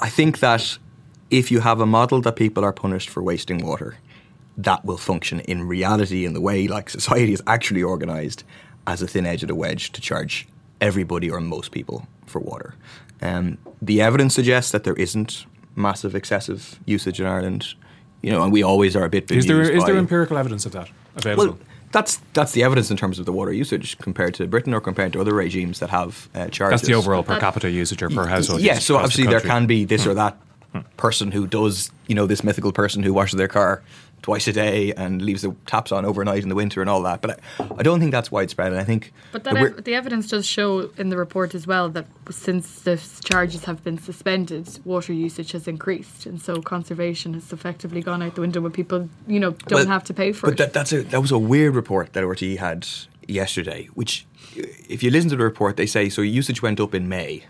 I 0.00 0.08
think 0.08 0.40
that 0.40 0.76
if 1.30 1.50
you 1.50 1.60
have 1.60 1.80
a 1.80 1.86
model 1.86 2.20
that 2.22 2.36
people 2.36 2.64
are 2.64 2.72
punished 2.72 3.08
for 3.08 3.22
wasting 3.22 3.64
water, 3.64 3.96
that 4.56 4.84
will 4.84 4.98
function 4.98 5.40
in 5.40 5.66
reality 5.66 6.24
in 6.24 6.34
the 6.34 6.40
way 6.40 6.66
like 6.68 6.90
society 6.90 7.32
is 7.32 7.42
actually 7.46 7.82
organised 7.82 8.44
as 8.86 9.02
a 9.02 9.06
thin 9.06 9.26
edge 9.26 9.42
of 9.42 9.48
the 9.48 9.54
wedge 9.54 9.92
to 9.92 10.00
charge 10.00 10.48
everybody 10.80 11.30
or 11.30 11.40
most 11.40 11.72
people 11.72 12.06
for 12.26 12.40
water. 12.40 12.74
Um, 13.22 13.58
the 13.80 14.00
evidence 14.00 14.34
suggests 14.34 14.72
that 14.72 14.84
there 14.84 14.94
isn't 14.94 15.46
massive 15.76 16.14
excessive 16.14 16.78
usage 16.86 17.20
in 17.20 17.26
Ireland. 17.26 17.74
You 18.22 18.30
know, 18.30 18.42
and 18.42 18.52
we 18.52 18.62
always 18.62 18.96
are 18.96 19.04
a 19.04 19.10
bit. 19.10 19.30
Is 19.30 19.46
there 19.46 19.60
is 19.60 19.84
there 19.84 19.96
empirical 19.96 20.38
evidence 20.38 20.64
of 20.64 20.72
that 20.72 20.88
available? 21.16 21.46
Well, 21.46 21.58
that's 21.92 22.16
that's 22.32 22.52
the 22.52 22.62
evidence 22.62 22.90
in 22.90 22.96
terms 22.96 23.18
of 23.18 23.26
the 23.26 23.32
water 23.32 23.52
usage 23.52 23.98
compared 23.98 24.34
to 24.34 24.46
Britain 24.46 24.74
or 24.74 24.80
compared 24.80 25.12
to 25.12 25.20
other 25.20 25.34
regimes 25.34 25.78
that 25.78 25.90
have 25.90 26.28
uh, 26.34 26.48
charges. 26.48 26.80
That's 26.80 26.88
the 26.88 26.94
overall 26.94 27.22
per 27.22 27.38
capita 27.38 27.70
usage 27.70 28.02
or 28.02 28.10
per 28.10 28.26
household. 28.26 28.60
Yes, 28.60 28.76
yeah, 28.76 28.80
so 28.80 28.96
obviously 28.96 29.24
the 29.24 29.30
there 29.30 29.40
can 29.40 29.66
be 29.66 29.84
this 29.84 30.06
or 30.06 30.14
that 30.14 30.36
person 30.96 31.30
who 31.30 31.46
does, 31.46 31.90
you 32.08 32.14
know, 32.14 32.26
this 32.26 32.42
mythical 32.42 32.72
person 32.72 33.02
who 33.02 33.14
washes 33.14 33.36
their 33.36 33.48
car 33.48 33.82
twice 34.24 34.48
a 34.48 34.52
day 34.54 34.90
and 34.94 35.20
leaves 35.20 35.42
the 35.42 35.54
taps 35.66 35.92
on 35.92 36.06
overnight 36.06 36.42
in 36.42 36.48
the 36.48 36.54
winter 36.54 36.80
and 36.80 36.88
all 36.88 37.02
that. 37.02 37.20
But 37.20 37.38
I, 37.60 37.64
I 37.76 37.82
don't 37.82 38.00
think 38.00 38.10
that's 38.10 38.32
widespread. 38.32 38.72
And 38.72 38.80
I 38.80 38.84
think. 38.84 39.12
But 39.32 39.44
that 39.44 39.54
ev- 39.54 39.84
the 39.84 39.94
evidence 39.94 40.28
does 40.28 40.46
show 40.46 40.90
in 40.96 41.10
the 41.10 41.18
report 41.18 41.54
as 41.54 41.66
well 41.66 41.90
that 41.90 42.06
since 42.30 42.80
the 42.80 42.96
charges 43.22 43.66
have 43.66 43.84
been 43.84 43.98
suspended, 43.98 44.80
water 44.86 45.12
usage 45.12 45.52
has 45.52 45.68
increased, 45.68 46.24
and 46.24 46.40
so 46.40 46.62
conservation 46.62 47.34
has 47.34 47.52
effectively 47.52 48.00
gone 48.00 48.22
out 48.22 48.34
the 48.34 48.40
window 48.40 48.62
when 48.62 48.72
people, 48.72 49.10
you 49.26 49.38
know, 49.38 49.50
don't 49.50 49.80
well, 49.80 49.86
have 49.88 50.04
to 50.04 50.14
pay 50.14 50.32
for 50.32 50.46
but 50.46 50.54
it. 50.54 50.56
But 50.56 50.64
that, 50.64 50.72
that's 50.72 50.92
a 50.94 51.02
that 51.02 51.20
was 51.20 51.30
a 51.30 51.38
weird 51.38 51.74
report 51.74 52.14
that 52.14 52.24
RTE 52.24 52.56
had 52.56 52.88
yesterday. 53.28 53.90
Which, 53.92 54.26
if 54.54 55.02
you 55.02 55.10
listen 55.10 55.28
to 55.30 55.36
the 55.36 55.44
report, 55.44 55.76
they 55.76 55.86
say 55.86 56.08
so 56.08 56.22
usage 56.22 56.62
went 56.62 56.80
up 56.80 56.94
in 56.94 57.10
May, 57.10 57.44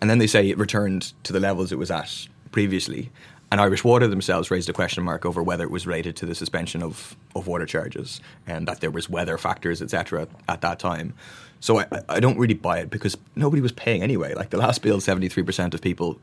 and 0.00 0.10
then 0.10 0.18
they 0.18 0.26
say 0.26 0.50
it 0.50 0.58
returned 0.58 1.12
to 1.22 1.32
the 1.32 1.38
levels 1.38 1.70
it 1.70 1.78
was 1.78 1.92
at 1.92 2.26
previously. 2.50 3.12
And 3.56 3.62
Irish 3.62 3.84
Water 3.84 4.06
themselves 4.06 4.50
raised 4.50 4.68
a 4.68 4.74
question 4.74 5.02
mark 5.02 5.24
over 5.24 5.42
whether 5.42 5.64
it 5.64 5.70
was 5.70 5.86
related 5.86 6.14
to 6.16 6.26
the 6.26 6.34
suspension 6.34 6.82
of, 6.82 7.16
of 7.34 7.46
water 7.46 7.64
charges 7.64 8.20
and 8.46 8.68
that 8.68 8.80
there 8.80 8.90
was 8.90 9.08
weather 9.08 9.38
factors, 9.38 9.80
etc., 9.80 10.28
at 10.46 10.60
that 10.60 10.78
time. 10.78 11.14
So 11.58 11.78
I, 11.78 11.86
I 12.06 12.20
don't 12.20 12.36
really 12.36 12.52
buy 12.52 12.80
it 12.80 12.90
because 12.90 13.16
nobody 13.34 13.62
was 13.62 13.72
paying 13.72 14.02
anyway. 14.02 14.34
Like 14.34 14.50
the 14.50 14.58
last 14.58 14.82
bill, 14.82 14.98
73% 14.98 15.72
of 15.72 15.80
people 15.80 16.20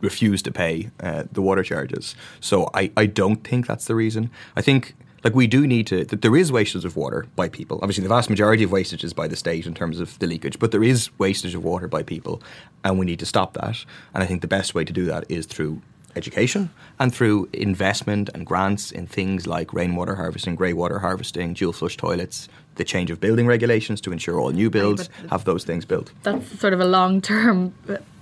refused 0.00 0.44
to 0.44 0.52
pay 0.52 0.90
uh, 1.00 1.24
the 1.32 1.42
water 1.42 1.64
charges. 1.64 2.14
So 2.38 2.70
I, 2.72 2.92
I 2.96 3.06
don't 3.06 3.42
think 3.42 3.66
that's 3.66 3.86
the 3.86 3.96
reason. 3.96 4.30
I 4.54 4.62
think 4.62 4.94
like 5.24 5.34
we 5.34 5.48
do 5.48 5.66
need 5.66 5.88
to 5.88 6.04
that 6.04 6.22
there 6.22 6.36
is 6.36 6.52
wastage 6.52 6.84
of 6.84 6.94
water 6.94 7.26
by 7.34 7.48
people 7.48 7.80
obviously 7.82 8.02
the 8.02 8.08
vast 8.08 8.30
majority 8.30 8.62
of 8.62 8.70
wastage 8.70 9.02
is 9.02 9.12
by 9.12 9.26
the 9.26 9.34
state 9.34 9.66
in 9.66 9.74
terms 9.74 9.98
of 9.98 10.16
the 10.20 10.28
leakage 10.28 10.60
but 10.60 10.70
there 10.70 10.84
is 10.84 11.10
wastage 11.18 11.56
of 11.56 11.64
water 11.64 11.88
by 11.88 12.04
people 12.04 12.40
and 12.84 13.00
we 13.00 13.04
need 13.04 13.18
to 13.18 13.26
stop 13.26 13.52
that 13.54 13.84
and 14.14 14.22
i 14.22 14.26
think 14.26 14.42
the 14.42 14.46
best 14.46 14.76
way 14.76 14.84
to 14.84 14.92
do 14.92 15.06
that 15.06 15.24
is 15.28 15.44
through 15.44 15.82
education 16.18 16.68
and 16.98 17.14
through 17.14 17.48
investment 17.54 18.28
and 18.34 18.44
grants 18.44 18.92
in 18.92 19.06
things 19.06 19.46
like 19.46 19.72
rainwater 19.72 20.14
harvesting, 20.14 20.54
grey 20.54 20.74
water 20.74 20.98
harvesting, 20.98 21.54
dual 21.54 21.72
flush 21.72 21.96
toilets, 21.96 22.48
the 22.74 22.84
change 22.84 23.10
of 23.10 23.20
building 23.20 23.46
regulations 23.46 24.00
to 24.02 24.12
ensure 24.12 24.38
all 24.38 24.50
new 24.50 24.68
builds 24.68 25.08
have 25.30 25.44
those 25.44 25.64
things 25.64 25.84
built. 25.86 26.12
That's 26.24 26.60
sort 26.60 26.74
of 26.74 26.80
a 26.80 26.84
long 26.84 27.22
term 27.22 27.72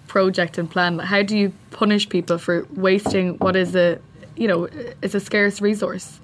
project 0.07 0.59
and 0.59 0.71
plan. 0.71 0.99
How 0.99 1.23
do 1.23 1.37
you 1.37 1.53
punish 1.71 2.09
people 2.09 2.39
for 2.39 2.67
wasting 2.75 3.39
what 3.39 3.57
is 3.57 3.75
a 3.75 3.99
you 4.37 4.49
know 4.49 4.69
is 5.03 5.15
a 5.15 5.21
scarce 5.21 5.61
resource? 5.61 6.21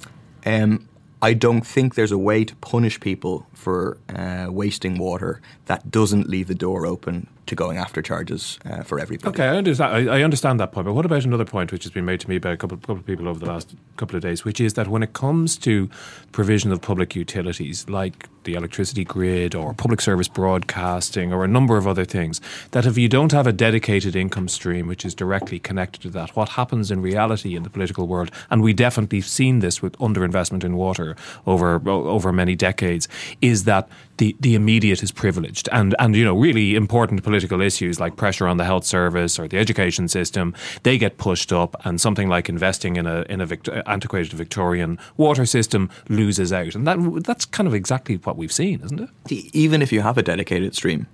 Um, 0.46 0.88
I 1.20 1.34
don't 1.34 1.66
think 1.66 1.94
there's 1.94 2.12
a 2.12 2.18
way 2.18 2.44
to 2.44 2.54
punish 2.56 2.98
people 2.98 3.46
for 3.52 3.98
uh, 4.08 4.46
wasting 4.50 4.98
water 4.98 5.40
that 5.66 5.90
doesn't 5.90 6.28
leave 6.28 6.48
the 6.48 6.54
door 6.54 6.84
open 6.84 7.28
to 7.52 7.56
going 7.56 7.78
after 7.78 8.02
charges 8.02 8.58
uh, 8.64 8.82
for 8.82 8.98
everybody. 8.98 9.28
Okay, 9.28 9.44
I 9.44 9.56
understand. 9.56 10.10
I, 10.10 10.18
I, 10.18 10.22
understand 10.22 10.58
that 10.60 10.72
point. 10.72 10.86
But 10.86 10.94
what 10.94 11.06
about 11.06 11.24
another 11.24 11.44
point 11.44 11.70
which 11.70 11.84
has 11.84 11.92
been 11.92 12.04
made 12.04 12.20
to 12.20 12.28
me 12.28 12.38
by 12.38 12.50
a 12.50 12.56
couple, 12.56 12.76
couple 12.78 12.96
of 12.96 13.06
people 13.06 13.28
over 13.28 13.38
the 13.38 13.46
last 13.46 13.74
couple 13.96 14.16
of 14.16 14.22
days, 14.22 14.44
which 14.44 14.60
is 14.60 14.74
that 14.74 14.88
when 14.88 15.02
it 15.02 15.12
comes 15.12 15.56
to 15.58 15.88
provision 16.32 16.72
of 16.72 16.80
public 16.80 17.14
utilities 17.14 17.88
like 17.88 18.28
the 18.44 18.54
electricity 18.54 19.04
grid 19.04 19.54
or 19.54 19.72
public 19.72 20.00
service 20.00 20.28
broadcasting 20.28 21.32
or 21.32 21.44
a 21.44 21.48
number 21.48 21.76
of 21.76 21.86
other 21.86 22.04
things, 22.04 22.40
that 22.72 22.86
if 22.86 22.98
you 22.98 23.08
don't 23.08 23.32
have 23.32 23.46
a 23.46 23.52
dedicated 23.52 24.16
income 24.16 24.48
stream 24.48 24.88
which 24.88 25.04
is 25.04 25.14
directly 25.14 25.58
connected 25.58 26.02
to 26.02 26.10
that, 26.10 26.34
what 26.34 26.50
happens 26.50 26.90
in 26.90 27.00
reality 27.02 27.54
in 27.54 27.62
the 27.62 27.70
political 27.70 28.08
world, 28.08 28.30
and 28.50 28.62
we 28.62 28.72
definitely 28.72 29.18
have 29.18 29.28
seen 29.28 29.60
this 29.60 29.82
with 29.82 29.96
underinvestment 29.98 30.64
in 30.64 30.76
water 30.76 31.14
over 31.46 31.80
over 31.88 32.32
many 32.32 32.54
decades, 32.54 33.06
is 33.40 33.64
that 33.64 33.88
the, 34.16 34.36
the 34.40 34.54
immediate 34.54 35.02
is 35.02 35.10
privileged 35.10 35.68
and, 35.72 35.94
and 35.98 36.14
you 36.14 36.24
know 36.24 36.36
really 36.36 36.74
important 36.74 37.22
political 37.22 37.41
issues 37.50 37.98
like 37.98 38.16
pressure 38.16 38.46
on 38.46 38.56
the 38.56 38.64
health 38.64 38.84
service 38.84 39.38
or 39.38 39.48
the 39.48 39.58
education 39.58 40.08
system 40.08 40.54
they 40.82 40.98
get 40.98 41.18
pushed 41.18 41.52
up 41.52 41.74
and 41.84 42.00
something 42.00 42.28
like 42.28 42.48
investing 42.48 42.96
in 42.96 43.06
a 43.06 43.22
in 43.28 43.40
a 43.40 43.46
Vict- 43.46 43.68
antiquated 43.86 44.32
Victorian 44.32 44.98
water 45.16 45.46
system 45.46 45.90
loses 46.08 46.52
out 46.52 46.74
and 46.74 46.86
that 46.86 47.24
that's 47.24 47.44
kind 47.44 47.66
of 47.66 47.74
exactly 47.74 48.16
what 48.16 48.36
we've 48.36 48.52
seen 48.52 48.80
isn't 48.82 49.00
it 49.00 49.10
even 49.54 49.82
if 49.82 49.92
you 49.92 50.00
have 50.00 50.18
a 50.18 50.22
dedicated 50.22 50.74
stream 50.74 51.06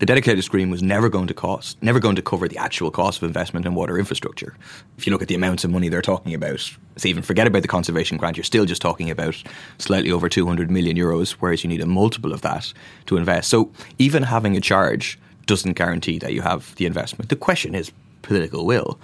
the 0.00 0.06
dedicated 0.06 0.42
stream 0.42 0.70
was 0.70 0.82
never 0.82 1.08
going 1.08 1.28
to 1.28 1.34
cost, 1.34 1.80
never 1.80 2.00
going 2.00 2.16
to 2.16 2.22
cover 2.22 2.48
the 2.48 2.58
actual 2.58 2.90
cost 2.90 3.22
of 3.22 3.26
investment 3.26 3.64
in 3.64 3.74
water 3.74 3.96
infrastructure. 3.98 4.54
If 4.98 5.06
you 5.06 5.12
look 5.12 5.22
at 5.22 5.28
the 5.28 5.36
amounts 5.36 5.64
of 5.64 5.70
money 5.70 5.88
they're 5.88 6.02
talking 6.02 6.34
about, 6.34 6.58
so 6.58 7.08
even 7.08 7.22
forget 7.22 7.46
about 7.46 7.62
the 7.62 7.68
conservation 7.68 8.16
grant, 8.16 8.36
you're 8.36 8.44
still 8.44 8.64
just 8.64 8.82
talking 8.82 9.08
about 9.08 9.40
slightly 9.78 10.10
over 10.10 10.28
200 10.28 10.70
million 10.70 10.96
euros, 10.96 11.32
whereas 11.32 11.62
you 11.62 11.68
need 11.68 11.80
a 11.80 11.86
multiple 11.86 12.32
of 12.32 12.42
that 12.42 12.72
to 13.06 13.16
invest. 13.16 13.48
So 13.48 13.70
even 13.98 14.24
having 14.24 14.56
a 14.56 14.60
charge 14.60 15.18
doesn't 15.46 15.74
guarantee 15.74 16.18
that 16.18 16.32
you 16.32 16.42
have 16.42 16.74
the 16.76 16.86
investment. 16.86 17.28
The 17.28 17.36
question 17.36 17.74
is 17.74 17.92
political 18.22 18.66
will. 18.66 18.98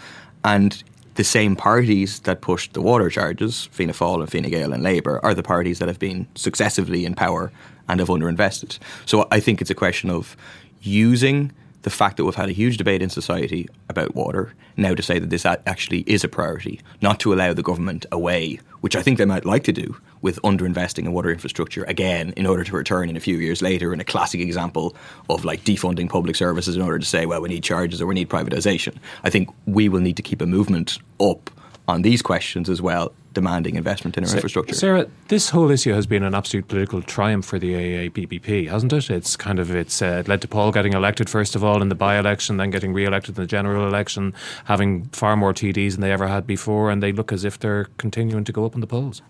And 0.44 0.82
the 1.14 1.24
same 1.24 1.56
parties 1.56 2.20
that 2.20 2.40
pushed 2.40 2.72
the 2.72 2.80
water 2.80 3.10
charges, 3.10 3.66
Fianna 3.72 3.92
Fáil 3.92 4.20
and 4.20 4.30
Fine 4.30 4.50
Gael 4.50 4.72
and 4.72 4.82
Labour, 4.82 5.20
are 5.22 5.34
the 5.34 5.42
parties 5.42 5.78
that 5.78 5.88
have 5.88 5.98
been 5.98 6.26
successively 6.34 7.04
in 7.04 7.14
power 7.14 7.52
and 7.88 8.00
have 8.00 8.08
underinvested. 8.08 8.78
So 9.06 9.26
I 9.30 9.40
think 9.40 9.60
it's 9.60 9.70
a 9.70 9.74
question 9.74 10.08
of 10.08 10.36
using 10.80 11.52
the 11.82 11.90
fact 11.90 12.16
that 12.16 12.24
we've 12.24 12.34
had 12.34 12.48
a 12.48 12.52
huge 12.52 12.76
debate 12.76 13.02
in 13.02 13.08
society 13.08 13.68
about 13.88 14.14
water 14.14 14.54
now 14.76 14.94
to 14.94 15.02
say 15.02 15.18
that 15.18 15.30
this 15.30 15.46
actually 15.46 16.00
is 16.00 16.24
a 16.24 16.28
priority, 16.28 16.80
not 17.00 17.20
to 17.20 17.32
allow 17.32 17.52
the 17.52 17.62
government 17.62 18.06
away, 18.12 18.58
which 18.80 18.96
I 18.96 19.02
think 19.02 19.18
they 19.18 19.24
might 19.24 19.44
like 19.44 19.64
to 19.64 19.72
do, 19.72 19.96
with 20.22 20.40
underinvesting 20.42 21.04
in 21.04 21.12
water 21.12 21.30
infrastructure 21.30 21.84
again 21.84 22.34
in 22.36 22.46
order 22.46 22.64
to 22.64 22.76
return 22.76 23.08
in 23.08 23.16
a 23.16 23.20
few 23.20 23.38
years 23.38 23.62
later 23.62 23.92
in 23.92 24.00
a 24.00 24.04
classic 24.04 24.40
example 24.40 24.94
of 25.28 25.44
like 25.44 25.64
defunding 25.64 26.08
public 26.08 26.36
services 26.36 26.76
in 26.76 26.82
order 26.82 26.98
to 26.98 27.06
say, 27.06 27.24
well, 27.26 27.40
we 27.40 27.48
need 27.48 27.64
charges 27.64 28.00
or 28.00 28.06
we 28.06 28.14
need 28.14 28.28
privatisation. 28.28 28.96
I 29.24 29.30
think 29.30 29.48
we 29.66 29.88
will 29.88 30.00
need 30.00 30.16
to 30.16 30.22
keep 30.22 30.42
a 30.42 30.46
movement 30.46 30.98
up 31.20 31.50
on 31.90 32.02
these 32.02 32.22
questions 32.22 32.68
as 32.70 32.80
well 32.80 33.12
demanding 33.32 33.76
investment 33.76 34.16
in 34.16 34.24
our 34.24 34.34
infrastructure. 34.34 34.74
Sarah, 34.74 35.06
this 35.28 35.50
whole 35.50 35.70
issue 35.70 35.92
has 35.92 36.06
been 36.06 36.24
an 36.24 36.34
absolute 36.34 36.66
political 36.66 37.00
triumph 37.00 37.44
for 37.44 37.58
the 37.58 37.74
AAA-PBP, 37.74 38.68
hasn't 38.68 38.92
it? 38.92 39.08
It's 39.08 39.36
kind 39.36 39.58
of 39.58 39.70
it's 39.74 40.02
uh, 40.02 40.22
led 40.26 40.42
to 40.42 40.48
Paul 40.48 40.72
getting 40.72 40.94
elected 40.94 41.30
first 41.30 41.54
of 41.54 41.62
all 41.62 41.80
in 41.80 41.88
the 41.88 41.94
by-election, 41.94 42.56
then 42.56 42.70
getting 42.70 42.92
re-elected 42.92 43.36
in 43.36 43.42
the 43.42 43.46
general 43.46 43.86
election, 43.86 44.34
having 44.64 45.04
far 45.10 45.36
more 45.36 45.52
TDs 45.52 45.92
than 45.92 46.00
they 46.00 46.12
ever 46.12 46.26
had 46.26 46.46
before, 46.46 46.90
and 46.90 47.02
they 47.02 47.12
look 47.12 47.32
as 47.32 47.44
if 47.44 47.58
they're 47.58 47.86
continuing 47.98 48.44
to 48.44 48.52
go 48.52 48.64
up 48.64 48.74
in 48.74 48.80
the 48.80 48.86
polls. 48.86 49.22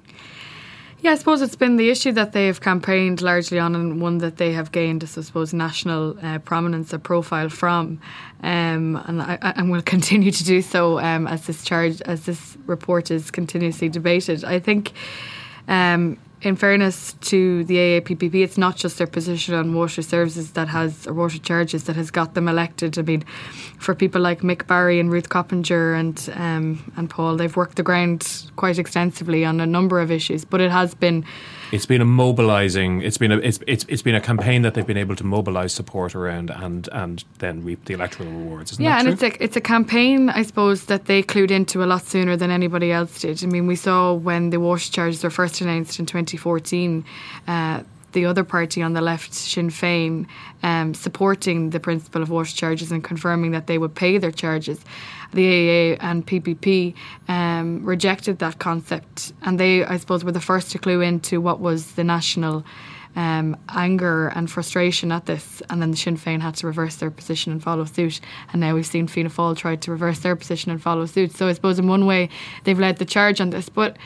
Yeah, 1.02 1.12
I 1.12 1.14
suppose 1.14 1.40
it's 1.40 1.56
been 1.56 1.76
the 1.76 1.88
issue 1.88 2.12
that 2.12 2.32
they've 2.32 2.60
campaigned 2.60 3.22
largely 3.22 3.58
on 3.58 3.74
and 3.74 4.02
one 4.02 4.18
that 4.18 4.36
they 4.36 4.52
have 4.52 4.70
gained, 4.70 5.02
I 5.02 5.06
suppose, 5.06 5.54
national 5.54 6.18
uh, 6.22 6.40
prominence 6.40 6.92
or 6.92 6.98
profile 6.98 7.48
from. 7.48 7.98
Um, 8.42 9.02
and 9.06 9.22
I, 9.22 9.38
I, 9.40 9.62
will 9.62 9.80
continue 9.96 10.30
to 10.30 10.44
do 10.44 10.60
so 10.60 10.98
um, 10.98 11.26
as 11.26 11.46
this 11.46 11.64
charge, 11.64 12.02
as 12.02 12.26
this 12.26 12.58
report 12.66 13.10
is 13.10 13.30
continuously 13.30 13.88
debated. 13.88 14.44
I 14.44 14.58
think 14.58 14.92
um, 15.68 16.18
in 16.42 16.56
fairness 16.56 17.14
to 17.20 17.64
the 17.64 17.76
AAA-PBP, 17.76 18.42
it's 18.42 18.56
not 18.56 18.76
just 18.76 18.98
their 18.98 19.06
position 19.06 19.54
on 19.54 19.74
water 19.74 20.00
services 20.00 20.52
that 20.52 20.68
has, 20.68 21.06
or 21.06 21.12
water 21.12 21.38
charges 21.38 21.84
that 21.84 21.96
has 21.96 22.10
got 22.10 22.34
them 22.34 22.48
elected. 22.48 22.98
I 22.98 23.02
mean, 23.02 23.24
for 23.78 23.94
people 23.94 24.20
like 24.20 24.40
Mick 24.40 24.66
Barry 24.66 24.98
and 25.00 25.12
Ruth 25.12 25.28
Coppinger 25.28 25.94
and 25.94 26.32
um, 26.34 26.92
and 26.96 27.10
Paul, 27.10 27.36
they've 27.36 27.54
worked 27.56 27.76
the 27.76 27.82
ground 27.82 28.46
quite 28.56 28.78
extensively 28.78 29.44
on 29.44 29.60
a 29.60 29.66
number 29.66 30.00
of 30.00 30.10
issues, 30.10 30.44
but 30.44 30.60
it 30.60 30.70
has 30.70 30.94
been 30.94 31.24
it's 31.72 31.86
been 31.86 32.00
a 32.00 32.04
mobilizing. 32.04 33.02
It's 33.02 33.18
been 33.18 33.32
a 33.32 33.38
it's 33.38 33.60
it's 33.66 33.84
it's 33.88 34.02
been 34.02 34.14
a 34.14 34.20
campaign 34.20 34.62
that 34.62 34.74
they've 34.74 34.86
been 34.86 34.96
able 34.96 35.16
to 35.16 35.24
mobilize 35.24 35.72
support 35.72 36.14
around 36.14 36.50
and 36.50 36.88
and 36.92 37.24
then 37.38 37.64
reap 37.64 37.84
the 37.84 37.94
electoral 37.94 38.30
rewards. 38.30 38.78
yeah, 38.78 38.98
and 38.98 39.08
it's 39.08 39.22
a 39.22 39.42
it's 39.42 39.56
a 39.56 39.60
campaign 39.60 40.30
I 40.30 40.42
suppose 40.42 40.86
that 40.86 41.06
they 41.06 41.22
clued 41.22 41.50
into 41.50 41.82
a 41.84 41.86
lot 41.86 42.02
sooner 42.02 42.36
than 42.36 42.50
anybody 42.50 42.92
else 42.92 43.20
did. 43.20 43.42
I 43.42 43.46
mean, 43.46 43.66
we 43.66 43.76
saw 43.76 44.12
when 44.12 44.50
the 44.50 44.58
water 44.60 44.90
charges 44.90 45.22
were 45.22 45.30
first 45.30 45.60
announced 45.60 45.98
in 45.98 46.06
2014. 46.06 47.04
Uh, 47.46 47.82
the 48.12 48.26
other 48.26 48.42
party 48.42 48.82
on 48.82 48.92
the 48.92 49.00
left, 49.00 49.32
Sinn 49.32 49.70
Féin, 49.70 50.26
um, 50.64 50.94
supporting 50.94 51.70
the 51.70 51.78
principle 51.78 52.22
of 52.22 52.30
water 52.30 52.50
charges 52.50 52.90
and 52.90 53.04
confirming 53.04 53.52
that 53.52 53.68
they 53.68 53.78
would 53.78 53.94
pay 53.94 54.18
their 54.18 54.32
charges 54.32 54.80
the 55.32 55.94
AA 55.94 55.96
and 56.00 56.26
PPP 56.26 56.94
um, 57.28 57.84
rejected 57.84 58.38
that 58.38 58.58
concept, 58.58 59.32
and 59.42 59.58
they, 59.58 59.84
I 59.84 59.96
suppose, 59.96 60.24
were 60.24 60.32
the 60.32 60.40
first 60.40 60.70
to 60.72 60.78
clue 60.78 61.00
into 61.00 61.40
what 61.40 61.60
was 61.60 61.92
the 61.92 62.04
national. 62.04 62.64
Um, 63.16 63.56
anger 63.68 64.28
and 64.28 64.48
frustration 64.48 65.10
at 65.10 65.26
this, 65.26 65.60
and 65.68 65.82
then 65.82 65.90
the 65.90 65.96
Sinn 65.96 66.16
Féin 66.16 66.40
had 66.40 66.54
to 66.58 66.68
reverse 66.68 66.94
their 66.94 67.10
position 67.10 67.50
and 67.50 67.60
follow 67.60 67.84
suit. 67.84 68.20
And 68.52 68.60
now 68.60 68.72
we've 68.72 68.86
seen 68.86 69.08
Fianna 69.08 69.30
Fáil 69.30 69.56
try 69.56 69.74
to 69.74 69.90
reverse 69.90 70.20
their 70.20 70.36
position 70.36 70.70
and 70.70 70.80
follow 70.80 71.06
suit. 71.06 71.32
So 71.32 71.48
I 71.48 71.52
suppose 71.52 71.80
in 71.80 71.88
one 71.88 72.06
way 72.06 72.28
they've 72.62 72.78
led 72.78 72.98
the 72.98 73.04
charge 73.04 73.40
on 73.40 73.50
this, 73.50 73.68
but 73.68 73.96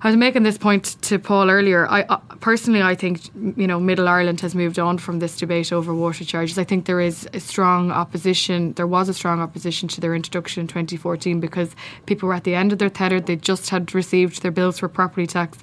I 0.00 0.08
was 0.08 0.16
making 0.16 0.44
this 0.44 0.58
point 0.58 0.96
to 1.02 1.18
Paul 1.18 1.50
earlier. 1.50 1.88
I 1.88 2.02
uh, 2.02 2.18
personally, 2.40 2.82
I 2.82 2.94
think 2.94 3.30
you 3.56 3.66
know, 3.66 3.80
Middle 3.80 4.06
Ireland 4.06 4.40
has 4.42 4.54
moved 4.54 4.78
on 4.78 4.96
from 4.98 5.18
this 5.18 5.36
debate 5.36 5.72
over 5.72 5.92
water 5.92 6.24
charges. 6.24 6.56
I 6.56 6.62
think 6.62 6.86
there 6.86 7.00
is 7.00 7.28
a 7.32 7.40
strong 7.40 7.90
opposition. 7.90 8.74
There 8.74 8.86
was 8.86 9.08
a 9.08 9.14
strong 9.14 9.40
opposition 9.40 9.88
to 9.88 10.00
their 10.00 10.14
introduction 10.14 10.60
in 10.60 10.66
2014 10.68 11.40
because 11.40 11.74
people 12.06 12.28
were 12.28 12.34
at 12.34 12.44
the 12.44 12.54
end 12.54 12.72
of 12.72 12.78
their 12.78 12.90
tether. 12.90 13.20
They 13.20 13.34
just 13.34 13.70
had 13.70 13.92
received 13.92 14.42
their 14.42 14.52
bills 14.52 14.78
for 14.78 14.88
property 14.88 15.26
tax 15.26 15.58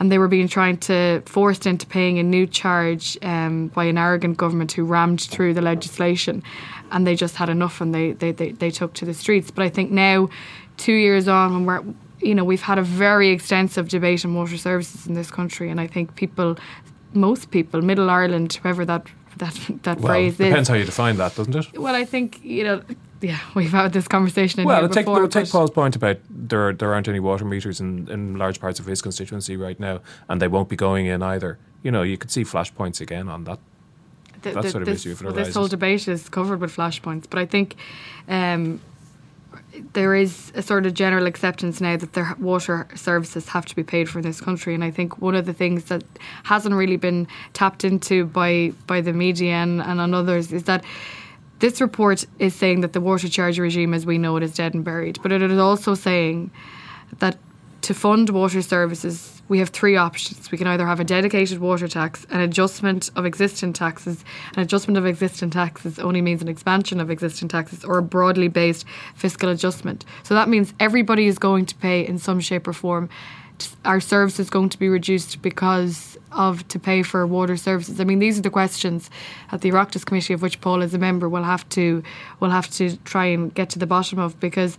and 0.00 0.10
they 0.10 0.18
were 0.18 0.28
being 0.28 0.48
trying 0.48 0.78
to 0.78 1.22
forced 1.26 1.64
into 1.64 1.86
paying 1.86 2.18
a 2.18 2.24
new 2.24 2.48
charge 2.48 3.16
um, 3.22 3.68
by 3.68 3.84
an 3.84 3.98
arrogant 3.98 4.36
government 4.36 4.72
who 4.72 4.82
rammed 4.82 5.20
through 5.20 5.54
the 5.54 5.62
legislation. 5.62 6.42
and 6.90 7.06
they 7.06 7.14
just 7.14 7.36
had 7.36 7.48
enough 7.48 7.80
and 7.80 7.94
they, 7.94 8.12
they, 8.12 8.32
they, 8.32 8.50
they 8.50 8.70
took 8.70 8.94
to 8.94 9.04
the 9.04 9.14
streets. 9.14 9.52
But 9.52 9.62
I 9.62 9.68
think 9.68 9.92
now, 9.92 10.28
two 10.76 10.94
years 10.94 11.28
on, 11.28 11.52
when 11.52 11.66
we're 11.66 11.84
you 12.20 12.34
know, 12.34 12.44
we've 12.44 12.62
had 12.62 12.78
a 12.78 12.82
very 12.82 13.30
extensive 13.30 13.88
debate 13.88 14.24
on 14.24 14.34
water 14.34 14.56
services 14.56 15.06
in 15.06 15.14
this 15.14 15.30
country, 15.30 15.70
and 15.70 15.80
I 15.80 15.86
think 15.86 16.14
people, 16.16 16.56
most 17.14 17.50
people, 17.50 17.82
Middle 17.82 18.10
Ireland, 18.10 18.54
whoever 18.54 18.84
that 18.84 19.06
that 19.38 19.54
that 19.82 20.00
well, 20.00 20.12
phrase 20.12 20.36
depends 20.36 20.40
is. 20.40 20.48
Depends 20.48 20.68
how 20.68 20.74
you 20.74 20.84
define 20.84 21.16
that, 21.16 21.34
doesn't 21.34 21.56
it? 21.56 21.78
Well, 21.78 21.94
I 21.94 22.04
think 22.04 22.44
you 22.44 22.64
know. 22.64 22.82
Yeah, 23.22 23.38
we've 23.54 23.70
had 23.70 23.92
this 23.92 24.08
conversation. 24.08 24.64
well, 24.64 24.88
take, 24.88 25.04
before, 25.04 25.28
take 25.28 25.50
Paul's 25.50 25.70
point 25.70 25.94
about 25.94 26.18
there 26.30 26.72
there 26.72 26.94
aren't 26.94 27.08
any 27.08 27.20
water 27.20 27.44
meters 27.44 27.80
in, 27.80 28.08
in 28.08 28.36
large 28.36 28.60
parts 28.60 28.80
of 28.80 28.86
his 28.86 29.02
constituency 29.02 29.56
right 29.56 29.78
now, 29.78 30.00
and 30.28 30.40
they 30.40 30.48
won't 30.48 30.68
be 30.68 30.76
going 30.76 31.06
in 31.06 31.22
either. 31.22 31.58
You 31.82 31.90
know, 31.90 32.02
you 32.02 32.16
could 32.16 32.30
see 32.30 32.44
flashpoints 32.44 33.00
again 33.00 33.28
on 33.28 33.44
that 33.44 33.58
the, 34.42 34.52
that 34.52 34.70
sort 34.70 34.82
of 34.82 34.86
this, 34.86 35.00
issue. 35.00 35.12
If 35.12 35.22
well, 35.22 35.32
this 35.32 35.54
whole 35.54 35.68
debate 35.68 36.08
is 36.08 36.28
covered 36.28 36.60
with 36.60 36.74
flashpoints, 36.74 37.26
but 37.28 37.38
I 37.38 37.46
think 37.46 37.76
um, 38.28 38.80
there 39.92 40.14
is 40.14 40.52
a 40.54 40.62
sort 40.62 40.86
of 40.86 40.94
general 40.94 41.26
acceptance 41.26 41.80
now 41.80 41.96
that 41.96 42.12
their 42.12 42.34
water 42.38 42.88
services 42.94 43.48
have 43.48 43.66
to 43.66 43.76
be 43.76 43.82
paid 43.82 44.08
for 44.08 44.18
in 44.18 44.24
this 44.24 44.40
country, 44.40 44.74
and 44.74 44.84
I 44.84 44.90
think 44.90 45.18
one 45.20 45.34
of 45.34 45.46
the 45.46 45.52
things 45.52 45.84
that 45.84 46.02
hasn't 46.44 46.74
really 46.74 46.96
been 46.96 47.26
tapped 47.52 47.84
into 47.84 48.26
by 48.26 48.72
by 48.86 49.00
the 49.00 49.12
media 49.12 49.54
and, 49.54 49.80
and 49.80 50.00
on 50.00 50.14
others 50.14 50.52
is 50.52 50.64
that 50.64 50.84
this 51.58 51.80
report 51.80 52.24
is 52.38 52.54
saying 52.54 52.80
that 52.80 52.94
the 52.94 53.00
water 53.00 53.28
charge 53.28 53.58
regime 53.58 53.92
as 53.92 54.06
we 54.06 54.16
know 54.18 54.36
it 54.36 54.42
is 54.42 54.54
dead 54.54 54.74
and 54.74 54.84
buried, 54.84 55.18
but 55.22 55.32
it 55.32 55.42
is 55.42 55.58
also 55.58 55.94
saying 55.94 56.50
that 57.18 57.36
to 57.82 57.94
fund 57.94 58.30
water 58.30 58.62
services 58.62 59.39
we 59.50 59.58
have 59.58 59.70
three 59.70 59.96
options. 59.96 60.50
We 60.52 60.56
can 60.56 60.68
either 60.68 60.86
have 60.86 61.00
a 61.00 61.04
dedicated 61.04 61.58
water 61.58 61.88
tax, 61.88 62.24
an 62.30 62.40
adjustment 62.40 63.10
of 63.16 63.26
existing 63.26 63.72
taxes. 63.72 64.24
An 64.54 64.62
adjustment 64.62 64.96
of 64.96 65.04
existing 65.04 65.50
taxes 65.50 65.98
only 65.98 66.22
means 66.22 66.40
an 66.40 66.46
expansion 66.46 67.00
of 67.00 67.10
existing 67.10 67.48
taxes 67.48 67.84
or 67.84 67.98
a 67.98 68.02
broadly 68.02 68.46
based 68.46 68.86
fiscal 69.16 69.48
adjustment. 69.48 70.04
So 70.22 70.34
that 70.34 70.48
means 70.48 70.72
everybody 70.78 71.26
is 71.26 71.36
going 71.36 71.66
to 71.66 71.74
pay 71.74 72.06
in 72.06 72.16
some 72.16 72.38
shape 72.38 72.68
or 72.68 72.72
form. 72.72 73.10
Our 73.84 74.00
service 74.00 74.38
is 74.38 74.50
going 74.50 74.68
to 74.68 74.78
be 74.78 74.88
reduced 74.88 75.42
because 75.42 76.16
of 76.30 76.66
to 76.68 76.78
pay 76.78 77.02
for 77.02 77.26
water 77.26 77.56
services. 77.56 78.00
I 78.00 78.04
mean, 78.04 78.20
these 78.20 78.38
are 78.38 78.42
the 78.42 78.50
questions 78.50 79.10
that 79.50 79.62
the 79.62 79.70
Oireachtas 79.70 80.06
Committee, 80.06 80.32
of 80.32 80.42
which 80.42 80.60
Paul 80.60 80.80
is 80.80 80.94
a 80.94 80.98
member, 80.98 81.28
will 81.28 81.42
have 81.42 81.68
to 81.70 82.04
will 82.38 82.50
have 82.50 82.70
to 82.74 82.96
try 82.98 83.26
and 83.26 83.52
get 83.52 83.68
to 83.70 83.80
the 83.80 83.86
bottom 83.86 84.20
of 84.20 84.38
because 84.38 84.78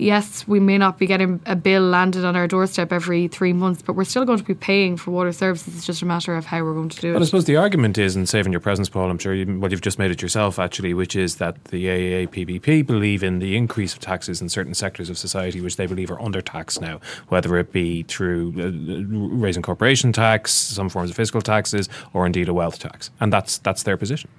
yes, 0.00 0.46
we 0.46 0.60
may 0.60 0.78
not 0.78 0.98
be 0.98 1.06
getting 1.06 1.40
a 1.46 1.56
bill 1.56 1.82
landed 1.82 2.24
on 2.24 2.36
our 2.36 2.46
doorstep 2.46 2.92
every 2.92 3.28
three 3.28 3.52
months, 3.52 3.82
but 3.82 3.94
we're 3.94 4.04
still 4.04 4.24
going 4.24 4.38
to 4.38 4.44
be 4.44 4.54
paying 4.54 4.96
for 4.96 5.10
water 5.10 5.32
services. 5.32 5.76
It's 5.76 5.86
just 5.86 6.02
a 6.02 6.06
matter 6.06 6.34
of 6.34 6.46
how 6.46 6.62
we're 6.62 6.74
going 6.74 6.88
to 6.90 7.00
do 7.00 7.12
well, 7.12 7.22
it. 7.22 7.24
I 7.24 7.26
suppose 7.26 7.44
the 7.44 7.56
argument 7.56 7.98
is, 7.98 8.16
in 8.16 8.26
saving 8.26 8.52
your 8.52 8.60
presence, 8.60 8.88
Paul, 8.88 9.10
I'm 9.10 9.18
sure 9.18 9.34
you, 9.34 9.58
well, 9.58 9.70
you've 9.70 9.80
just 9.80 9.98
made 9.98 10.10
it 10.10 10.22
yourself, 10.22 10.58
actually, 10.58 10.94
which 10.94 11.16
is 11.16 11.36
that 11.36 11.62
the 11.66 11.86
AAA-PBP 11.86 12.86
believe 12.86 13.22
in 13.22 13.38
the 13.38 13.56
increase 13.56 13.94
of 13.94 14.00
taxes 14.00 14.40
in 14.40 14.48
certain 14.48 14.74
sectors 14.74 15.10
of 15.10 15.18
society 15.18 15.60
which 15.60 15.76
they 15.76 15.86
believe 15.86 16.10
are 16.10 16.20
under 16.20 16.40
taxed 16.40 16.80
now, 16.80 17.00
whether 17.28 17.56
it 17.56 17.72
be 17.72 18.02
through 18.04 18.54
uh, 18.58 19.36
raising 19.36 19.62
corporation 19.62 20.12
tax, 20.12 20.52
some 20.52 20.88
forms 20.88 21.10
of 21.10 21.16
fiscal 21.16 21.40
taxes, 21.40 21.88
or 22.12 22.26
indeed 22.26 22.48
a 22.48 22.54
wealth 22.54 22.78
tax. 22.78 23.10
And 23.20 23.32
that's, 23.32 23.58
that's 23.58 23.82
their 23.82 23.96
position. 23.96 24.30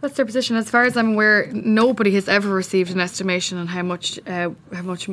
That's 0.00 0.16
their 0.16 0.24
position. 0.24 0.56
As 0.56 0.70
far 0.70 0.84
as 0.84 0.96
I'm 0.96 1.12
aware, 1.12 1.50
nobody 1.52 2.14
has 2.14 2.26
ever 2.26 2.48
received 2.48 2.90
an 2.90 3.00
estimation 3.00 3.58
on 3.58 3.66
how 3.66 3.82
much 3.82 4.18
uh, 4.26 4.50
how 4.72 4.82
much 4.82 5.08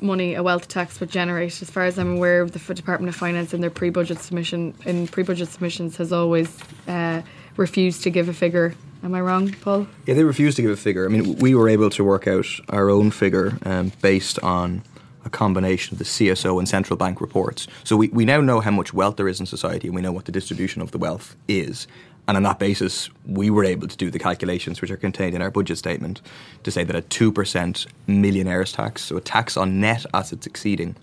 money 0.00 0.34
a 0.34 0.42
wealth 0.42 0.66
tax 0.66 0.98
would 0.98 1.10
generate. 1.10 1.62
As 1.62 1.70
far 1.70 1.84
as 1.84 1.98
I'm 1.98 2.16
aware, 2.16 2.44
the 2.44 2.74
Department 2.74 3.08
of 3.08 3.14
Finance 3.14 3.54
in 3.54 3.60
their 3.60 3.70
pre-budget 3.70 4.18
submission 4.18 4.74
in 4.84 5.06
pre-budget 5.06 5.48
submissions 5.48 5.96
has 5.98 6.12
always 6.12 6.58
uh, 6.88 7.22
refused 7.56 8.02
to 8.02 8.10
give 8.10 8.28
a 8.28 8.34
figure. 8.34 8.74
Am 9.04 9.14
I 9.14 9.20
wrong, 9.20 9.52
Paul? 9.60 9.86
Yeah, 10.06 10.14
they 10.14 10.24
refused 10.24 10.56
to 10.56 10.62
give 10.62 10.70
a 10.70 10.76
figure. 10.76 11.04
I 11.04 11.08
mean, 11.08 11.36
we 11.36 11.54
were 11.54 11.68
able 11.68 11.90
to 11.90 12.04
work 12.04 12.26
out 12.26 12.46
our 12.68 12.88
own 12.88 13.10
figure 13.10 13.58
um, 13.64 13.92
based 14.00 14.38
on 14.40 14.82
a 15.24 15.30
combination 15.30 15.94
of 15.94 15.98
the 15.98 16.04
CSO 16.04 16.58
and 16.58 16.68
central 16.68 16.96
bank 16.96 17.20
reports. 17.20 17.66
So 17.84 17.96
we, 17.96 18.08
we 18.08 18.24
now 18.24 18.40
know 18.40 18.60
how 18.60 18.70
much 18.70 18.92
wealth 18.92 19.16
there 19.16 19.28
is 19.28 19.40
in 19.40 19.46
society 19.46 19.88
and 19.88 19.94
we 19.94 20.02
know 20.02 20.12
what 20.12 20.24
the 20.24 20.32
distribution 20.32 20.82
of 20.82 20.90
the 20.90 20.98
wealth 20.98 21.36
is. 21.48 21.86
And 22.28 22.36
on 22.36 22.42
that 22.44 22.58
basis, 22.58 23.10
we 23.26 23.50
were 23.50 23.64
able 23.64 23.88
to 23.88 23.96
do 23.96 24.10
the 24.10 24.18
calculations 24.18 24.80
which 24.80 24.90
are 24.90 24.96
contained 24.96 25.34
in 25.34 25.42
our 25.42 25.50
budget 25.50 25.78
statement 25.78 26.22
to 26.62 26.70
say 26.70 26.84
that 26.84 26.94
a 26.94 27.02
2% 27.02 27.86
millionaires 28.06 28.72
tax, 28.72 29.02
so 29.02 29.16
a 29.16 29.20
tax 29.20 29.56
on 29.56 29.80
net 29.80 30.06
assets 30.14 30.46
exceeding 30.46 30.94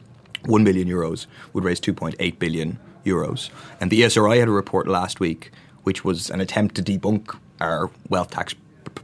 1 0.45 0.63
billion 0.63 0.87
euros, 0.87 1.25
would 1.53 1.65
raise 1.65 1.81
2.8 1.81 2.39
billion 2.39 2.79
euros. 3.05 3.49
And 3.81 3.91
the 3.91 4.01
ESRI 4.01 4.39
had 4.39 4.47
a 4.47 4.51
report 4.51 4.87
last 4.87 5.19
week 5.19 5.51
which 5.83 6.03
was 6.03 6.29
an 6.29 6.41
attempt 6.41 6.75
to 6.75 6.83
debunk 6.83 7.35
our 7.61 7.89
wealth 8.09 8.31
tax 8.31 8.55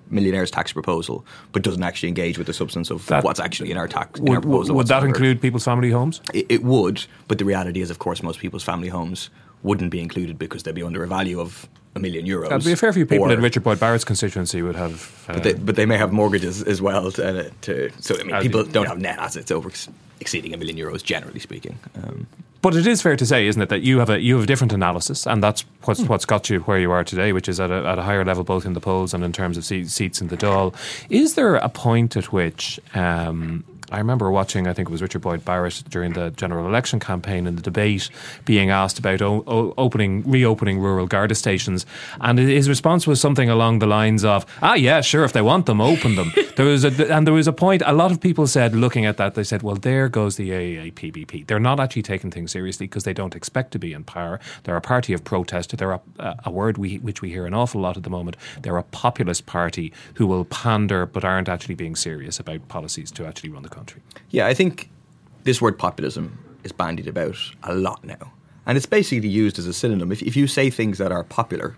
millionaires 0.09 0.51
tax 0.51 0.71
proposal, 0.71 1.25
but 1.51 1.63
doesn't 1.63 1.83
actually 1.83 2.09
engage 2.09 2.37
with 2.37 2.47
the 2.47 2.53
substance 2.53 2.91
of 2.91 3.05
that, 3.07 3.23
what's 3.23 3.39
actually 3.39 3.71
in 3.71 3.77
our 3.77 3.87
tax 3.87 4.19
would, 4.19 4.29
in 4.29 4.35
our 4.35 4.41
proposal. 4.41 4.75
Would 4.75 4.87
that 4.87 5.03
include 5.03 5.41
people's 5.41 5.65
family 5.65 5.89
homes? 5.89 6.21
It, 6.33 6.45
it, 6.49 6.63
would, 6.63 7.05
but 7.27 7.37
the 7.39 7.45
reality 7.45 7.81
is, 7.81 7.89
of 7.89 7.99
course, 7.99 8.21
most 8.21 8.39
people's 8.39 8.63
family 8.63 8.89
homes 8.89 9.29
wouldn't 9.63 9.89
be 9.89 9.99
included 9.99 10.37
because 10.37 10.63
they'd 10.63 10.75
be 10.75 10.83
under 10.83 11.03
a 11.03 11.07
value 11.07 11.39
of 11.39 11.67
a 11.95 11.99
million 11.99 12.25
euros. 12.25 12.49
That'd 12.49 12.65
be 12.65 12.73
a 12.73 12.75
fair 12.75 12.93
few 12.93 13.05
people 13.05 13.27
or, 13.27 13.33
in 13.33 13.41
Richard 13.41 13.63
Boyd 13.63 13.79
Barrett's 13.79 14.03
constituency 14.03 14.61
would 14.61 14.75
have. 14.75 15.25
Uh, 15.27 15.33
but, 15.33 15.43
they, 15.43 15.53
but, 15.53 15.75
they, 15.75 15.85
may 15.85 15.97
have 15.97 16.11
mortgages 16.11 16.61
as 16.63 16.81
well. 16.81 17.11
To, 17.13 17.49
to 17.49 17.91
so 18.01 18.19
I 18.19 18.23
mean, 18.23 18.41
people 18.41 18.63
don't 18.63 18.83
yeah. 18.83 18.89
have 18.89 18.99
net 18.99 19.17
assets 19.17 19.49
over 19.49 19.71
exceeding 20.19 20.53
a 20.53 20.57
million 20.57 20.77
euros, 20.77 21.03
generally 21.03 21.39
speaking. 21.39 21.79
Um, 21.95 22.27
but 22.61 22.75
it 22.75 22.87
is 22.87 22.99
fair 22.99 23.15
to 23.15 23.25
say, 23.27 23.45
isn't 23.45 23.61
it, 23.61 23.69
that 23.69 23.83
you 23.83 23.99
have 23.99 24.09
a 24.09 24.19
you 24.19 24.35
have 24.35 24.43
a 24.43 24.47
different 24.47 24.73
analysis, 24.73 25.27
and 25.27 25.41
that's 25.41 25.63
what's 25.83 26.01
hmm. 26.01 26.07
what's 26.07 26.25
got 26.25 26.49
you 26.49 26.61
where 26.61 26.79
you 26.79 26.91
are 26.91 27.03
today, 27.03 27.31
which 27.31 27.47
is 27.47 27.59
at 27.59 27.69
a, 27.69 27.87
at 27.87 27.99
a 27.99 28.01
higher 28.01 28.25
level, 28.25 28.43
both 28.43 28.65
in 28.65 28.73
the 28.73 28.81
polls 28.81 29.13
and 29.13 29.23
in 29.23 29.31
terms 29.31 29.55
of 29.55 29.63
seats 29.63 30.19
in 30.19 30.27
the 30.29 30.37
Dáil. 30.37 30.73
Is 31.09 31.35
there 31.35 31.55
a 31.55 31.69
point 31.69 32.17
at 32.17 32.33
which 32.33 32.79
um, 32.95 33.63
I 33.91 33.97
remember 33.99 34.31
watching, 34.31 34.67
I 34.67 34.73
think 34.73 34.89
it 34.89 34.91
was 34.91 35.01
Richard 35.01 35.21
Boyd 35.21 35.45
Barrett 35.45 35.83
during 35.89 36.13
the 36.13 36.31
general 36.31 36.67
election 36.67 36.99
campaign 36.99 37.47
in 37.47 37.55
the 37.55 37.61
debate 37.61 38.09
being 38.45 38.69
asked 38.69 38.99
about 38.99 39.21
o- 39.21 39.43
o- 39.47 39.73
opening, 39.77 40.23
reopening 40.29 40.79
rural 40.79 41.07
Garda 41.07 41.35
stations. 41.35 41.85
And 42.19 42.39
his 42.39 42.67
response 42.67 43.05
was 43.05 43.21
something 43.21 43.49
along 43.49 43.79
the 43.79 43.87
lines 43.87 44.25
of, 44.25 44.45
ah, 44.61 44.73
yeah, 44.73 45.01
sure, 45.01 45.23
if 45.23 45.33
they 45.33 45.41
want 45.41 45.65
them, 45.65 45.81
open 45.81 46.15
them. 46.15 46.33
there 46.55 46.65
was 46.65 46.83
a, 46.83 47.13
and 47.13 47.27
there 47.27 47.33
was 47.33 47.47
a 47.47 47.53
point, 47.53 47.83
a 47.85 47.93
lot 47.93 48.11
of 48.11 48.19
people 48.19 48.47
said, 48.47 48.75
looking 48.75 49.05
at 49.05 49.17
that, 49.17 49.35
they 49.35 49.43
said, 49.43 49.61
well, 49.61 49.75
there 49.75 50.09
goes 50.09 50.37
the 50.37 50.49
AAA-PBP. 50.49 51.47
They're 51.47 51.59
not 51.59 51.79
actually 51.79 52.01
taking 52.03 52.31
things 52.31 52.51
seriously 52.51 52.87
because 52.87 53.03
they 53.03 53.13
don't 53.13 53.35
expect 53.35 53.71
to 53.71 53.79
be 53.79 53.93
in 53.93 54.03
power. 54.03 54.39
They're 54.63 54.77
a 54.77 54.81
party 54.81 55.13
of 55.13 55.23
protest. 55.23 55.75
They're 55.77 55.91
a, 55.91 56.01
a 56.45 56.51
word 56.51 56.77
we, 56.77 56.97
which 56.97 57.21
we 57.21 57.29
hear 57.29 57.45
an 57.45 57.53
awful 57.53 57.81
lot 57.81 57.97
at 57.97 58.03
the 58.03 58.09
moment. 58.09 58.37
They're 58.61 58.77
a 58.77 58.83
populist 58.83 59.45
party 59.45 59.93
who 60.15 60.27
will 60.27 60.45
pander 60.45 61.05
but 61.05 61.23
aren't 61.23 61.49
actually 61.49 61.75
being 61.75 61.95
serious 61.95 62.39
about 62.39 62.67
policies 62.67 63.11
to 63.11 63.25
actually 63.25 63.49
run 63.49 63.63
the 63.63 63.69
country. 63.75 64.01
Yeah, 64.29 64.51
I 64.51 64.53
think 64.53 64.89
this 65.43 65.61
word 65.61 65.77
populism 65.77 66.25
is 66.63 66.71
bandied 66.71 67.07
about 67.07 67.37
a 67.63 67.73
lot 67.73 68.03
now. 68.03 68.31
And 68.65 68.77
it's 68.77 68.87
basically 68.87 69.29
used 69.29 69.59
as 69.59 69.67
a 69.67 69.73
synonym. 69.73 70.11
If, 70.11 70.21
if 70.23 70.35
you 70.35 70.47
say 70.47 70.69
things 70.69 70.97
that 70.97 71.11
are 71.11 71.23
popular, 71.23 71.75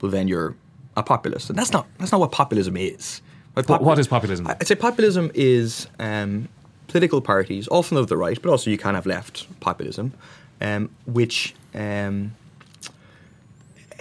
well, 0.00 0.10
then 0.10 0.28
you're 0.28 0.54
a 0.96 1.02
populist. 1.02 1.48
And 1.50 1.58
that's 1.58 1.72
not, 1.72 1.86
that's 1.98 2.12
not 2.12 2.20
what 2.20 2.32
populism 2.32 2.76
is. 2.76 3.22
What, 3.54 3.82
what 3.82 3.98
is 3.98 4.08
populism? 4.08 4.46
I'd 4.46 4.66
say 4.66 4.74
populism 4.74 5.30
is 5.34 5.88
um, 5.98 6.48
political 6.88 7.20
parties, 7.20 7.68
often 7.68 7.96
of 7.96 8.06
the 8.08 8.16
right, 8.16 8.40
but 8.40 8.50
also 8.50 8.70
you 8.70 8.78
can 8.78 8.94
have 8.94 9.06
left 9.06 9.46
populism, 9.60 10.12
um, 10.60 10.90
which 11.06 11.54
um, 11.74 12.32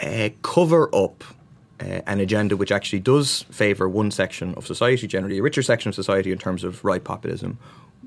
uh, 0.03 0.29
cover 0.41 0.93
up 0.93 1.23
uh, 1.81 2.01
an 2.07 2.19
agenda 2.19 2.57
which 2.57 2.71
actually 2.71 2.99
does 2.99 3.43
favour 3.51 3.87
one 3.87 4.11
section 4.11 4.53
of 4.55 4.65
society, 4.65 5.07
generally 5.07 5.39
a 5.39 5.43
richer 5.43 5.61
section 5.61 5.89
of 5.89 5.95
society 5.95 6.31
in 6.31 6.37
terms 6.37 6.63
of 6.63 6.83
right 6.83 7.03
populism, 7.03 7.57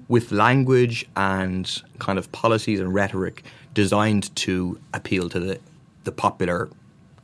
with 0.08 0.32
language 0.32 1.06
and 1.16 1.82
kind 1.98 2.18
of 2.18 2.30
policies 2.32 2.80
and 2.80 2.92
rhetoric 2.94 3.44
designed 3.74 4.34
to 4.36 4.78
appeal 4.92 5.28
to 5.28 5.40
the, 5.40 5.58
the 6.04 6.12
popular 6.12 6.68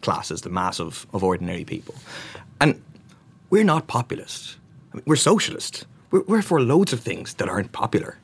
classes, 0.01 0.43
the 0.43 0.51
mass 0.51 0.81
of, 0.81 1.07
of 1.13 1.23
ordinary 1.23 1.65
people. 1.65 1.95
And 2.61 2.81
we're 3.51 3.65
not 3.65 3.87
populist. 3.87 4.57
I 4.93 4.97
mean, 4.97 5.05
we're 5.07 5.17
socialist. 5.17 5.87
We're, 6.11 6.23
we're 6.23 6.43
for 6.43 6.63
loads 6.63 6.93
of 6.93 7.01
things 7.01 7.35
that 7.35 7.49
aren't 7.49 7.73
popular. 7.73 8.19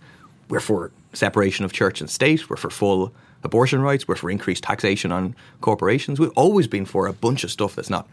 We're 0.49 0.61
for 0.61 0.93
separation 1.12 1.64
of 1.64 1.72
church 1.72 2.01
and 2.01 2.09
state. 2.09 2.49
We're 2.49 2.57
for 2.57 2.70
full 2.70 3.12
abortion 3.45 3.80
rights. 3.80 4.09
We're 4.09 4.16
for 4.16 4.30
increased 4.30 4.64
taxation 4.64 5.12
on 5.12 5.36
corporations. 5.61 6.18
We've 6.18 6.30
always 6.30 6.66
been 6.66 6.86
for 6.86 7.07
a 7.07 7.12
bunch 7.12 7.45
of 7.45 7.51
stuff 7.51 7.76
that's 7.76 7.90
not 7.90 8.09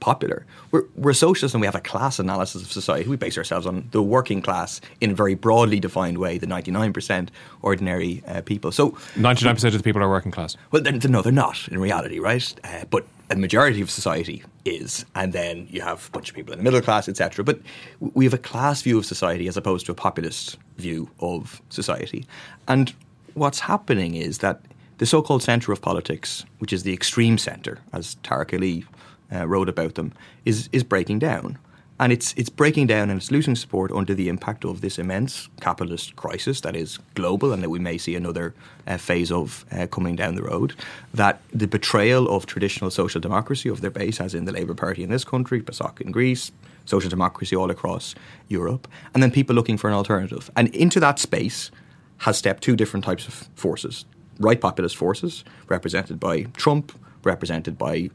popular. 0.00 0.44
We're, 0.70 0.84
we're 0.94 1.12
socialists 1.12 1.54
and 1.54 1.60
we 1.60 1.66
have 1.66 1.74
a 1.74 1.80
class 1.80 2.18
analysis 2.18 2.62
of 2.62 2.72
society. 2.72 3.08
We 3.08 3.16
base 3.16 3.38
ourselves 3.38 3.66
on 3.66 3.88
the 3.92 4.02
working 4.02 4.42
class 4.42 4.80
in 5.00 5.12
a 5.12 5.14
very 5.14 5.34
broadly 5.34 5.80
defined 5.80 6.18
way, 6.18 6.38
the 6.38 6.46
99% 6.46 7.28
ordinary 7.62 8.22
uh, 8.26 8.42
people. 8.42 8.72
So 8.72 8.90
99% 9.14 9.64
of 9.64 9.72
the 9.72 9.82
people 9.82 10.02
are 10.02 10.08
working 10.08 10.32
class? 10.32 10.56
Well, 10.70 10.82
they're, 10.82 10.92
no, 10.92 11.22
they're 11.22 11.32
not 11.32 11.68
in 11.68 11.78
reality, 11.78 12.18
right? 12.18 12.54
Uh, 12.64 12.84
but 12.90 13.06
a 13.30 13.36
majority 13.36 13.80
of 13.80 13.90
society 13.90 14.44
is. 14.64 15.04
And 15.14 15.32
then 15.32 15.66
you 15.70 15.80
have 15.80 16.08
a 16.08 16.10
bunch 16.10 16.28
of 16.28 16.36
people 16.36 16.52
in 16.52 16.58
the 16.58 16.64
middle 16.64 16.80
class, 16.80 17.08
etc. 17.08 17.44
But 17.44 17.60
we 18.00 18.24
have 18.24 18.34
a 18.34 18.38
class 18.38 18.82
view 18.82 18.98
of 18.98 19.06
society 19.06 19.48
as 19.48 19.56
opposed 19.56 19.86
to 19.86 19.92
a 19.92 19.94
populist 19.94 20.58
view 20.76 21.10
of 21.20 21.60
society. 21.70 22.26
And 22.68 22.94
what's 23.34 23.60
happening 23.60 24.14
is 24.14 24.38
that 24.38 24.60
the 24.98 25.06
so 25.06 25.22
called 25.22 25.42
centre 25.42 25.72
of 25.72 25.82
politics, 25.82 26.44
which 26.58 26.72
is 26.72 26.82
the 26.82 26.92
extreme 26.92 27.38
centre, 27.38 27.80
as 27.92 28.16
Tariq 28.22 28.54
Ali 28.54 28.84
uh, 29.32 29.46
wrote 29.46 29.68
about 29.68 29.94
them, 29.94 30.12
is, 30.44 30.68
is 30.72 30.84
breaking 30.84 31.18
down. 31.18 31.58
And 31.98 32.12
it's, 32.12 32.34
it's 32.36 32.50
breaking 32.50 32.88
down 32.88 33.08
and 33.08 33.18
it's 33.18 33.30
losing 33.30 33.56
support 33.56 33.90
under 33.90 34.12
the 34.12 34.28
impact 34.28 34.66
of 34.66 34.82
this 34.82 34.98
immense 34.98 35.48
capitalist 35.60 36.14
crisis 36.16 36.60
that 36.60 36.76
is 36.76 36.98
global 37.14 37.54
and 37.54 37.62
that 37.62 37.70
we 37.70 37.78
may 37.78 37.96
see 37.96 38.14
another 38.14 38.54
uh, 38.86 38.98
phase 38.98 39.32
of 39.32 39.64
uh, 39.72 39.86
coming 39.86 40.14
down 40.14 40.34
the 40.34 40.42
road. 40.42 40.74
That 41.14 41.40
the 41.54 41.66
betrayal 41.66 42.28
of 42.28 42.44
traditional 42.44 42.90
social 42.90 43.20
democracy 43.20 43.70
of 43.70 43.80
their 43.80 43.90
base, 43.90 44.20
as 44.20 44.34
in 44.34 44.44
the 44.44 44.52
Labour 44.52 44.74
Party 44.74 45.02
in 45.02 45.10
this 45.10 45.24
country, 45.24 45.62
PASOK 45.62 46.02
in 46.02 46.10
Greece, 46.10 46.52
social 46.84 47.08
democracy 47.08 47.56
all 47.56 47.70
across 47.70 48.14
Europe, 48.48 48.86
and 49.14 49.22
then 49.22 49.30
people 49.30 49.56
looking 49.56 49.78
for 49.78 49.88
an 49.88 49.94
alternative. 49.94 50.50
And 50.54 50.68
into 50.74 51.00
that 51.00 51.18
space 51.18 51.70
has 52.18 52.36
stepped 52.36 52.62
two 52.62 52.76
different 52.76 53.04
types 53.04 53.26
of 53.26 53.48
forces 53.54 54.04
right 54.38 54.60
populist 54.60 54.96
forces, 54.96 55.44
represented 55.68 56.20
by 56.20 56.42
Trump, 56.56 56.92
represented 57.24 57.76
by 57.78 58.10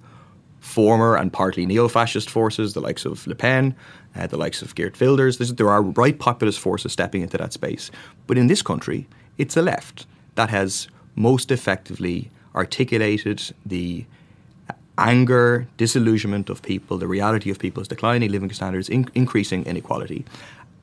former 0.60 1.16
and 1.16 1.34
partly 1.34 1.66
neo-fascist 1.66 2.30
forces, 2.30 2.74
the 2.74 2.80
likes 2.80 3.06
of 3.06 3.26
Le 3.26 3.36
Pen, 3.36 3.76
uh, 4.16 4.28
the 4.28 4.38
likes 4.38 4.62
of 4.62 4.76
Geert 4.76 5.00
Wilders. 5.00 5.38
There 5.38 5.70
are 5.70 5.82
right 5.82 6.18
populist 6.18 6.60
forces 6.60 6.94
stepping 6.94 7.22
into 7.22 7.38
that 7.38 7.54
space. 7.54 7.90
But 8.28 8.38
in 8.38 8.48
this 8.48 8.62
country, 8.62 9.08
it's 9.38 9.56
the 9.56 9.64
left 9.64 10.06
that 10.36 10.50
has 10.50 10.88
most 11.16 11.52
effectively 11.52 12.30
articulated 12.56 13.54
the 13.66 14.06
anger, 14.98 15.68
disillusionment 15.78 16.50
of 16.50 16.62
people, 16.62 16.98
the 16.98 17.08
reality 17.08 17.50
of 17.50 17.58
people's 17.58 17.88
declining 17.88 18.32
living 18.32 18.52
standards, 18.52 18.88
in- 18.88 19.10
increasing 19.16 19.66
inequality. 19.66 20.26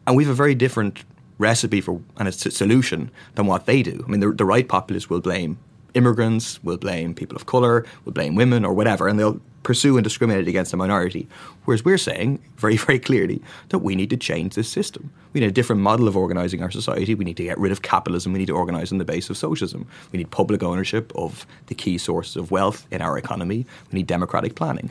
And 0.07 0.16
we 0.16 0.24
have 0.24 0.32
a 0.32 0.36
very 0.36 0.55
different 0.55 1.05
recipe 1.39 1.80
for 1.80 2.01
and 2.16 2.28
a 2.28 2.32
solution 2.32 3.11
than 3.36 3.47
what 3.47 3.66
they 3.66 3.82
do. 3.82 4.05
I 4.07 4.11
mean, 4.11 4.20
the, 4.20 4.32
the 4.32 4.45
right 4.45 4.68
populists 4.68 5.09
will 5.09 5.20
blame 5.20 5.59
immigrants, 5.95 6.62
will 6.62 6.76
blame 6.76 7.14
people 7.14 7.36
of 7.36 7.47
colour, 7.47 7.86
will 8.05 8.12
blame 8.12 8.34
women 8.34 8.64
or 8.64 8.72
whatever, 8.72 9.09
and 9.09 9.18
they'll 9.18 9.41
pursue 9.62 9.97
and 9.97 10.05
discriminate 10.05 10.49
against 10.49 10.72
a 10.72 10.76
minority. 10.76 11.28
Whereas 11.64 11.84
we're 11.84 11.99
saying 11.99 12.41
very, 12.57 12.76
very 12.86 12.99
clearly 12.99 13.43
that 13.68 13.80
we 13.80 13.95
need 13.95 14.11
to 14.11 14.16
change 14.16 14.55
this 14.55 14.68
system. 14.68 15.12
We 15.32 15.41
need 15.41 15.49
a 15.49 15.53
different 15.53 15.82
model 15.82 16.09
of 16.09 16.16
organising 16.16 16.62
our 16.62 16.70
society. 16.70 17.14
We 17.14 17.24
need 17.24 17.36
to 17.36 17.45
get 17.45 17.59
rid 17.59 17.72
of 17.72 17.82
capitalism. 17.82 18.32
We 18.32 18.39
need 18.39 18.47
to 18.47 18.57
organise 18.57 18.93
on 18.93 18.99
the 18.99 19.05
base 19.05 19.30
of 19.30 19.36
socialism. 19.36 19.86
We 20.12 20.18
need 20.18 20.30
public 20.30 20.62
ownership 20.62 21.12
of 21.14 21.47
the 21.66 21.74
key 21.74 21.99
sources 21.99 22.36
of 22.36 22.51
wealth 22.51 22.86
in 22.91 23.03
our 23.03 23.18
economy. 23.18 23.66
We 23.93 23.99
need 23.99 24.07
democratic 24.07 24.55
planning. 24.55 24.91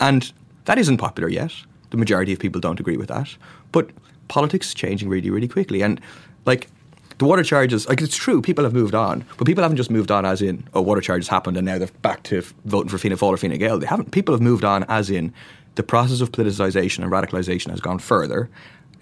And 0.00 0.32
that 0.64 0.78
isn't 0.78 0.96
popular 0.96 1.28
yet. 1.28 1.52
The 1.90 1.96
majority 1.96 2.32
of 2.32 2.38
people 2.38 2.60
don't 2.60 2.80
agree 2.80 2.96
with 2.96 3.08
that. 3.08 3.36
But 3.70 3.90
politics 4.28 4.74
changing 4.74 5.08
really, 5.08 5.30
really 5.30 5.48
quickly. 5.48 5.82
And 5.82 6.00
like 6.44 6.68
the 7.18 7.24
water 7.24 7.42
charges, 7.42 7.88
like 7.88 8.00
it's 8.00 8.16
true, 8.16 8.42
people 8.42 8.64
have 8.64 8.74
moved 8.74 8.94
on, 8.94 9.24
but 9.38 9.46
people 9.46 9.62
haven't 9.62 9.78
just 9.78 9.90
moved 9.90 10.10
on 10.10 10.24
as 10.24 10.42
in, 10.42 10.68
oh, 10.74 10.82
water 10.82 11.00
charges 11.00 11.28
happened 11.28 11.56
and 11.56 11.64
now 11.64 11.78
they're 11.78 11.88
back 12.02 12.22
to 12.24 12.42
voting 12.64 12.88
for 12.88 12.98
Fianna 12.98 13.16
Fáil 13.16 13.28
or 13.28 13.36
Fine 13.36 13.58
Gael. 13.58 13.78
They 13.78 13.86
haven't. 13.86 14.10
People 14.10 14.34
have 14.34 14.42
moved 14.42 14.64
on 14.64 14.84
as 14.84 15.10
in 15.10 15.32
the 15.76 15.82
process 15.82 16.20
of 16.20 16.32
politicisation 16.32 17.02
and 17.02 17.12
radicalisation 17.12 17.70
has 17.70 17.80
gone 17.80 17.98
further. 17.98 18.50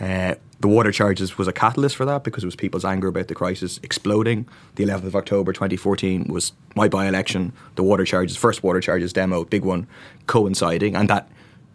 Uh, 0.01 0.35
the 0.61 0.68
water 0.68 0.91
charges 0.91 1.39
was 1.39 1.47
a 1.47 1.53
catalyst 1.53 1.95
for 1.95 2.05
that 2.05 2.25
because 2.25 2.43
it 2.43 2.47
was 2.47 2.57
people's 2.57 2.85
anger 2.85 3.09
about 3.09 3.29
the 3.29 3.35
crisis 3.35 3.79
exploding. 3.83 4.49
The 4.77 4.85
11th 4.85 5.05
of 5.05 5.16
October 5.16 5.53
2014 5.53 6.25
was 6.29 6.53
my 6.75 6.89
by 6.89 7.07
election, 7.07 7.53
the 7.77 7.83
water 7.83 8.05
charges, 8.05 8.37
first 8.37 8.62
water 8.62 8.81
charges 8.81 9.12
demo, 9.12 9.45
big 9.45 9.64
one, 9.64 9.87
coinciding, 10.27 10.97
and 10.97 11.09
that 11.11 11.29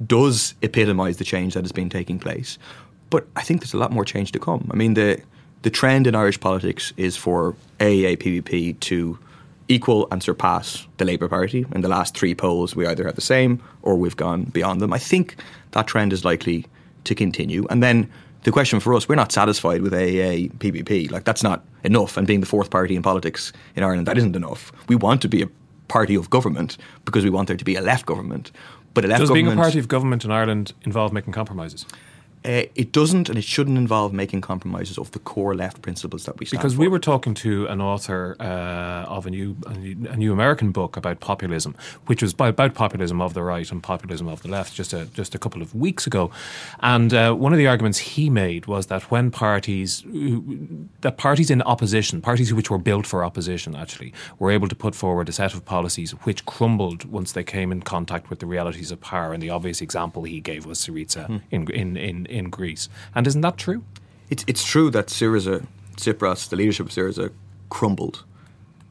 does 0.06 0.56
epitomise 0.62 1.18
the 1.18 1.24
change 1.24 1.54
that 1.54 1.64
has 1.64 1.72
been 1.72 1.89
taking 1.89 2.20
place. 2.20 2.58
But 3.10 3.28
I 3.36 3.41
think 3.41 3.62
there's 3.62 3.74
a 3.74 3.78
lot 3.78 3.91
more 3.91 4.05
change 4.05 4.32
to 4.34 4.39
come. 4.39 4.70
I 4.72 4.76
mean, 4.76 4.93
the 4.93 5.22
the 5.62 5.70
trend 5.70 6.07
in 6.07 6.16
Irish 6.16 6.39
politics 6.39 6.93
is 6.95 7.18
for 7.18 7.55
AAA-PBP 7.80 8.80
to 8.80 9.20
equal 9.68 10.07
and 10.12 10.24
surpass 10.24 10.88
the 10.97 11.05
Labour 11.05 11.28
Party. 11.28 11.66
In 11.74 11.82
the 11.82 11.88
last 11.88 12.18
three 12.18 12.34
polls, 12.34 12.76
we 12.76 12.88
either 12.88 13.05
have 13.05 13.16
the 13.16 13.22
same 13.22 13.62
or 13.82 13.95
we've 13.95 14.16
gone 14.16 14.43
beyond 14.45 14.82
them. 14.82 14.93
I 14.93 14.97
think 14.97 15.36
that 15.72 15.86
trend 15.86 16.12
is 16.12 16.26
likely 16.26 16.66
to 17.03 17.14
continue. 17.14 17.68
And 17.70 17.84
then 17.84 18.10
the 18.43 18.51
question 18.51 18.80
for 18.80 18.93
us, 18.95 19.07
we're 19.07 19.16
not 19.16 19.32
satisfied 19.32 19.82
with 19.82 19.93
AAA-PBP. 19.93 21.12
Like, 21.12 21.24
that's 21.24 21.43
not 21.43 21.66
enough. 21.84 22.18
And 22.18 22.26
being 22.26 22.39
the 22.39 22.45
fourth 22.45 22.72
party 22.72 22.95
in 22.95 23.03
politics 23.03 23.53
in 23.76 23.84
Ireland, 23.84 24.07
that 24.07 24.18
isn't 24.18 24.36
enough. 24.36 24.72
We 24.88 24.95
want 24.95 25.22
to 25.22 25.28
be 25.28 25.43
a 25.43 25.49
party 25.88 26.16
of 26.16 26.30
government 26.30 26.78
because 27.05 27.24
we 27.24 27.30
want 27.30 27.47
there 27.47 27.57
to 27.57 27.66
be 27.66 27.76
a 27.76 27.82
left 27.82 28.05
government. 28.05 28.51
But 28.93 29.05
a 29.05 29.07
left 29.07 29.20
Does 29.20 29.32
being 29.32 29.47
a 29.47 29.55
party 29.55 29.78
of 29.78 29.88
government 29.88 30.26
in 30.26 30.32
Ireland 30.32 30.74
involve 30.84 31.14
making 31.14 31.34
compromises? 31.34 31.86
Uh, 32.46 32.64
it 32.74 32.94
doesn't 32.94 33.28
and 33.28 33.38
it 33.38 33.44
shouldn't 33.44 33.78
involve 33.78 34.14
making 34.14 34.40
compromises 34.40 34.98
of 34.98 35.12
the 35.12 35.20
core 35.20 35.54
left 35.54 35.82
principles 35.82 36.24
that 36.24 36.40
we 36.40 36.46
stand 36.46 36.60
Because 36.60 36.76
for. 36.76 36.80
we 36.80 36.88
were 36.88 37.00
talking 37.00 37.34
to 37.34 37.66
an 37.68 37.82
author 37.82 38.38
uh, 38.40 39.04
of 39.10 39.26
a 39.26 39.30
new, 39.30 39.58
a 39.68 40.16
new 40.16 40.32
American 40.32 40.72
book 40.72 40.96
about 40.96 41.20
populism, 41.20 41.76
which 42.06 42.22
was 42.22 42.34
by, 42.34 42.48
about 42.48 42.76
populism 42.76 43.20
of 43.20 43.34
the 43.34 43.44
right 43.44 43.70
and 43.70 43.84
populism 43.84 44.30
of 44.30 44.42
the 44.42 44.48
left, 44.48 44.74
just 44.74 44.94
a, 44.94 45.08
just 45.08 45.36
a 45.36 45.38
couple 45.38 45.62
of 45.62 45.76
weeks 45.76 46.08
ago. 46.08 46.32
And 46.80 47.14
uh, 47.14 47.34
one 47.34 47.52
of 47.52 47.58
the 47.58 47.68
arguments 47.68 47.98
he 47.98 48.30
made 48.30 48.68
was 48.68 48.86
that 48.86 49.04
when 49.12 49.32
parties, 49.32 50.06
that 51.02 51.18
parties 51.18 51.50
in 51.50 51.62
opposition, 51.64 52.22
parties 52.22 52.54
which 52.54 52.72
were 52.72 52.78
built 52.78 53.06
for 53.06 53.26
opposition 53.26 53.76
actually, 53.76 54.14
were 54.40 54.50
able 54.50 54.70
to 54.70 54.76
put 54.76 54.96
forward 54.96 55.28
a 55.28 55.34
set 55.34 55.54
of 55.54 55.66
policies 55.66 56.12
which 56.24 56.46
crumbled 56.46 57.04
once 57.04 57.34
they 57.34 57.44
came 57.44 57.70
in 57.74 57.82
contact 57.82 58.30
with 58.30 58.40
the 58.40 58.46
realities 58.46 58.92
of 58.92 59.02
power. 59.02 59.34
And 59.34 59.44
the 59.44 59.50
obvious 59.50 59.82
example 59.82 60.24
he 60.24 60.40
gave 60.40 60.66
was 60.66 60.80
Syriza 60.80 61.26
hmm. 61.26 61.38
in, 61.52 61.70
in, 61.72 61.98
in 61.98 62.28
in 62.30 62.49
Greece. 62.49 62.89
And 63.15 63.27
isn't 63.27 63.41
that 63.41 63.57
true? 63.57 63.84
It's, 64.30 64.45
it's 64.47 64.63
true 64.63 64.89
that 64.91 65.07
Syriza, 65.07 65.65
Tsipras, 65.97 66.49
the 66.49 66.55
leadership 66.55 66.88
of 66.88 66.91
Syriza, 66.91 67.32
crumbled 67.69 68.23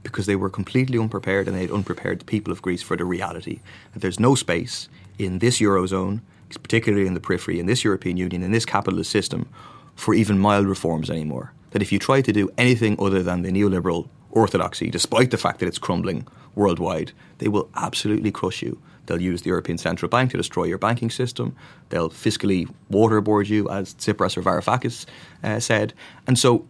because 0.02 0.26
they 0.26 0.36
were 0.36 0.50
completely 0.50 0.98
unprepared 0.98 1.46
and 1.46 1.56
they 1.56 1.62
had 1.62 1.70
unprepared 1.70 2.20
the 2.20 2.24
people 2.24 2.52
of 2.52 2.62
Greece 2.62 2.82
for 2.82 2.96
the 2.96 3.04
reality 3.04 3.60
that 3.92 4.00
there's 4.00 4.20
no 4.20 4.34
space 4.34 4.88
in 5.18 5.38
this 5.38 5.58
Eurozone, 5.60 6.20
particularly 6.62 7.06
in 7.06 7.14
the 7.14 7.20
periphery, 7.20 7.60
in 7.60 7.66
this 7.66 7.84
European 7.84 8.16
Union, 8.16 8.42
in 8.42 8.52
this 8.52 8.64
capitalist 8.64 9.10
system, 9.10 9.48
for 9.94 10.14
even 10.14 10.38
mild 10.38 10.66
reforms 10.66 11.10
anymore. 11.10 11.52
That 11.72 11.82
if 11.82 11.92
you 11.92 11.98
try 11.98 12.22
to 12.22 12.32
do 12.32 12.50
anything 12.56 12.96
other 12.98 13.22
than 13.22 13.42
the 13.42 13.50
neoliberal 13.50 14.08
orthodoxy, 14.30 14.90
despite 14.90 15.30
the 15.30 15.36
fact 15.36 15.58
that 15.60 15.66
it's 15.66 15.78
crumbling 15.78 16.26
worldwide, 16.54 17.12
they 17.38 17.48
will 17.48 17.68
absolutely 17.74 18.30
crush 18.30 18.62
you. 18.62 18.80
They'll 19.08 19.20
use 19.20 19.42
the 19.42 19.48
European 19.48 19.78
Central 19.78 20.08
Bank 20.08 20.30
to 20.30 20.36
destroy 20.36 20.64
your 20.64 20.78
banking 20.78 21.10
system. 21.10 21.56
They'll 21.88 22.10
fiscally 22.10 22.72
waterboard 22.90 23.48
you, 23.48 23.68
as 23.68 23.94
Tsipras 23.94 24.36
or 24.36 24.42
Varoufakis 24.42 25.06
uh, 25.42 25.58
said. 25.58 25.94
And 26.26 26.38
so, 26.38 26.66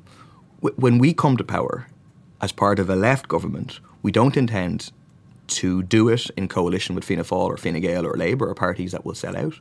w- 0.63 0.75
when 0.77 0.99
we 0.99 1.13
come 1.13 1.37
to 1.37 1.45
power 1.45 1.89
as 2.41 2.53
part 2.53 2.79
of 2.79 2.89
a 2.89 2.97
left 2.97 3.29
government, 3.29 3.81
we 4.03 4.13
don't 4.13 4.37
intend 4.37 4.93
to 5.49 5.83
do 5.83 6.09
it 6.09 6.31
in 6.37 6.47
coalition 6.47 6.95
with 6.95 7.05
Fianna 7.05 7.25
Fáil 7.25 7.47
or 7.47 7.57
Fine 7.57 7.81
Gael 7.81 8.07
or 8.07 8.17
Labour 8.17 8.49
or 8.49 8.55
parties 8.55 8.93
that 8.93 9.05
will 9.05 9.15
sell 9.15 9.37
out. 9.37 9.59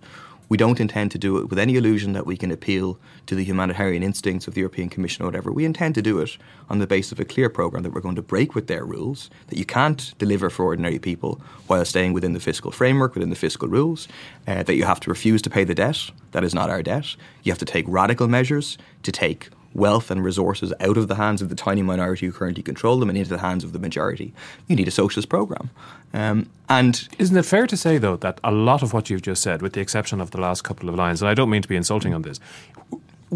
We 0.49 0.57
don't 0.57 0.79
intend 0.79 1.11
to 1.11 1.17
do 1.17 1.37
it 1.37 1.49
with 1.49 1.59
any 1.59 1.75
illusion 1.75 2.13
that 2.13 2.25
we 2.25 2.37
can 2.37 2.51
appeal 2.51 2.99
to 3.25 3.35
the 3.35 3.43
humanitarian 3.43 4.03
instincts 4.03 4.47
of 4.47 4.53
the 4.53 4.61
European 4.61 4.89
Commission 4.89 5.23
or 5.23 5.27
whatever. 5.27 5.51
We 5.51 5.65
intend 5.65 5.95
to 5.95 6.01
do 6.01 6.19
it 6.19 6.37
on 6.69 6.79
the 6.79 6.87
basis 6.87 7.11
of 7.11 7.19
a 7.19 7.25
clear 7.25 7.49
programme 7.49 7.83
that 7.83 7.93
we're 7.93 8.01
going 8.01 8.15
to 8.15 8.21
break 8.21 8.55
with 8.55 8.67
their 8.67 8.85
rules, 8.85 9.29
that 9.47 9.57
you 9.57 9.65
can't 9.65 10.13
deliver 10.17 10.49
for 10.49 10.65
ordinary 10.65 10.99
people 10.99 11.41
while 11.67 11.83
staying 11.83 12.13
within 12.13 12.33
the 12.33 12.39
fiscal 12.39 12.71
framework, 12.71 13.13
within 13.13 13.29
the 13.29 13.35
fiscal 13.35 13.67
rules, 13.67 14.07
uh, 14.47 14.63
that 14.63 14.75
you 14.75 14.85
have 14.85 14.99
to 15.01 15.09
refuse 15.09 15.41
to 15.41 15.49
pay 15.49 15.63
the 15.63 15.75
debt. 15.75 16.11
That 16.31 16.43
is 16.43 16.53
not 16.53 16.69
our 16.69 16.81
debt. 16.81 17.15
You 17.43 17.51
have 17.51 17.59
to 17.59 17.65
take 17.65 17.85
radical 17.87 18.27
measures 18.27 18.77
to 19.03 19.11
take 19.11 19.49
wealth 19.73 20.09
and 20.09 20.23
resources 20.23 20.73
out 20.79 20.97
of 20.97 21.07
the 21.07 21.15
hands 21.15 21.41
of 21.41 21.49
the 21.49 21.55
tiny 21.55 21.81
minority 21.81 22.25
who 22.25 22.31
currently 22.31 22.63
control 22.63 22.99
them 22.99 23.09
and 23.09 23.17
into 23.17 23.29
the 23.29 23.39
hands 23.39 23.63
of 23.63 23.73
the 23.73 23.79
majority. 23.79 24.33
You 24.67 24.75
need 24.75 24.87
a 24.87 24.91
socialist 24.91 25.29
program. 25.29 25.69
Um, 26.13 26.49
and 26.69 27.07
isn't 27.19 27.35
it 27.35 27.45
fair 27.45 27.67
to 27.67 27.77
say 27.77 27.97
though 27.97 28.15
that 28.17 28.39
a 28.43 28.51
lot 28.51 28.81
of 28.81 28.93
what 28.93 29.09
you've 29.09 29.21
just 29.21 29.41
said, 29.41 29.61
with 29.61 29.73
the 29.73 29.81
exception 29.81 30.21
of 30.21 30.31
the 30.31 30.39
last 30.39 30.63
couple 30.63 30.89
of 30.89 30.95
lines, 30.95 31.21
and 31.21 31.29
I 31.29 31.33
don't 31.33 31.49
mean 31.49 31.61
to 31.61 31.67
be 31.67 31.75
insulting 31.75 32.13
on 32.13 32.23
this, 32.23 32.39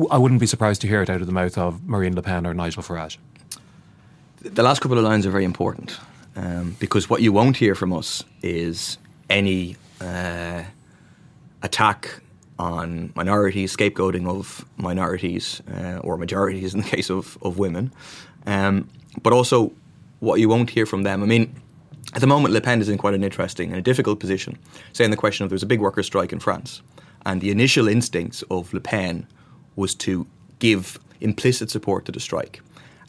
I 0.09 0.17
wouldn't 0.17 0.39
be 0.39 0.47
surprised 0.47 0.81
to 0.81 0.87
hear 0.87 1.01
it 1.01 1.09
out 1.09 1.21
of 1.21 1.27
the 1.27 1.33
mouth 1.33 1.57
of 1.57 1.87
Marine 1.87 2.15
Le 2.15 2.21
Pen 2.21 2.47
or 2.47 2.53
Nigel 2.53 2.81
Farage. 2.81 3.17
The 4.41 4.63
last 4.63 4.79
couple 4.79 4.97
of 4.97 5.03
lines 5.03 5.25
are 5.25 5.31
very 5.31 5.43
important 5.43 5.99
um, 6.35 6.75
because 6.79 7.09
what 7.09 7.21
you 7.21 7.31
won't 7.31 7.57
hear 7.57 7.75
from 7.75 7.93
us 7.93 8.23
is 8.41 8.97
any 9.29 9.75
uh, 9.99 10.63
attack 11.61 12.21
on 12.61 13.11
minorities, 13.15 13.75
scapegoating 13.75 14.27
of 14.27 14.63
minorities 14.77 15.61
uh, 15.73 15.97
or 16.03 16.15
majorities 16.15 16.73
in 16.75 16.81
the 16.81 16.87
case 16.95 17.09
of, 17.09 17.37
of 17.41 17.57
women. 17.57 17.91
Um, 18.45 18.87
but 19.23 19.33
also, 19.33 19.73
what 20.19 20.39
you 20.39 20.47
won't 20.47 20.69
hear 20.69 20.85
from 20.85 21.03
them. 21.03 21.23
I 21.23 21.25
mean, 21.25 21.53
at 22.13 22.21
the 22.21 22.27
moment, 22.27 22.53
Le 22.53 22.61
Pen 22.61 22.79
is 22.79 22.89
in 22.89 22.97
quite 22.97 23.15
an 23.15 23.23
interesting 23.23 23.69
and 23.69 23.77
a 23.77 23.81
difficult 23.81 24.19
position, 24.19 24.57
saying 24.93 25.11
the 25.11 25.17
question 25.17 25.43
of 25.43 25.49
there's 25.49 25.63
a 25.63 25.67
big 25.73 25.81
worker 25.81 26.03
strike 26.03 26.31
in 26.31 26.39
France. 26.39 26.81
And 27.25 27.41
the 27.41 27.51
initial 27.51 27.87
instincts 27.87 28.43
of 28.51 28.73
Le 28.73 28.79
Pen 28.79 29.27
was 29.75 29.95
to 29.95 30.27
give 30.59 30.99
implicit 31.19 31.71
support 31.71 32.05
to 32.05 32.11
the 32.11 32.19
strike. 32.19 32.61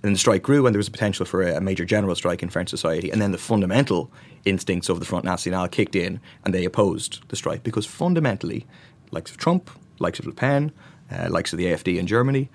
And 0.02 0.08
then 0.08 0.12
the 0.14 0.18
strike 0.18 0.42
grew, 0.42 0.66
and 0.66 0.74
there 0.74 0.78
was 0.78 0.88
a 0.88 0.92
potential 0.92 1.26
for 1.26 1.42
a, 1.42 1.60
major 1.60 1.84
general 1.84 2.14
strike 2.14 2.42
in 2.42 2.48
French 2.48 2.70
society. 2.70 3.10
And 3.10 3.20
then 3.20 3.32
the 3.32 3.38
fundamental 3.38 4.10
instincts 4.44 4.88
of 4.88 4.98
the 4.98 5.06
Front 5.06 5.24
National 5.24 5.68
kicked 5.68 5.94
in, 5.94 6.20
and 6.44 6.54
they 6.54 6.64
opposed 6.64 7.28
the 7.28 7.36
strike 7.36 7.62
because 7.62 7.86
fundamentally, 7.86 8.66
likes 9.12 9.30
of 9.30 9.36
Trump, 9.36 9.70
likes 10.00 10.18
of 10.18 10.26
Le 10.26 10.32
Pen, 10.32 10.72
uh, 11.10 11.28
likes 11.30 11.52
of 11.52 11.58
the 11.58 11.66
AFD 11.66 11.98
in 11.98 12.06
Germany, 12.06 12.50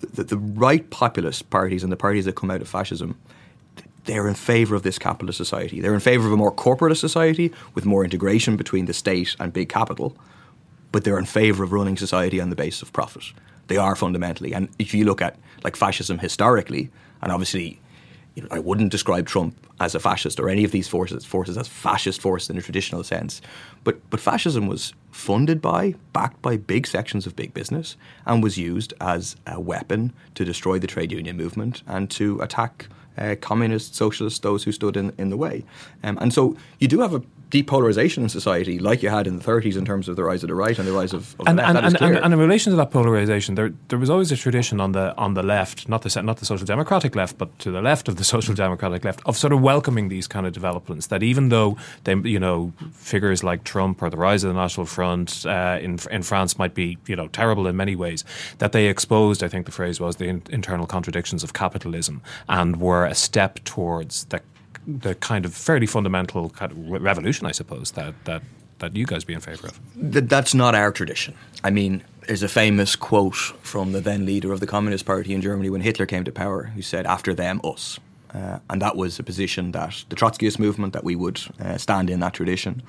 the, 0.00 0.24
the, 0.24 0.36
right 0.36 0.88
populist 0.90 1.50
parties 1.50 1.82
and 1.82 1.92
the 1.92 1.96
parties 1.96 2.24
that 2.24 2.34
come 2.34 2.50
out 2.50 2.60
of 2.60 2.68
fascism, 2.68 3.18
they're 4.04 4.28
in 4.28 4.34
favour 4.34 4.74
of 4.74 4.82
this 4.82 4.98
capitalist 4.98 5.36
society. 5.36 5.80
They're 5.80 5.94
in 5.94 6.00
favour 6.00 6.26
of 6.26 6.32
a 6.32 6.36
more 6.36 6.52
corporatist 6.52 6.98
society 6.98 7.52
with 7.74 7.84
more 7.84 8.04
integration 8.04 8.56
between 8.56 8.86
the 8.86 8.94
state 8.94 9.36
and 9.38 9.52
big 9.52 9.68
capital. 9.68 10.16
but 10.90 11.04
they're 11.04 11.18
in 11.18 11.26
favour 11.26 11.64
of 11.64 11.72
running 11.72 11.98
society 11.98 12.40
on 12.40 12.48
the 12.48 12.56
basis 12.56 12.80
of 12.80 12.92
profit. 12.94 13.22
They 13.66 13.76
are 13.76 13.94
fundamentally. 13.94 14.54
And 14.54 14.70
if 14.78 14.94
you 14.94 15.04
look 15.04 15.20
at 15.20 15.36
like 15.62 15.76
fascism 15.76 16.18
historically, 16.18 16.90
and 17.20 17.30
obviously 17.30 17.78
you 18.34 18.42
know, 18.42 18.48
I 18.50 18.58
wouldn't 18.58 18.90
describe 18.90 19.26
Trump 19.26 19.54
as 19.80 19.94
a 19.94 20.00
fascist 20.00 20.38
or 20.38 20.48
any 20.48 20.64
of 20.64 20.70
these 20.70 20.88
forces 20.88 21.24
forces 21.24 21.56
as 21.58 21.68
fascist 21.68 22.20
forces 22.20 22.50
in 22.50 22.58
a 22.58 22.62
traditional 22.62 23.02
sense. 23.02 23.40
But 23.84 23.98
but 24.10 24.20
fascism 24.20 24.66
was 24.66 24.92
funded 25.10 25.60
by, 25.60 25.94
backed 26.12 26.40
by 26.42 26.56
big 26.56 26.86
sections 26.86 27.26
of 27.26 27.34
big 27.34 27.52
business, 27.52 27.96
and 28.26 28.42
was 28.42 28.56
used 28.56 28.94
as 29.00 29.36
a 29.46 29.60
weapon 29.60 30.12
to 30.34 30.44
destroy 30.44 30.78
the 30.78 30.86
trade 30.86 31.10
union 31.10 31.36
movement 31.36 31.82
and 31.86 32.10
to 32.10 32.40
attack 32.40 32.88
uh, 33.16 33.34
communists, 33.40 33.96
socialists, 33.96 34.38
those 34.40 34.64
who 34.64 34.72
stood 34.72 34.96
in, 34.96 35.12
in 35.18 35.30
the 35.30 35.36
way. 35.36 35.64
Um, 36.04 36.18
and 36.20 36.32
so 36.32 36.56
you 36.78 36.86
do 36.86 37.00
have 37.00 37.14
a 37.14 37.22
depolarization 37.50 38.18
in 38.18 38.28
society, 38.28 38.78
like 38.78 39.02
you 39.02 39.08
had 39.08 39.26
in 39.26 39.38
the 39.38 39.44
30s 39.44 39.76
in 39.76 39.84
terms 39.84 40.08
of 40.08 40.16
the 40.16 40.24
rise 40.24 40.42
of 40.42 40.48
the 40.48 40.54
right 40.54 40.78
and 40.78 40.86
the 40.86 40.92
rise 40.92 41.12
of, 41.12 41.34
of 41.40 41.48
and, 41.48 41.58
the 41.58 41.62
left. 41.62 41.76
And, 41.76 41.86
and, 41.86 42.02
and, 42.02 42.24
and, 42.24 42.34
in 42.34 42.38
relation 42.38 42.70
to 42.72 42.76
that 42.76 42.90
polarization, 42.90 43.54
there 43.54 43.72
there 43.88 43.98
was 43.98 44.10
always 44.10 44.30
a 44.30 44.36
tradition 44.36 44.80
on 44.80 44.92
the 44.92 45.16
on 45.16 45.34
the 45.34 45.42
left, 45.42 45.88
not 45.88 46.02
the 46.02 46.22
not 46.22 46.38
the 46.38 46.44
social 46.44 46.66
democratic 46.66 47.16
left, 47.16 47.38
but 47.38 47.58
to 47.60 47.70
the 47.70 47.80
left 47.80 48.08
of 48.08 48.16
the 48.16 48.24
social 48.34 48.54
democratic 48.54 49.04
left, 49.04 49.20
of 49.24 49.36
sort 49.36 49.52
of 49.52 49.62
welcoming 49.62 50.08
these 50.08 50.26
kind 50.26 50.46
of 50.46 50.52
developments. 50.52 51.06
That 51.06 51.22
even 51.22 51.48
though 51.48 51.76
they, 52.04 52.14
you 52.14 52.38
know, 52.38 52.72
figures 52.92 53.42
like 53.42 53.64
Trump 53.64 54.02
or 54.02 54.10
the 54.10 54.18
rise 54.18 54.44
of 54.44 54.52
the 54.52 54.60
National 54.60 54.86
Front 54.86 55.46
uh, 55.46 55.78
in 55.80 55.98
in 56.10 56.22
France 56.22 56.58
might 56.58 56.74
be 56.74 56.98
you 57.06 57.16
know 57.16 57.28
terrible 57.28 57.66
in 57.66 57.76
many 57.76 57.96
ways, 57.96 58.24
that 58.58 58.72
they 58.72 58.86
exposed, 58.86 59.42
I 59.42 59.48
think 59.48 59.64
the 59.64 59.72
phrase 59.72 60.00
was, 60.00 60.16
the 60.16 60.26
in, 60.26 60.42
internal 60.50 60.86
contradictions 60.86 61.42
of 61.42 61.52
capitalism 61.52 62.20
and 62.48 62.80
were 62.80 63.06
a 63.06 63.14
step 63.14 63.60
towards 63.64 64.24
the 64.24 64.40
the 64.88 65.14
kind 65.16 65.44
of 65.44 65.54
fairly 65.54 65.86
fundamental 65.86 66.48
kind 66.50 66.72
of 66.72 67.02
revolution, 67.02 67.46
I 67.46 67.52
suppose, 67.52 67.92
that 67.92 68.14
that 68.24 68.42
that 68.78 68.96
you 68.96 69.04
guys 69.04 69.24
be 69.24 69.34
in 69.34 69.40
favour 69.40 69.68
of. 69.68 69.80
That's 69.96 70.54
not 70.54 70.74
our 70.74 70.92
tradition. 70.92 71.34
I 71.64 71.70
mean, 71.70 72.02
there's 72.26 72.44
a 72.44 72.48
famous 72.48 72.96
quote 72.96 73.34
from 73.34 73.92
the 73.92 74.00
then 74.00 74.24
leader 74.24 74.52
of 74.52 74.60
the 74.60 74.66
Communist 74.66 75.04
Party 75.04 75.34
in 75.34 75.42
Germany 75.42 75.68
when 75.68 75.80
Hitler 75.80 76.06
came 76.06 76.24
to 76.24 76.32
power, 76.32 76.64
who 76.64 76.82
said, 76.82 77.06
"After 77.06 77.34
them, 77.34 77.60
us." 77.64 78.00
Uh, 78.34 78.58
and 78.70 78.80
that 78.82 78.96
was 78.96 79.18
a 79.18 79.22
position 79.22 79.72
that 79.72 80.04
the 80.08 80.16
Trotskyist 80.16 80.58
movement 80.58 80.92
that 80.92 81.04
we 81.04 81.16
would 81.16 81.40
uh, 81.60 81.78
stand 81.78 82.10
in 82.10 82.20
that 82.20 82.34
tradition 82.34 82.82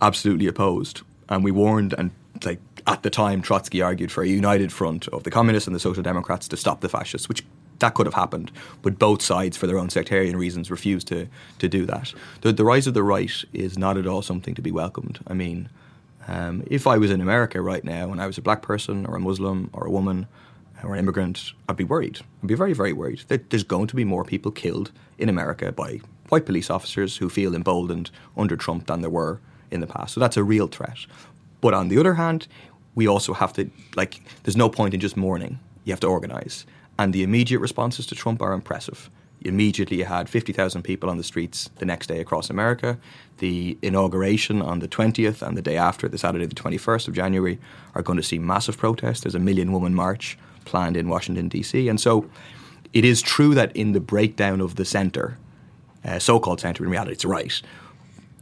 absolutely 0.00 0.46
opposed. 0.46 1.02
And 1.28 1.42
we 1.42 1.50
warned, 1.50 1.92
and 1.98 2.12
like 2.44 2.60
at 2.86 3.02
the 3.02 3.10
time, 3.10 3.42
Trotsky 3.42 3.82
argued 3.82 4.12
for 4.12 4.22
a 4.22 4.28
united 4.28 4.72
front 4.72 5.08
of 5.08 5.24
the 5.24 5.30
communists 5.30 5.66
and 5.66 5.74
the 5.74 5.80
social 5.80 6.02
democrats 6.02 6.46
to 6.48 6.56
stop 6.56 6.80
the 6.80 6.88
fascists, 6.88 7.28
which 7.28 7.44
that 7.78 7.94
could 7.94 8.06
have 8.06 8.14
happened, 8.14 8.50
but 8.82 8.98
both 8.98 9.22
sides, 9.22 9.56
for 9.56 9.66
their 9.66 9.78
own 9.78 9.90
sectarian 9.90 10.36
reasons, 10.36 10.70
refused 10.70 11.08
to 11.08 11.26
to 11.58 11.68
do 11.68 11.86
that. 11.86 12.12
The, 12.40 12.52
the 12.52 12.64
rise 12.64 12.86
of 12.86 12.94
the 12.94 13.02
right 13.02 13.32
is 13.52 13.78
not 13.78 13.96
at 13.96 14.06
all 14.06 14.22
something 14.22 14.54
to 14.54 14.62
be 14.62 14.70
welcomed. 14.70 15.18
I 15.26 15.34
mean, 15.34 15.68
um, 16.28 16.62
if 16.66 16.86
I 16.86 16.98
was 16.98 17.10
in 17.10 17.20
America 17.20 17.60
right 17.60 17.84
now 17.84 18.10
and 18.12 18.20
I 18.20 18.26
was 18.26 18.38
a 18.38 18.42
black 18.42 18.62
person 18.62 19.06
or 19.06 19.16
a 19.16 19.20
Muslim 19.20 19.70
or 19.72 19.86
a 19.86 19.90
woman 19.90 20.26
or 20.82 20.94
an 20.94 20.98
immigrant, 20.98 21.52
I'd 21.68 21.76
be 21.76 21.84
worried. 21.84 22.20
I'd 22.42 22.48
be 22.48 22.54
very, 22.54 22.72
very 22.72 22.92
worried 22.92 23.22
that 23.28 23.50
there's 23.50 23.64
going 23.64 23.86
to 23.88 23.96
be 23.96 24.04
more 24.04 24.24
people 24.24 24.50
killed 24.50 24.90
in 25.18 25.28
America 25.28 25.72
by 25.72 26.00
white 26.28 26.46
police 26.46 26.70
officers 26.70 27.18
who 27.18 27.28
feel 27.28 27.54
emboldened 27.54 28.10
under 28.36 28.56
Trump 28.56 28.86
than 28.86 29.00
there 29.00 29.10
were 29.10 29.40
in 29.70 29.80
the 29.80 29.86
past. 29.86 30.14
So 30.14 30.20
that's 30.20 30.36
a 30.36 30.44
real 30.44 30.66
threat. 30.66 30.98
But 31.60 31.74
on 31.74 31.88
the 31.88 31.98
other 31.98 32.14
hand, 32.14 32.46
we 32.94 33.06
also 33.06 33.32
have 33.34 33.52
to, 33.54 33.70
like, 33.94 34.20
there's 34.42 34.56
no 34.56 34.68
point 34.68 34.94
in 34.94 35.00
just 35.00 35.16
mourning. 35.16 35.58
You 35.84 35.92
have 35.92 36.00
to 36.00 36.08
organize. 36.08 36.66
And 36.98 37.12
the 37.12 37.22
immediate 37.22 37.60
responses 37.60 38.06
to 38.06 38.14
Trump 38.14 38.40
are 38.42 38.52
impressive. 38.52 39.10
Immediately, 39.42 39.98
you 39.98 40.04
had 40.06 40.28
50,000 40.28 40.82
people 40.82 41.10
on 41.10 41.18
the 41.18 41.22
streets 41.22 41.70
the 41.76 41.84
next 41.84 42.06
day 42.06 42.20
across 42.20 42.48
America. 42.48 42.98
The 43.38 43.76
inauguration 43.82 44.62
on 44.62 44.78
the 44.78 44.88
20th 44.88 45.46
and 45.46 45.56
the 45.56 45.62
day 45.62 45.76
after, 45.76 46.08
the 46.08 46.18
Saturday, 46.18 46.46
the 46.46 46.54
21st 46.54 47.08
of 47.08 47.14
January, 47.14 47.58
are 47.94 48.02
going 48.02 48.16
to 48.16 48.22
see 48.22 48.38
massive 48.38 48.78
protests. 48.78 49.20
There's 49.20 49.34
a 49.34 49.40
million 49.40 49.72
woman 49.72 49.94
march 49.94 50.38
planned 50.64 50.96
in 50.96 51.08
Washington, 51.08 51.48
D.C. 51.48 51.88
And 51.88 52.00
so 52.00 52.28
it 52.92 53.04
is 53.04 53.20
true 53.20 53.54
that 53.54 53.76
in 53.76 53.92
the 53.92 54.00
breakdown 54.00 54.60
of 54.60 54.76
the 54.76 54.84
centre, 54.84 55.38
uh, 56.04 56.18
so 56.18 56.40
called 56.40 56.60
centre, 56.60 56.82
in 56.82 56.90
reality, 56.90 57.12
it's 57.12 57.24
right, 57.24 57.60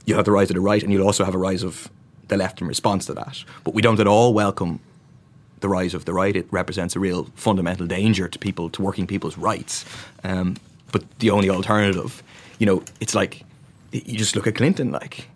you 0.07 0.15
have 0.15 0.25
the 0.25 0.33
rise 0.33 0.51
of 0.51 0.55
the 0.55 0.61
right 0.61 0.83
and 0.83 0.93
you'll 0.93 1.07
also 1.07 1.25
have 1.25 1.35
a 1.35 1.39
rise 1.39 1.63
of 1.63 1.91
the 2.29 2.37
left 2.37 2.61
in 2.61 2.67
response 2.67 3.07
to 3.07 3.15
that. 3.15 3.45
But 3.65 3.75
we 3.75 3.83
don't 3.83 4.01
at 4.01 4.07
all 4.07 4.33
welcome 4.33 4.81
the 5.65 5.69
rise 5.71 5.95
of 5.95 6.05
the 6.05 6.13
right. 6.13 6.37
It 6.37 6.47
represents 6.51 6.95
a 6.95 7.01
real 7.01 7.25
fundamental 7.37 7.87
danger 7.87 8.29
to 8.29 8.39
people, 8.39 8.69
to 8.69 8.83
working 8.83 9.07
people's 9.07 9.39
rights. 9.39 9.87
Um, 10.23 10.57
but 10.93 11.03
the 11.21 11.31
only 11.31 11.49
alternative, 11.49 12.23
you 12.59 12.67
know, 12.67 12.83
it's 13.01 13.15
like 13.15 13.45
you 13.91 14.19
just 14.19 14.37
look 14.37 14.47
at 14.47 14.57
Clinton. 14.57 14.93
Like 14.93 15.29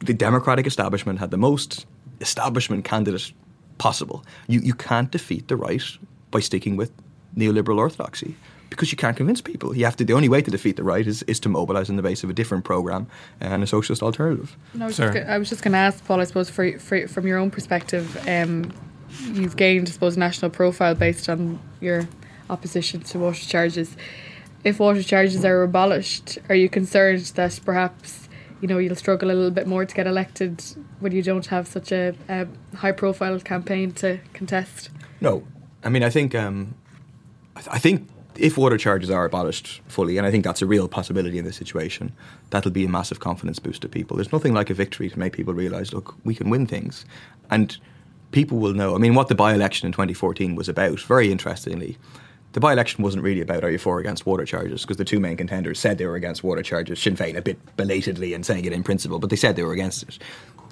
the 0.00 0.14
Democratic 0.14 0.66
establishment 0.66 1.20
had 1.20 1.30
the 1.30 1.36
most 1.36 1.86
establishment 2.20 2.84
candidate 2.84 3.32
possible. 3.78 4.24
You 4.48 4.60
you 4.60 4.74
can't 4.74 5.12
defeat 5.12 5.46
the 5.46 5.56
right 5.56 5.84
by 6.32 6.40
sticking 6.40 6.76
with 6.76 6.90
neoliberal 7.36 7.78
orthodoxy 7.78 8.34
because 8.72 8.90
you 8.90 8.98
can't 8.98 9.16
convince 9.16 9.40
people. 9.40 9.76
You 9.76 9.84
have 9.84 9.96
to. 9.96 10.04
The 10.04 10.14
only 10.14 10.28
way 10.28 10.42
to 10.42 10.50
defeat 10.50 10.76
the 10.76 10.82
right 10.82 11.06
is, 11.06 11.22
is 11.24 11.38
to 11.40 11.48
mobilise 11.48 11.88
on 11.90 11.96
the 11.96 12.02
base 12.02 12.24
of 12.24 12.30
a 12.30 12.32
different 12.32 12.64
program 12.64 13.06
and 13.40 13.62
a 13.62 13.66
socialist 13.66 14.02
alternative. 14.02 14.56
No, 14.74 14.84
I 14.84 14.88
was 14.88 14.96
just, 14.96 15.50
just 15.50 15.62
going 15.62 15.72
to 15.72 15.78
ask 15.78 16.04
Paul. 16.04 16.20
I 16.20 16.24
suppose 16.24 16.50
for, 16.50 16.78
for, 16.78 17.06
from 17.06 17.26
your 17.26 17.38
own 17.38 17.50
perspective, 17.50 18.16
um, 18.26 18.72
you've 19.20 19.56
gained, 19.56 19.88
I 19.88 19.92
suppose, 19.92 20.16
national 20.16 20.50
profile 20.50 20.94
based 20.94 21.28
on 21.28 21.58
your 21.80 22.08
opposition 22.50 23.00
to 23.00 23.18
water 23.18 23.44
charges. 23.44 23.96
If 24.64 24.78
water 24.78 25.02
charges 25.02 25.44
are 25.44 25.62
abolished, 25.62 26.38
are 26.48 26.54
you 26.54 26.68
concerned 26.68 27.20
that 27.34 27.58
perhaps 27.64 28.28
you 28.60 28.68
know 28.68 28.78
you'll 28.78 28.94
struggle 28.94 29.28
a 29.30 29.34
little 29.34 29.50
bit 29.50 29.66
more 29.66 29.84
to 29.84 29.94
get 29.94 30.06
elected 30.06 30.62
when 31.00 31.12
you 31.12 31.22
don't 31.22 31.46
have 31.46 31.66
such 31.66 31.90
a, 31.90 32.14
a 32.28 32.46
high 32.76 32.92
profile 32.92 33.38
campaign 33.40 33.92
to 33.92 34.20
contest? 34.32 34.90
No, 35.20 35.44
I 35.82 35.88
mean 35.88 36.04
I 36.04 36.10
think 36.10 36.34
um, 36.34 36.74
I, 37.56 37.60
th- 37.60 37.74
I 37.74 37.78
think 37.78 38.08
if 38.36 38.56
water 38.56 38.78
charges 38.78 39.10
are 39.10 39.24
abolished 39.24 39.82
fully, 39.88 40.16
and 40.16 40.26
I 40.26 40.30
think 40.30 40.44
that's 40.44 40.62
a 40.62 40.66
real 40.66 40.88
possibility 40.88 41.38
in 41.38 41.44
this 41.44 41.56
situation, 41.56 42.12
that'll 42.50 42.70
be 42.70 42.84
a 42.84 42.88
massive 42.88 43.20
confidence 43.20 43.58
boost 43.58 43.82
to 43.82 43.88
people. 43.88 44.16
There's 44.16 44.32
nothing 44.32 44.54
like 44.54 44.70
a 44.70 44.74
victory 44.74 45.10
to 45.10 45.18
make 45.18 45.34
people 45.34 45.52
realise, 45.52 45.92
look, 45.92 46.14
we 46.24 46.34
can 46.34 46.48
win 46.48 46.66
things, 46.66 47.04
and 47.50 47.76
people 48.32 48.58
will 48.58 48.74
know. 48.74 48.94
I 48.94 48.98
mean, 48.98 49.14
what 49.14 49.28
the 49.28 49.34
by 49.34 49.54
election 49.54 49.86
in 49.86 49.92
2014 49.92 50.56
was 50.56 50.68
about, 50.68 51.00
very 51.00 51.30
interestingly, 51.30 51.96
the 52.52 52.60
by 52.60 52.72
election 52.72 53.02
wasn't 53.02 53.24
really 53.24 53.40
about 53.40 53.64
are 53.64 53.70
you 53.70 53.78
for 53.78 53.96
or 53.96 54.00
against 54.00 54.26
water 54.26 54.44
charges, 54.44 54.82
because 54.82 54.98
the 54.98 55.04
two 55.04 55.20
main 55.20 55.36
contenders 55.36 55.78
said 55.78 55.96
they 55.96 56.06
were 56.06 56.16
against 56.16 56.44
water 56.44 56.62
charges, 56.62 57.00
Sinn 57.00 57.16
Féin 57.16 57.36
a 57.36 57.42
bit 57.42 57.58
belatedly 57.76 58.34
and 58.34 58.44
saying 58.44 58.64
it 58.64 58.72
in 58.72 58.82
principle, 58.82 59.18
but 59.18 59.30
they 59.30 59.36
said 59.36 59.56
they 59.56 59.62
were 59.62 59.72
against 59.72 60.02
it. 60.02 60.18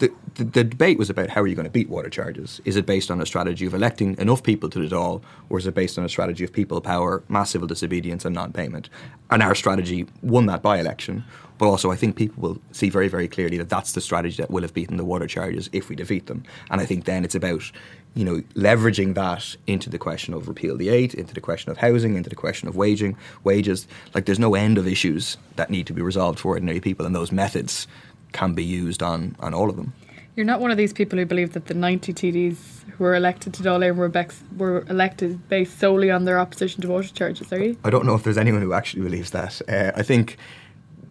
The, 0.00 0.10
the, 0.36 0.64
debate 0.64 0.96
was 0.96 1.10
about 1.10 1.28
how 1.28 1.42
are 1.42 1.46
you 1.46 1.54
going 1.54 1.66
to 1.66 1.70
beat 1.70 1.90
water 1.90 2.08
charges? 2.08 2.58
Is 2.64 2.76
it 2.76 2.86
based 2.86 3.10
on 3.10 3.20
a 3.20 3.26
strategy 3.26 3.66
of 3.66 3.74
electing 3.74 4.16
enough 4.16 4.42
people 4.42 4.70
to 4.70 4.78
do 4.78 4.86
it 4.86 4.94
all, 4.94 5.22
or 5.50 5.58
is 5.58 5.66
it 5.66 5.74
based 5.74 5.98
on 5.98 6.06
a 6.06 6.08
strategy 6.08 6.42
of 6.42 6.54
people 6.54 6.80
power, 6.80 7.22
mass 7.28 7.50
civil 7.50 7.68
disobedience, 7.68 8.24
and 8.24 8.34
non 8.34 8.50
payment? 8.50 8.88
And 9.30 9.42
our 9.42 9.54
strategy 9.54 10.06
won 10.22 10.46
that 10.46 10.62
by 10.62 10.80
election. 10.80 11.24
But 11.60 11.68
also, 11.68 11.90
I 11.90 11.96
think 11.96 12.16
people 12.16 12.42
will 12.42 12.58
see 12.72 12.88
very, 12.88 13.08
very 13.08 13.28
clearly 13.28 13.58
that 13.58 13.68
that's 13.68 13.92
the 13.92 14.00
strategy 14.00 14.40
that 14.40 14.50
will 14.50 14.62
have 14.62 14.72
beaten 14.72 14.96
the 14.96 15.04
water 15.04 15.26
charges 15.26 15.68
if 15.74 15.90
we 15.90 15.94
defeat 15.94 16.24
them. 16.24 16.42
And 16.70 16.80
I 16.80 16.86
think 16.86 17.04
then 17.04 17.22
it's 17.22 17.34
about, 17.34 17.70
you 18.14 18.24
know, 18.24 18.40
leveraging 18.54 19.14
that 19.16 19.56
into 19.66 19.90
the 19.90 19.98
question 19.98 20.32
of 20.32 20.48
repeal 20.48 20.78
the 20.78 20.88
eight, 20.88 21.12
into 21.12 21.34
the 21.34 21.40
question 21.42 21.70
of 21.70 21.76
housing, 21.76 22.16
into 22.16 22.30
the 22.30 22.34
question 22.34 22.66
of 22.66 22.76
waging 22.76 23.14
wages. 23.44 23.86
Like, 24.14 24.24
there's 24.24 24.38
no 24.38 24.54
end 24.54 24.78
of 24.78 24.86
issues 24.86 25.36
that 25.56 25.68
need 25.68 25.86
to 25.88 25.92
be 25.92 26.00
resolved 26.00 26.38
for 26.38 26.52
ordinary 26.52 26.80
people, 26.80 27.04
and 27.04 27.14
those 27.14 27.30
methods 27.30 27.86
can 28.32 28.54
be 28.54 28.64
used 28.64 29.02
on 29.02 29.36
on 29.40 29.54
all 29.54 29.70
of 29.70 29.76
them. 29.76 29.92
You're 30.36 30.46
not 30.46 30.60
one 30.60 30.70
of 30.70 30.76
these 30.76 30.92
people 30.92 31.18
who 31.18 31.26
believe 31.26 31.52
that 31.52 31.66
the 31.66 31.74
90 31.74 32.14
TDs 32.14 32.88
who 32.92 33.04
were 33.04 33.14
elected 33.14 33.52
to 33.54 33.62
Dáil 33.62 33.94
were, 33.94 34.26
were 34.56 34.86
elected 34.88 35.48
based 35.48 35.78
solely 35.78 36.10
on 36.10 36.24
their 36.24 36.38
opposition 36.38 36.80
to 36.82 36.88
water 36.88 37.08
charges, 37.08 37.52
are 37.52 37.62
you? 37.62 37.76
I 37.84 37.90
don't 37.90 38.06
know 38.06 38.14
if 38.14 38.22
there's 38.22 38.38
anyone 38.38 38.62
who 38.62 38.72
actually 38.72 39.02
believes 39.02 39.32
that. 39.32 39.60
Uh, 39.68 39.92
I 39.94 40.02
think 40.02 40.38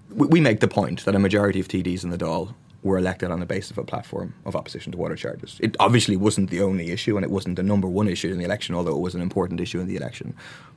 we, 0.10 0.28
we 0.28 0.40
make 0.40 0.62
the 0.62 0.68
point 0.68 1.06
that 1.06 1.16
a 1.16 1.20
majority 1.20 1.60
of 1.60 1.68
TDs 1.68 2.04
in 2.04 2.10
the 2.10 2.18
Dáil 2.18 2.54
were 2.82 2.98
elected 2.98 3.30
on 3.30 3.40
the 3.40 3.46
basis 3.46 3.72
of 3.72 3.78
a 3.78 3.84
platform 3.84 4.34
of 4.46 4.56
opposition 4.56 4.92
to 4.94 4.98
water 4.98 5.16
charges. 5.16 5.60
It 5.62 5.76
obviously 5.80 6.16
wasn't 6.16 6.50
the 6.50 6.62
only 6.62 6.92
issue, 6.92 7.18
and 7.18 7.26
it 7.26 7.30
wasn't 7.32 7.58
the 7.58 7.64
number 7.64 7.88
one 7.88 8.08
issue 8.08 8.32
in 8.32 8.38
the 8.38 8.46
election, 8.46 8.74
although 8.74 8.96
it 8.96 9.02
was 9.02 9.16
an 9.16 9.22
important 9.22 9.60
issue 9.60 9.80
in 9.80 9.88
the 9.88 9.98
election. 9.98 10.34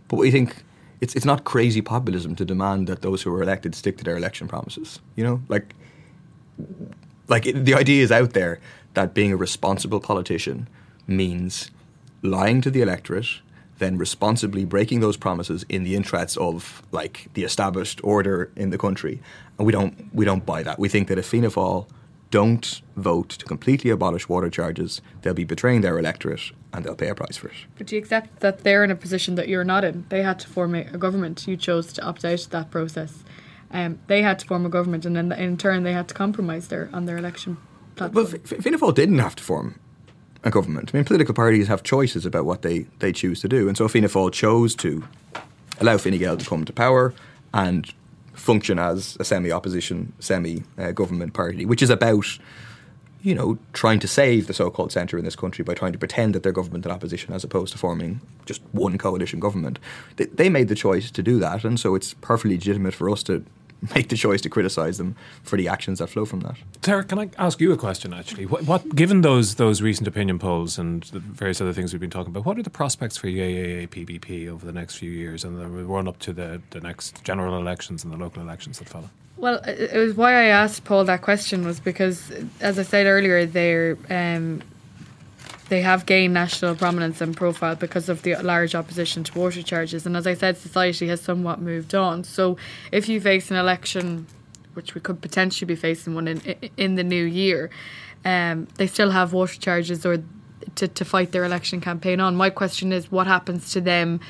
But 0.09 0.17
we 0.17 0.31
think 0.31 0.65
it's 1.01 1.15
it's 1.15 1.25
not 1.25 1.45
crazy 1.45 1.81
populism 1.81 2.35
to 2.37 2.45
demand 2.45 2.89
that 2.89 3.03
those 3.03 3.23
who 3.23 3.31
were 3.31 3.43
elected 3.43 3.75
stick 3.75 3.99
to 3.99 4.05
their 4.05 4.17
election 4.17 4.49
promises. 4.49 5.01
You 5.17 5.25
know, 5.25 5.43
like 5.49 5.75
like 7.29 7.47
it, 7.47 7.65
the 7.65 7.75
idea 7.75 8.03
is 8.03 8.13
out 8.13 8.33
there 8.33 8.61
that 8.95 9.15
being 9.15 9.33
a 9.33 9.37
responsible 9.37 10.01
politician 10.01 10.69
means 11.07 11.71
lying 12.23 12.61
to 12.61 12.71
the 12.71 12.83
electorate 12.83 13.41
then 13.83 13.99
responsibly 13.99 14.65
breaking 14.65 15.01
those 15.01 15.17
promises 15.17 15.65
in 15.69 15.83
the 15.83 15.97
interests 15.97 16.37
of 16.37 16.83
like 16.93 17.29
the 17.35 17.43
established 17.43 18.01
order 18.05 18.49
in 18.55 18.71
the 18.71 18.79
country. 18.79 19.21
And 19.59 19.67
we 19.67 19.73
don't 19.73 19.95
we 20.15 20.25
don't 20.25 20.47
buy 20.47 20.63
that. 20.63 20.79
We 20.79 20.89
think 20.89 21.09
that 21.09 21.19
if 21.19 21.27
Fianna 21.27 21.51
Fáil 21.51 21.89
don't 22.31 22.81
vote 22.97 23.31
to 23.31 23.45
completely 23.45 23.91
abolish 23.91 24.29
water 24.29 24.49
charges, 24.49 25.03
they'll 25.21 25.35
be 25.35 25.45
betraying 25.45 25.81
their 25.81 25.99
electorate 25.99 26.53
and 26.73 26.85
they'll 26.85 26.95
pay 26.95 27.09
a 27.09 27.15
price 27.15 27.37
for 27.37 27.49
it. 27.49 27.57
But 27.77 27.89
do 27.89 27.97
you 27.97 28.01
accept 28.01 28.41
that 28.41 28.63
they're 28.63 28.85
in 28.85 28.91
a 28.93 28.97
position 28.97 29.35
that 29.35 29.49
you're 29.49 29.65
not 29.65 29.85
in? 29.85 30.07
They 30.09 30.23
had 30.23 30.39
to 30.39 30.49
form 30.49 30.75
a, 30.77 30.85
government. 30.85 31.47
You 31.47 31.57
chose 31.57 31.93
to 31.95 32.03
opt 32.03 32.25
out 32.25 32.45
of 32.45 32.51
that 32.51 32.71
process. 32.71 33.25
Um, 33.73 33.99
they 34.07 34.23
had 34.23 34.39
to 34.41 34.47
form 34.47 34.67
a 34.67 34.69
government, 34.69 35.07
and 35.07 35.17
then 35.17 35.33
in 35.33 35.57
turn 35.57 35.83
they 35.83 35.93
had 35.93 36.09
to 36.09 36.15
compromise 36.15 36.69
their 36.69 36.91
on 36.93 37.07
their 37.07 37.17
election 37.17 37.57
platform. 37.97 38.25
Well, 38.25 38.41
Fianna 38.45 38.79
Fáil 38.79 38.95
didn't 38.95 39.19
have 39.19 39.35
to 39.37 39.43
form 39.43 39.79
a 40.45 40.51
government. 40.51 40.91
I 40.93 40.99
mean, 40.99 41.05
political 41.05 41.35
parties 41.35 41.69
have 41.69 41.83
choices 41.83 42.27
about 42.27 42.45
what 42.45 42.63
they, 42.63 42.81
they 42.99 43.13
choose 43.13 43.41
to 43.41 43.49
do. 43.49 43.69
And 43.69 43.77
so 43.77 43.89
Fianna 43.89 44.09
Fáil 44.09 44.33
chose 44.33 44.75
to 44.77 45.05
allow 45.81 45.97
Fine 45.99 46.19
Gael 46.19 46.37
to 46.37 46.45
come 46.45 46.65
to 46.65 46.73
power 46.73 47.15
and 47.55 47.93
function 48.35 48.79
as 48.79 49.17
a 49.21 49.25
semi-opposition, 49.25 50.13
semi-government 50.19 51.33
party, 51.33 51.65
which 51.65 51.83
is 51.83 51.91
about 51.91 52.27
you 53.23 53.37
know, 53.37 53.57
trying 53.73 54.01
to 54.01 54.09
save 54.09 54.49
the 54.49 54.53
so-called 54.53 54.91
centre 54.91 55.17
in 55.17 55.25
this 55.25 55.37
country 55.37 55.63
by 55.65 55.75
trying 55.75 55.93
to 55.93 55.99
pretend 55.99 56.35
that 56.35 56.43
they're 56.43 56.51
government 56.51 56.85
and 56.85 56.93
opposition 56.93 57.33
as 57.33 57.45
opposed 57.45 57.73
to 57.73 57.79
forming 57.79 58.21
just 58.47 58.61
one 58.73 58.99
coalition 58.99 59.39
government. 59.39 59.79
They, 60.17 60.25
they 60.25 60.49
made 60.49 60.67
the 60.67 60.75
choice 60.75 61.11
to 61.13 61.23
do 61.23 61.39
that, 61.39 61.65
and 61.65 61.79
so 61.79 61.95
it's 61.95 62.15
perfectly 62.15 62.57
legitimate 62.57 62.95
for 62.95 63.09
us 63.09 63.23
to 63.25 63.45
make 63.95 64.09
the 64.09 64.17
choice 64.17 64.41
to 64.43 64.49
criticise 64.49 64.99
them 64.99 65.17
for 65.43 65.57
the 65.57 65.69
actions 65.69 65.99
that 65.99 66.09
flow 66.09 66.25
from 66.25 66.41
that. 66.41 66.57
Sarah, 66.83 67.05
can 67.05 67.19
I 67.19 67.31
ask 67.39 67.61
you 67.61 67.73
a 67.73 67.77
question? 67.77 68.13
Actually, 68.13 68.47
what, 68.47 68.63
what, 68.65 68.95
given 68.95 69.23
those 69.23 69.57
those 69.57 69.83
recent 69.83 70.07
opinion 70.07 70.39
polls 70.39 70.79
and 70.79 71.03
the 71.05 71.19
various 71.19 71.61
other 71.61 71.73
things 71.73 71.93
we've 71.93 72.01
been 72.01 72.11
talking 72.11 72.31
about, 72.31 72.45
what 72.45 72.59
are 72.59 72.63
the 72.63 72.71
prospects 72.71 73.17
for 73.17 73.27
UAA 73.27 73.89
PPP 73.89 74.49
over 74.49 74.65
the 74.65 74.73
next 74.73 74.97
few 74.97 75.11
years 75.11 75.45
and 75.45 75.59
the 75.59 75.67
run 75.67 76.07
up 76.07 76.19
to 76.21 76.33
the, 76.33 76.63
the 76.71 76.81
next 76.81 77.25
general 77.25 77.59
elections 77.59 78.05
and 78.05 78.13
the 78.13 78.17
local 78.17 78.43
elections 78.43 78.79
that 78.79 78.89
follow? 78.89 79.11
Well, 79.37 79.61
it 79.67 79.97
was 79.97 80.15
why 80.15 80.35
I 80.35 80.45
asked 80.45 80.85
Paul 80.85 81.05
that 81.07 81.23
question 81.23 81.65
was 81.65 81.81
because, 81.81 82.31
as 82.61 82.79
I 82.79 82.85
said 82.85 83.07
earlier, 83.07 83.45
they're 83.45 83.99
um, 84.09 84.63
they 85.73 85.81
have 85.81 86.05
gained 86.05 86.35
national 86.35 86.75
prominence 86.75 87.23
and 87.23 87.35
profile 87.35 87.75
because 87.75 88.11
of 88.11 88.21
the 88.25 88.35
large 88.43 88.75
opposition 88.75 89.25
to 89.25 89.39
water 89.39 89.63
charges. 89.63 90.05
And 90.05 90.15
as 90.19 90.27
I 90.27 90.35
said, 90.35 90.59
society 90.59 91.09
has 91.09 91.23
somewhat 91.23 91.63
moved 91.63 91.95
on. 91.95 92.25
So 92.25 92.59
if 92.93 93.09
you 93.09 93.23
face 93.23 93.51
an 93.51 93.57
election, 93.57 94.27
which 94.75 94.95
we 94.95 95.01
could 95.01 95.23
potentially 95.23 95.67
be 95.67 95.75
facing 95.75 96.15
one 96.15 96.29
in 96.29 96.41
in 96.77 96.97
the 96.97 97.03
new 97.03 97.25
year, 97.25 97.71
um, 98.23 98.69
they 98.77 98.87
still 98.87 99.13
have 99.13 99.33
water 99.33 99.59
charges 99.59 100.05
or 100.05 100.23
to, 100.75 100.89
to 100.89 101.05
fight 101.07 101.33
their 101.33 101.45
election 101.45 101.81
campaign 101.81 102.21
on. 102.21 102.37
My 102.37 102.51
question 102.51 102.93
is, 102.93 103.11
what 103.11 103.27
happens 103.27 103.73
to 103.73 103.81
them 103.81 104.21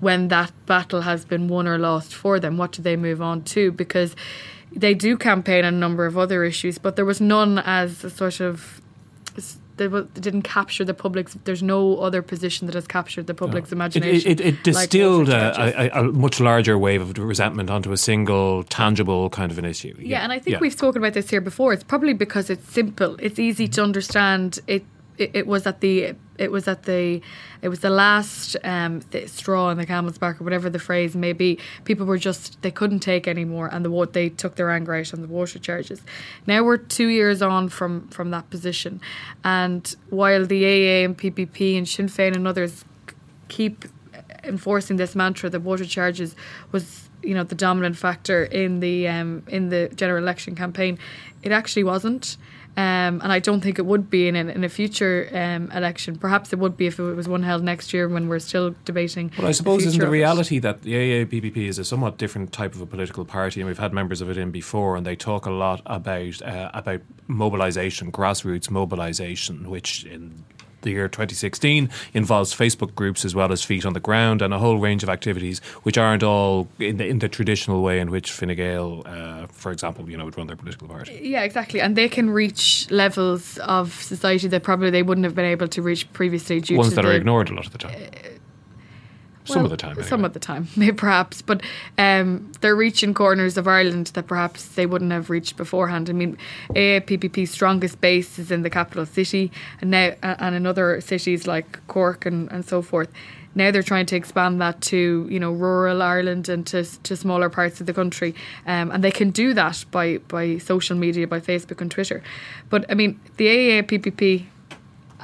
when 0.00 0.28
that 0.28 0.52
battle 0.66 1.00
has 1.00 1.24
been 1.24 1.48
won 1.48 1.66
or 1.66 1.78
lost 1.78 2.14
for 2.14 2.38
them? 2.38 2.58
What 2.58 2.72
do 2.72 2.82
they 2.82 2.96
move 2.96 3.22
on 3.22 3.42
to? 3.54 3.72
Because 3.72 4.14
they 4.70 4.92
do 4.92 5.16
campaign 5.16 5.64
on 5.64 5.72
a 5.72 5.78
number 5.78 6.04
of 6.04 6.18
other 6.18 6.44
issues, 6.44 6.76
but 6.76 6.96
there 6.96 7.06
was 7.06 7.22
none 7.22 7.58
as 7.58 8.04
a 8.04 8.10
sort 8.10 8.40
of 8.40 8.79
they, 9.88 10.20
didn't 10.20 10.42
capture 10.42 10.84
the 10.84 10.94
public's. 10.94 11.36
There's 11.44 11.62
no 11.62 11.98
other 11.98 12.22
position 12.22 12.66
that 12.66 12.74
has 12.74 12.86
captured 12.86 13.26
the 13.26 13.34
public's 13.34 13.70
no. 13.70 13.76
imagination. 13.76 14.30
It, 14.30 14.40
it, 14.40 14.46
it 14.46 14.64
distilled 14.64 15.28
like 15.28 15.56
a, 15.56 15.90
a, 15.96 16.00
a, 16.00 16.12
much 16.12 16.40
larger 16.40 16.78
wave 16.78 17.00
of 17.00 17.16
resentment 17.18 17.70
onto 17.70 17.92
a 17.92 17.96
single, 17.96 18.64
tangible 18.64 19.30
kind 19.30 19.50
of 19.50 19.58
an 19.58 19.64
issue. 19.64 19.94
Yeah, 19.98 20.08
yeah 20.08 20.22
and 20.22 20.32
I 20.32 20.38
think 20.38 20.54
yeah. 20.54 20.60
we've 20.60 20.72
spoken 20.72 21.02
about 21.02 21.14
this 21.14 21.30
here 21.30 21.40
before. 21.40 21.72
It's 21.72 21.84
probably 21.84 22.12
because 22.12 22.50
it's 22.50 22.70
simple. 22.70 23.16
It's 23.20 23.38
easy 23.38 23.68
to 23.68 23.82
understand. 23.82 24.60
It 24.66 24.84
it, 25.20 25.30
it 25.34 25.46
was 25.46 25.66
at 25.66 25.80
the 25.80 26.14
it 26.40 26.50
was 26.50 26.66
at 26.66 26.84
the 26.84 27.20
it 27.62 27.68
was 27.68 27.80
the 27.80 27.90
last 27.90 28.56
um, 28.64 29.02
straw 29.26 29.68
in 29.68 29.76
the 29.76 29.84
camel's 29.84 30.18
back 30.18 30.40
or 30.40 30.44
whatever 30.44 30.70
the 30.70 30.78
phrase 30.78 31.14
may 31.14 31.34
be. 31.34 31.58
People 31.84 32.06
were 32.06 32.18
just 32.18 32.60
they 32.62 32.70
couldn't 32.70 33.00
take 33.00 33.28
anymore, 33.28 33.68
and 33.70 33.84
the 33.84 33.90
what 33.90 34.14
they 34.14 34.30
took 34.30 34.56
their 34.56 34.70
anger 34.70 34.94
out 34.94 35.12
on 35.12 35.20
the 35.20 35.28
water 35.28 35.58
charges. 35.58 36.02
Now 36.46 36.64
we're 36.64 36.78
two 36.78 37.08
years 37.08 37.42
on 37.42 37.68
from 37.68 38.08
from 38.08 38.30
that 38.30 38.48
position, 38.50 39.00
and 39.44 39.94
while 40.08 40.46
the 40.46 40.64
AA 40.64 41.04
and 41.04 41.16
PPP 41.16 41.76
and 41.76 41.86
Sinn 41.86 42.08
Féin 42.08 42.34
and 42.34 42.48
others 42.48 42.84
keep 43.48 43.84
enforcing 44.44 44.96
this 44.96 45.14
mantra 45.14 45.50
that 45.50 45.60
water 45.60 45.84
charges 45.84 46.34
was 46.72 47.08
you 47.22 47.34
know 47.34 47.44
the 47.44 47.54
dominant 47.54 47.96
factor 47.96 48.44
in 48.44 48.80
the 48.80 49.08
um, 49.08 49.42
in 49.48 49.68
the 49.68 49.90
general 49.94 50.22
election 50.22 50.54
campaign, 50.54 50.98
it 51.42 51.52
actually 51.52 51.84
wasn't. 51.84 52.36
Um, 52.76 53.20
and 53.20 53.32
I 53.32 53.40
don't 53.40 53.60
think 53.60 53.80
it 53.80 53.84
would 53.84 54.08
be 54.08 54.28
in, 54.28 54.36
in 54.36 54.62
a 54.62 54.68
future 54.68 55.28
um, 55.34 55.70
election. 55.72 56.16
Perhaps 56.16 56.52
it 56.52 56.58
would 56.60 56.76
be 56.76 56.86
if 56.86 57.00
it 57.00 57.02
was 57.02 57.28
one 57.28 57.42
held 57.42 57.64
next 57.64 57.92
year 57.92 58.08
when 58.08 58.28
we're 58.28 58.38
still 58.38 58.76
debating. 58.84 59.32
Well, 59.36 59.48
I 59.48 59.52
suppose 59.52 59.84
isn't 59.84 60.00
the 60.00 60.08
reality 60.08 60.60
that 60.60 60.82
the 60.82 60.94
AAA-PBP 60.94 61.56
is 61.56 61.80
a 61.80 61.84
somewhat 61.84 62.16
different 62.16 62.52
type 62.52 62.74
of 62.76 62.80
a 62.80 62.86
political 62.86 63.24
party, 63.24 63.60
and 63.60 63.66
we've 63.66 63.78
had 63.78 63.92
members 63.92 64.20
of 64.20 64.30
it 64.30 64.36
in 64.36 64.52
before, 64.52 64.96
and 64.96 65.04
they 65.04 65.16
talk 65.16 65.46
a 65.46 65.50
lot 65.50 65.82
about 65.84 66.40
uh, 66.42 66.70
about 66.72 67.00
mobilisation, 67.26 68.12
grassroots 68.12 68.70
mobilisation, 68.70 69.68
which 69.68 70.04
in 70.04 70.44
the 70.82 70.90
year 70.90 71.08
2016 71.08 71.88
involves 72.14 72.54
Facebook 72.54 72.94
groups 72.94 73.24
as 73.24 73.34
well 73.34 73.52
as 73.52 73.62
feet 73.62 73.84
on 73.84 73.92
the 73.92 74.00
ground 74.00 74.42
and 74.42 74.52
a 74.52 74.58
whole 74.58 74.78
range 74.78 75.02
of 75.02 75.08
activities 75.08 75.60
which 75.82 75.98
aren't 75.98 76.22
all 76.22 76.68
in 76.78 76.96
the, 76.96 77.06
in 77.06 77.18
the 77.18 77.28
traditional 77.28 77.82
way 77.82 78.00
in 78.00 78.10
which 78.10 78.30
Fine 78.30 78.54
Gael, 78.56 79.02
uh, 79.06 79.46
for 79.48 79.72
example, 79.72 80.08
you 80.08 80.16
know, 80.16 80.24
would 80.24 80.36
run 80.36 80.46
their 80.46 80.56
political 80.56 80.88
party. 80.88 81.20
Yeah, 81.22 81.42
exactly, 81.42 81.80
and 81.80 81.96
they 81.96 82.08
can 82.08 82.30
reach 82.30 82.90
levels 82.90 83.58
of 83.58 83.92
society 84.02 84.48
that 84.48 84.62
probably 84.62 84.90
they 84.90 85.02
wouldn't 85.02 85.24
have 85.24 85.34
been 85.34 85.44
able 85.44 85.68
to 85.68 85.82
reach 85.82 86.10
previously. 86.12 86.60
Due 86.60 86.76
Ones 86.76 86.90
to 86.90 86.96
that 86.96 87.02
the, 87.02 87.08
are 87.08 87.14
ignored 87.14 87.50
a 87.50 87.54
lot 87.54 87.66
of 87.66 87.72
the 87.72 87.78
time. 87.78 87.94
Uh, 87.94 88.28
some 89.52 89.62
well, 89.62 89.66
of 89.66 89.70
the 89.70 89.76
time. 89.76 89.90
Anyway. 89.92 90.08
Some 90.08 90.24
of 90.24 90.32
the 90.32 90.38
time, 90.38 90.68
maybe 90.76 90.96
perhaps, 90.96 91.42
but 91.42 91.62
um, 91.98 92.50
they're 92.60 92.76
reaching 92.76 93.14
corners 93.14 93.56
of 93.56 93.66
Ireland 93.68 94.08
that 94.08 94.26
perhaps 94.26 94.66
they 94.68 94.86
wouldn't 94.86 95.12
have 95.12 95.30
reached 95.30 95.56
beforehand. 95.56 96.08
I 96.10 96.12
mean, 96.12 96.36
AAA-PBP's 96.70 97.50
strongest 97.50 98.00
base 98.00 98.38
is 98.38 98.50
in 98.50 98.62
the 98.62 98.70
capital 98.70 99.06
city, 99.06 99.50
and 99.80 99.90
now 99.90 100.14
and 100.22 100.54
in 100.54 100.66
other 100.66 101.00
cities 101.00 101.46
like 101.46 101.86
Cork 101.86 102.26
and, 102.26 102.50
and 102.50 102.64
so 102.64 102.82
forth. 102.82 103.10
Now 103.54 103.72
they're 103.72 103.82
trying 103.82 104.06
to 104.06 104.16
expand 104.16 104.60
that 104.60 104.80
to 104.82 105.26
you 105.28 105.40
know 105.40 105.50
rural 105.50 106.02
Ireland 106.02 106.48
and 106.48 106.66
to, 106.68 106.84
to 107.02 107.16
smaller 107.16 107.50
parts 107.50 107.80
of 107.80 107.86
the 107.86 107.92
country, 107.92 108.34
um, 108.66 108.90
and 108.90 109.02
they 109.02 109.10
can 109.10 109.30
do 109.30 109.54
that 109.54 109.84
by 109.90 110.18
by 110.28 110.58
social 110.58 110.96
media, 110.96 111.26
by 111.26 111.40
Facebook 111.40 111.80
and 111.80 111.90
Twitter. 111.90 112.22
But 112.68 112.86
I 112.88 112.94
mean, 112.94 113.18
the 113.36 113.46
AAA-PBP 113.46 114.46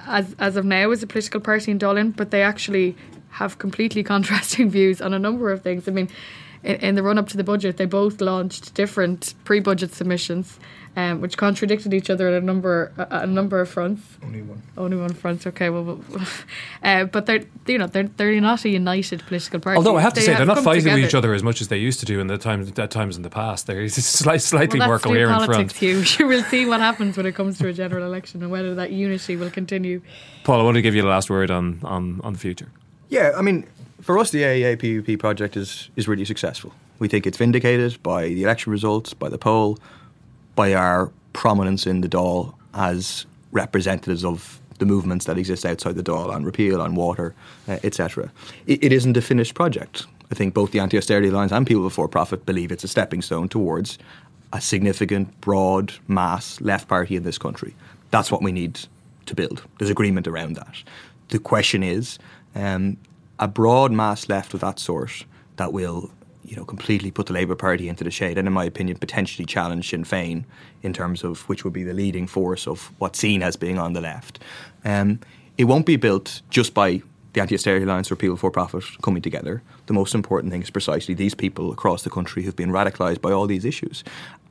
as 0.06 0.34
as 0.38 0.56
of 0.56 0.64
now 0.64 0.90
is 0.90 1.02
a 1.02 1.06
political 1.06 1.40
party 1.40 1.70
in 1.70 1.78
Dublin, 1.78 2.10
but 2.10 2.30
they 2.30 2.42
actually 2.42 2.96
have 3.36 3.58
completely 3.58 4.02
contrasting 4.14 4.70
views 4.70 5.00
on 5.00 5.14
a 5.14 5.18
number 5.18 5.50
of 5.52 5.62
things. 5.62 5.88
I 5.88 5.92
mean, 5.92 6.08
in, 6.62 6.76
in 6.76 6.94
the 6.94 7.02
run 7.02 7.18
up 7.18 7.28
to 7.28 7.36
the 7.36 7.44
budget, 7.44 7.76
they 7.76 7.86
both 7.86 8.20
launched 8.20 8.74
different 8.74 9.34
pre 9.44 9.60
budget 9.60 9.92
submissions. 9.92 10.58
Um, 10.98 11.20
which 11.20 11.36
contradicted 11.36 11.92
each 11.92 12.08
other 12.08 12.26
at 12.28 12.42
a 12.42 12.46
number 12.46 12.90
a, 12.96 13.18
a, 13.20 13.26
number 13.26 13.60
of 13.60 13.68
fronts. 13.68 14.02
Only 14.24 14.40
one. 14.40 14.62
Only 14.78 14.96
one 14.96 15.12
front. 15.12 15.46
Okay, 15.46 15.68
well, 15.68 16.00
uh, 16.82 17.04
but 17.04 17.26
they're 17.26 17.44
you 17.66 17.76
know 17.76 17.86
they're 17.86 18.08
they're 18.16 18.40
not 18.40 18.64
a 18.64 18.70
united 18.70 19.22
political 19.26 19.60
party. 19.60 19.76
Although 19.76 19.98
I 19.98 20.00
have 20.00 20.14
to 20.14 20.20
they 20.20 20.24
say 20.24 20.32
have 20.32 20.38
they're 20.38 20.54
not 20.54 20.64
fighting 20.64 20.84
together. 20.84 21.02
with 21.02 21.10
each 21.10 21.14
other 21.14 21.34
as 21.34 21.42
much 21.42 21.60
as 21.60 21.68
they 21.68 21.76
used 21.76 22.00
to 22.00 22.06
do 22.06 22.18
in 22.18 22.28
the 22.28 22.38
times 22.38 22.72
at 22.78 22.90
times 22.90 23.18
in 23.18 23.22
the 23.24 23.28
past. 23.28 23.66
They're 23.66 23.86
slightly, 23.90 24.38
slightly 24.38 24.78
well, 24.78 24.88
more 24.88 24.98
coherent 24.98 25.32
politics, 25.32 25.74
front. 25.74 26.08
Hugh. 26.08 26.24
You 26.24 26.26
will 26.28 26.44
see 26.44 26.64
what 26.64 26.80
happens 26.80 27.18
when 27.18 27.26
it 27.26 27.34
comes 27.34 27.58
to 27.58 27.68
a 27.68 27.74
general 27.74 28.02
election 28.06 28.40
and 28.40 28.50
whether 28.50 28.74
that 28.76 28.90
unity 28.90 29.36
will 29.36 29.50
continue. 29.50 30.00
Paul, 30.44 30.62
I 30.62 30.64
want 30.64 30.76
to 30.76 30.82
give 30.82 30.94
you 30.94 31.02
the 31.02 31.08
last 31.08 31.28
word 31.28 31.50
on 31.50 31.80
on, 31.84 32.22
on 32.24 32.32
the 32.32 32.38
future. 32.38 32.68
Yeah, 33.08 33.32
I 33.36 33.42
mean, 33.42 33.66
for 34.00 34.18
us, 34.18 34.30
the 34.30 34.42
AAA-PBP 34.42 35.18
project 35.18 35.56
is, 35.56 35.90
is 35.96 36.08
really 36.08 36.24
successful. 36.24 36.72
We 36.98 37.08
think 37.08 37.26
it's 37.26 37.38
vindicated 37.38 38.02
by 38.02 38.28
the 38.28 38.42
election 38.42 38.72
results, 38.72 39.14
by 39.14 39.28
the 39.28 39.38
poll, 39.38 39.78
by 40.54 40.74
our 40.74 41.10
prominence 41.32 41.86
in 41.86 42.00
the 42.00 42.08
Dáil 42.08 42.54
as 42.74 43.26
representatives 43.52 44.24
of 44.24 44.60
the 44.78 44.86
movements 44.86 45.26
that 45.26 45.38
exist 45.38 45.64
outside 45.64 45.94
the 45.94 46.02
Dáil 46.02 46.32
on 46.32 46.44
repeal, 46.44 46.80
on 46.80 46.94
water, 46.94 47.34
uh, 47.68 47.78
etc. 47.82 48.30
It, 48.66 48.82
it 48.82 48.92
isn't 48.92 49.16
a 49.16 49.22
finished 49.22 49.54
project. 49.54 50.06
I 50.30 50.34
think 50.34 50.54
both 50.54 50.72
the 50.72 50.80
Anti 50.80 50.98
Austerity 50.98 51.28
Alliance 51.28 51.52
and 51.52 51.66
People 51.66 51.84
Before 51.84 52.08
Profit 52.08 52.46
believe 52.46 52.72
it's 52.72 52.84
a 52.84 52.88
stepping 52.88 53.22
stone 53.22 53.48
towards 53.48 53.98
a 54.52 54.60
significant, 54.60 55.40
broad, 55.40 55.92
mass 56.08 56.60
left 56.60 56.88
party 56.88 57.16
in 57.16 57.22
this 57.22 57.38
country. 57.38 57.74
That's 58.10 58.30
what 58.30 58.42
we 58.42 58.52
need 58.52 58.80
to 59.26 59.34
build. 59.34 59.62
There's 59.78 59.90
agreement 59.90 60.26
around 60.26 60.56
that. 60.56 60.82
The 61.28 61.38
question 61.38 61.82
is 61.82 62.18
um, 62.56 62.96
a 63.38 63.46
broad 63.46 63.92
mass 63.92 64.28
left 64.28 64.54
of 64.54 64.60
that 64.60 64.78
sort 64.78 65.24
that 65.56 65.72
will 65.72 66.10
you 66.42 66.56
know, 66.56 66.64
completely 66.64 67.10
put 67.10 67.26
the 67.26 67.32
Labour 67.32 67.56
Party 67.56 67.88
into 67.88 68.04
the 68.04 68.10
shade, 68.10 68.38
and 68.38 68.46
in 68.46 68.54
my 68.54 68.64
opinion, 68.64 68.96
potentially 68.98 69.44
challenge 69.44 69.90
Sinn 69.90 70.04
Féin 70.04 70.44
in 70.82 70.92
terms 70.92 71.24
of 71.24 71.40
which 71.48 71.64
would 71.64 71.72
be 71.72 71.82
the 71.82 71.92
leading 71.92 72.26
force 72.26 72.68
of 72.68 72.92
what's 72.98 73.18
seen 73.18 73.42
as 73.42 73.56
being 73.56 73.78
on 73.78 73.92
the 73.92 74.00
left. 74.00 74.38
Um, 74.84 75.18
it 75.58 75.64
won't 75.64 75.86
be 75.86 75.96
built 75.96 76.42
just 76.50 76.72
by 76.72 77.02
the 77.32 77.40
Anti-Austerity 77.40 77.84
Alliance 77.84 78.10
or 78.10 78.16
People 78.16 78.36
for 78.36 78.50
Profit 78.50 78.84
coming 79.02 79.22
together. 79.22 79.62
The 79.86 79.92
most 79.92 80.14
important 80.14 80.52
thing 80.52 80.62
is 80.62 80.70
precisely 80.70 81.14
these 81.14 81.34
people 81.34 81.72
across 81.72 82.02
the 82.02 82.10
country 82.10 82.44
who've 82.44 82.56
been 82.56 82.70
radicalised 82.70 83.20
by 83.20 83.32
all 83.32 83.46
these 83.46 83.64
issues, 83.64 84.04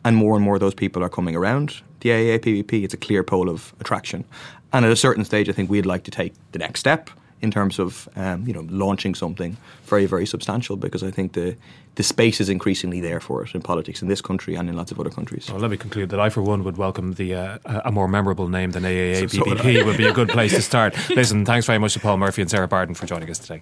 and 0.04 0.18
more 0.18 0.36
and 0.36 0.44
more 0.44 0.56
of 0.56 0.62
those 0.62 0.76
people 0.76 1.02
are 1.02 1.10
coming 1.10 1.36
around 1.36 1.82
the 2.02 2.10
AAA-PBP. 2.10 2.84
It's 2.84 2.94
a 2.94 2.98
clear 2.98 3.24
pole 3.24 3.50
of 3.50 3.74
attraction, 3.80 4.26
and 4.74 4.86
at 4.86 4.92
a 4.92 4.98
certain 4.98 5.24
stage, 5.24 5.48
I 5.48 5.54
think 5.54 5.70
we'd 5.70 5.86
like 5.86 6.04
to 6.04 6.12
take 6.12 6.34
the 6.52 6.60
next 6.60 6.82
step 6.82 7.10
in 7.42 7.52
terms 7.52 7.80
of 7.80 8.08
um, 8.16 8.48
you 8.48 8.54
know 8.54 8.66
launching 8.70 9.16
something 9.16 9.58
very 9.86 10.06
very 10.06 10.26
substantial 10.26 10.76
because 10.76 11.04
I 11.04 11.12
think 11.12 11.34
the 11.34 11.56
the 11.96 12.04
space 12.04 12.42
is 12.42 12.50
increasingly 12.50 13.00
there 13.00 13.20
for 13.20 13.44
it 13.44 13.56
in 13.56 13.62
politics 13.62 14.02
in 14.02 14.08
this 14.08 14.22
country 14.22 14.56
and 14.56 14.70
in 14.70 14.76
lots 14.76 14.92
of 14.92 15.00
other 15.00 15.10
countries. 15.10 15.50
Well, 15.50 15.60
let 15.60 15.72
me 15.72 15.78
conclude 15.78 16.10
that 16.10 16.20
I, 16.20 16.30
for 16.30 16.42
one, 16.42 16.64
would 16.66 16.78
welcome 16.78 17.14
the 17.14 17.36
uh, 17.36 17.58
a 17.86 17.92
more 17.92 18.08
memorable 18.08 18.50
name 18.50 18.72
than 18.72 18.84
AAA 18.84 19.30
so, 19.30 19.40
so 19.40 19.46
would, 19.46 19.86
would 19.86 19.98
be 19.98 20.06
a 20.06 20.14
good 20.14 20.30
place 20.30 20.54
to 20.54 20.62
start. 20.62 20.94
Listen, 21.10 21.46
thanks 21.46 21.66
very 21.66 21.80
much 21.80 21.94
to 21.94 22.00
Paul 22.00 22.18
Murphy 22.18 22.42
and 22.42 22.52
Sarah 22.52 22.68
Bardon 22.68 22.96
for 22.96 23.06
joining 23.06 23.30
us 23.30 23.40
today. 23.40 23.62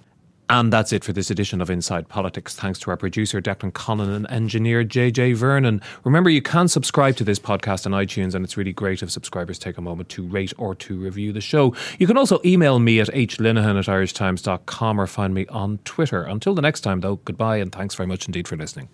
And 0.54 0.72
that's 0.72 0.94
it 0.94 1.04
for 1.04 1.14
this 1.14 1.32
edition 1.32 1.62
of 1.62 1.72
Inside 1.72 2.10
Politics. 2.10 2.54
Thanks 2.54 2.78
to 2.82 2.92
our 2.92 2.96
producer, 2.96 3.42
Declan 3.42 3.72
Conlon, 3.72 4.16
and 4.16 4.30
engineer, 4.30 4.84
JJ 4.84 5.36
Vernon. 5.36 5.82
Remember, 6.04 6.30
you 6.30 6.44
can 6.44 6.68
subscribe 6.68 7.16
to 7.16 7.24
this 7.24 7.40
podcast 7.40 7.88
on 7.88 7.92
iTunes, 7.94 8.36
and 8.36 8.46
it's 8.46 8.56
really 8.56 8.72
great 8.72 9.02
if 9.02 9.10
subscribers 9.10 9.58
take 9.58 9.80
a 9.80 9.82
moment 9.82 10.10
to 10.10 10.28
rate 10.28 10.54
or 10.60 10.76
to 10.76 11.00
review 11.00 11.34
the 11.34 11.42
show. 11.42 11.74
You 11.98 12.06
can 12.06 12.18
also 12.18 12.40
email 12.46 12.78
me 12.78 13.00
at 13.00 13.08
hlinehan 13.08 13.80
at 13.80 13.86
irishtimes.com 13.86 15.02
or 15.02 15.08
find 15.08 15.34
me 15.34 15.48
on 15.48 15.80
Twitter. 15.86 16.22
Until 16.22 16.54
the 16.54 16.62
next 16.62 16.82
time, 16.82 17.00
though, 17.00 17.16
goodbye, 17.16 17.58
and 17.58 17.72
thanks 17.72 17.96
very 17.96 18.06
much 18.06 18.28
indeed 18.28 18.48
for 18.48 18.56
listening. 18.56 18.90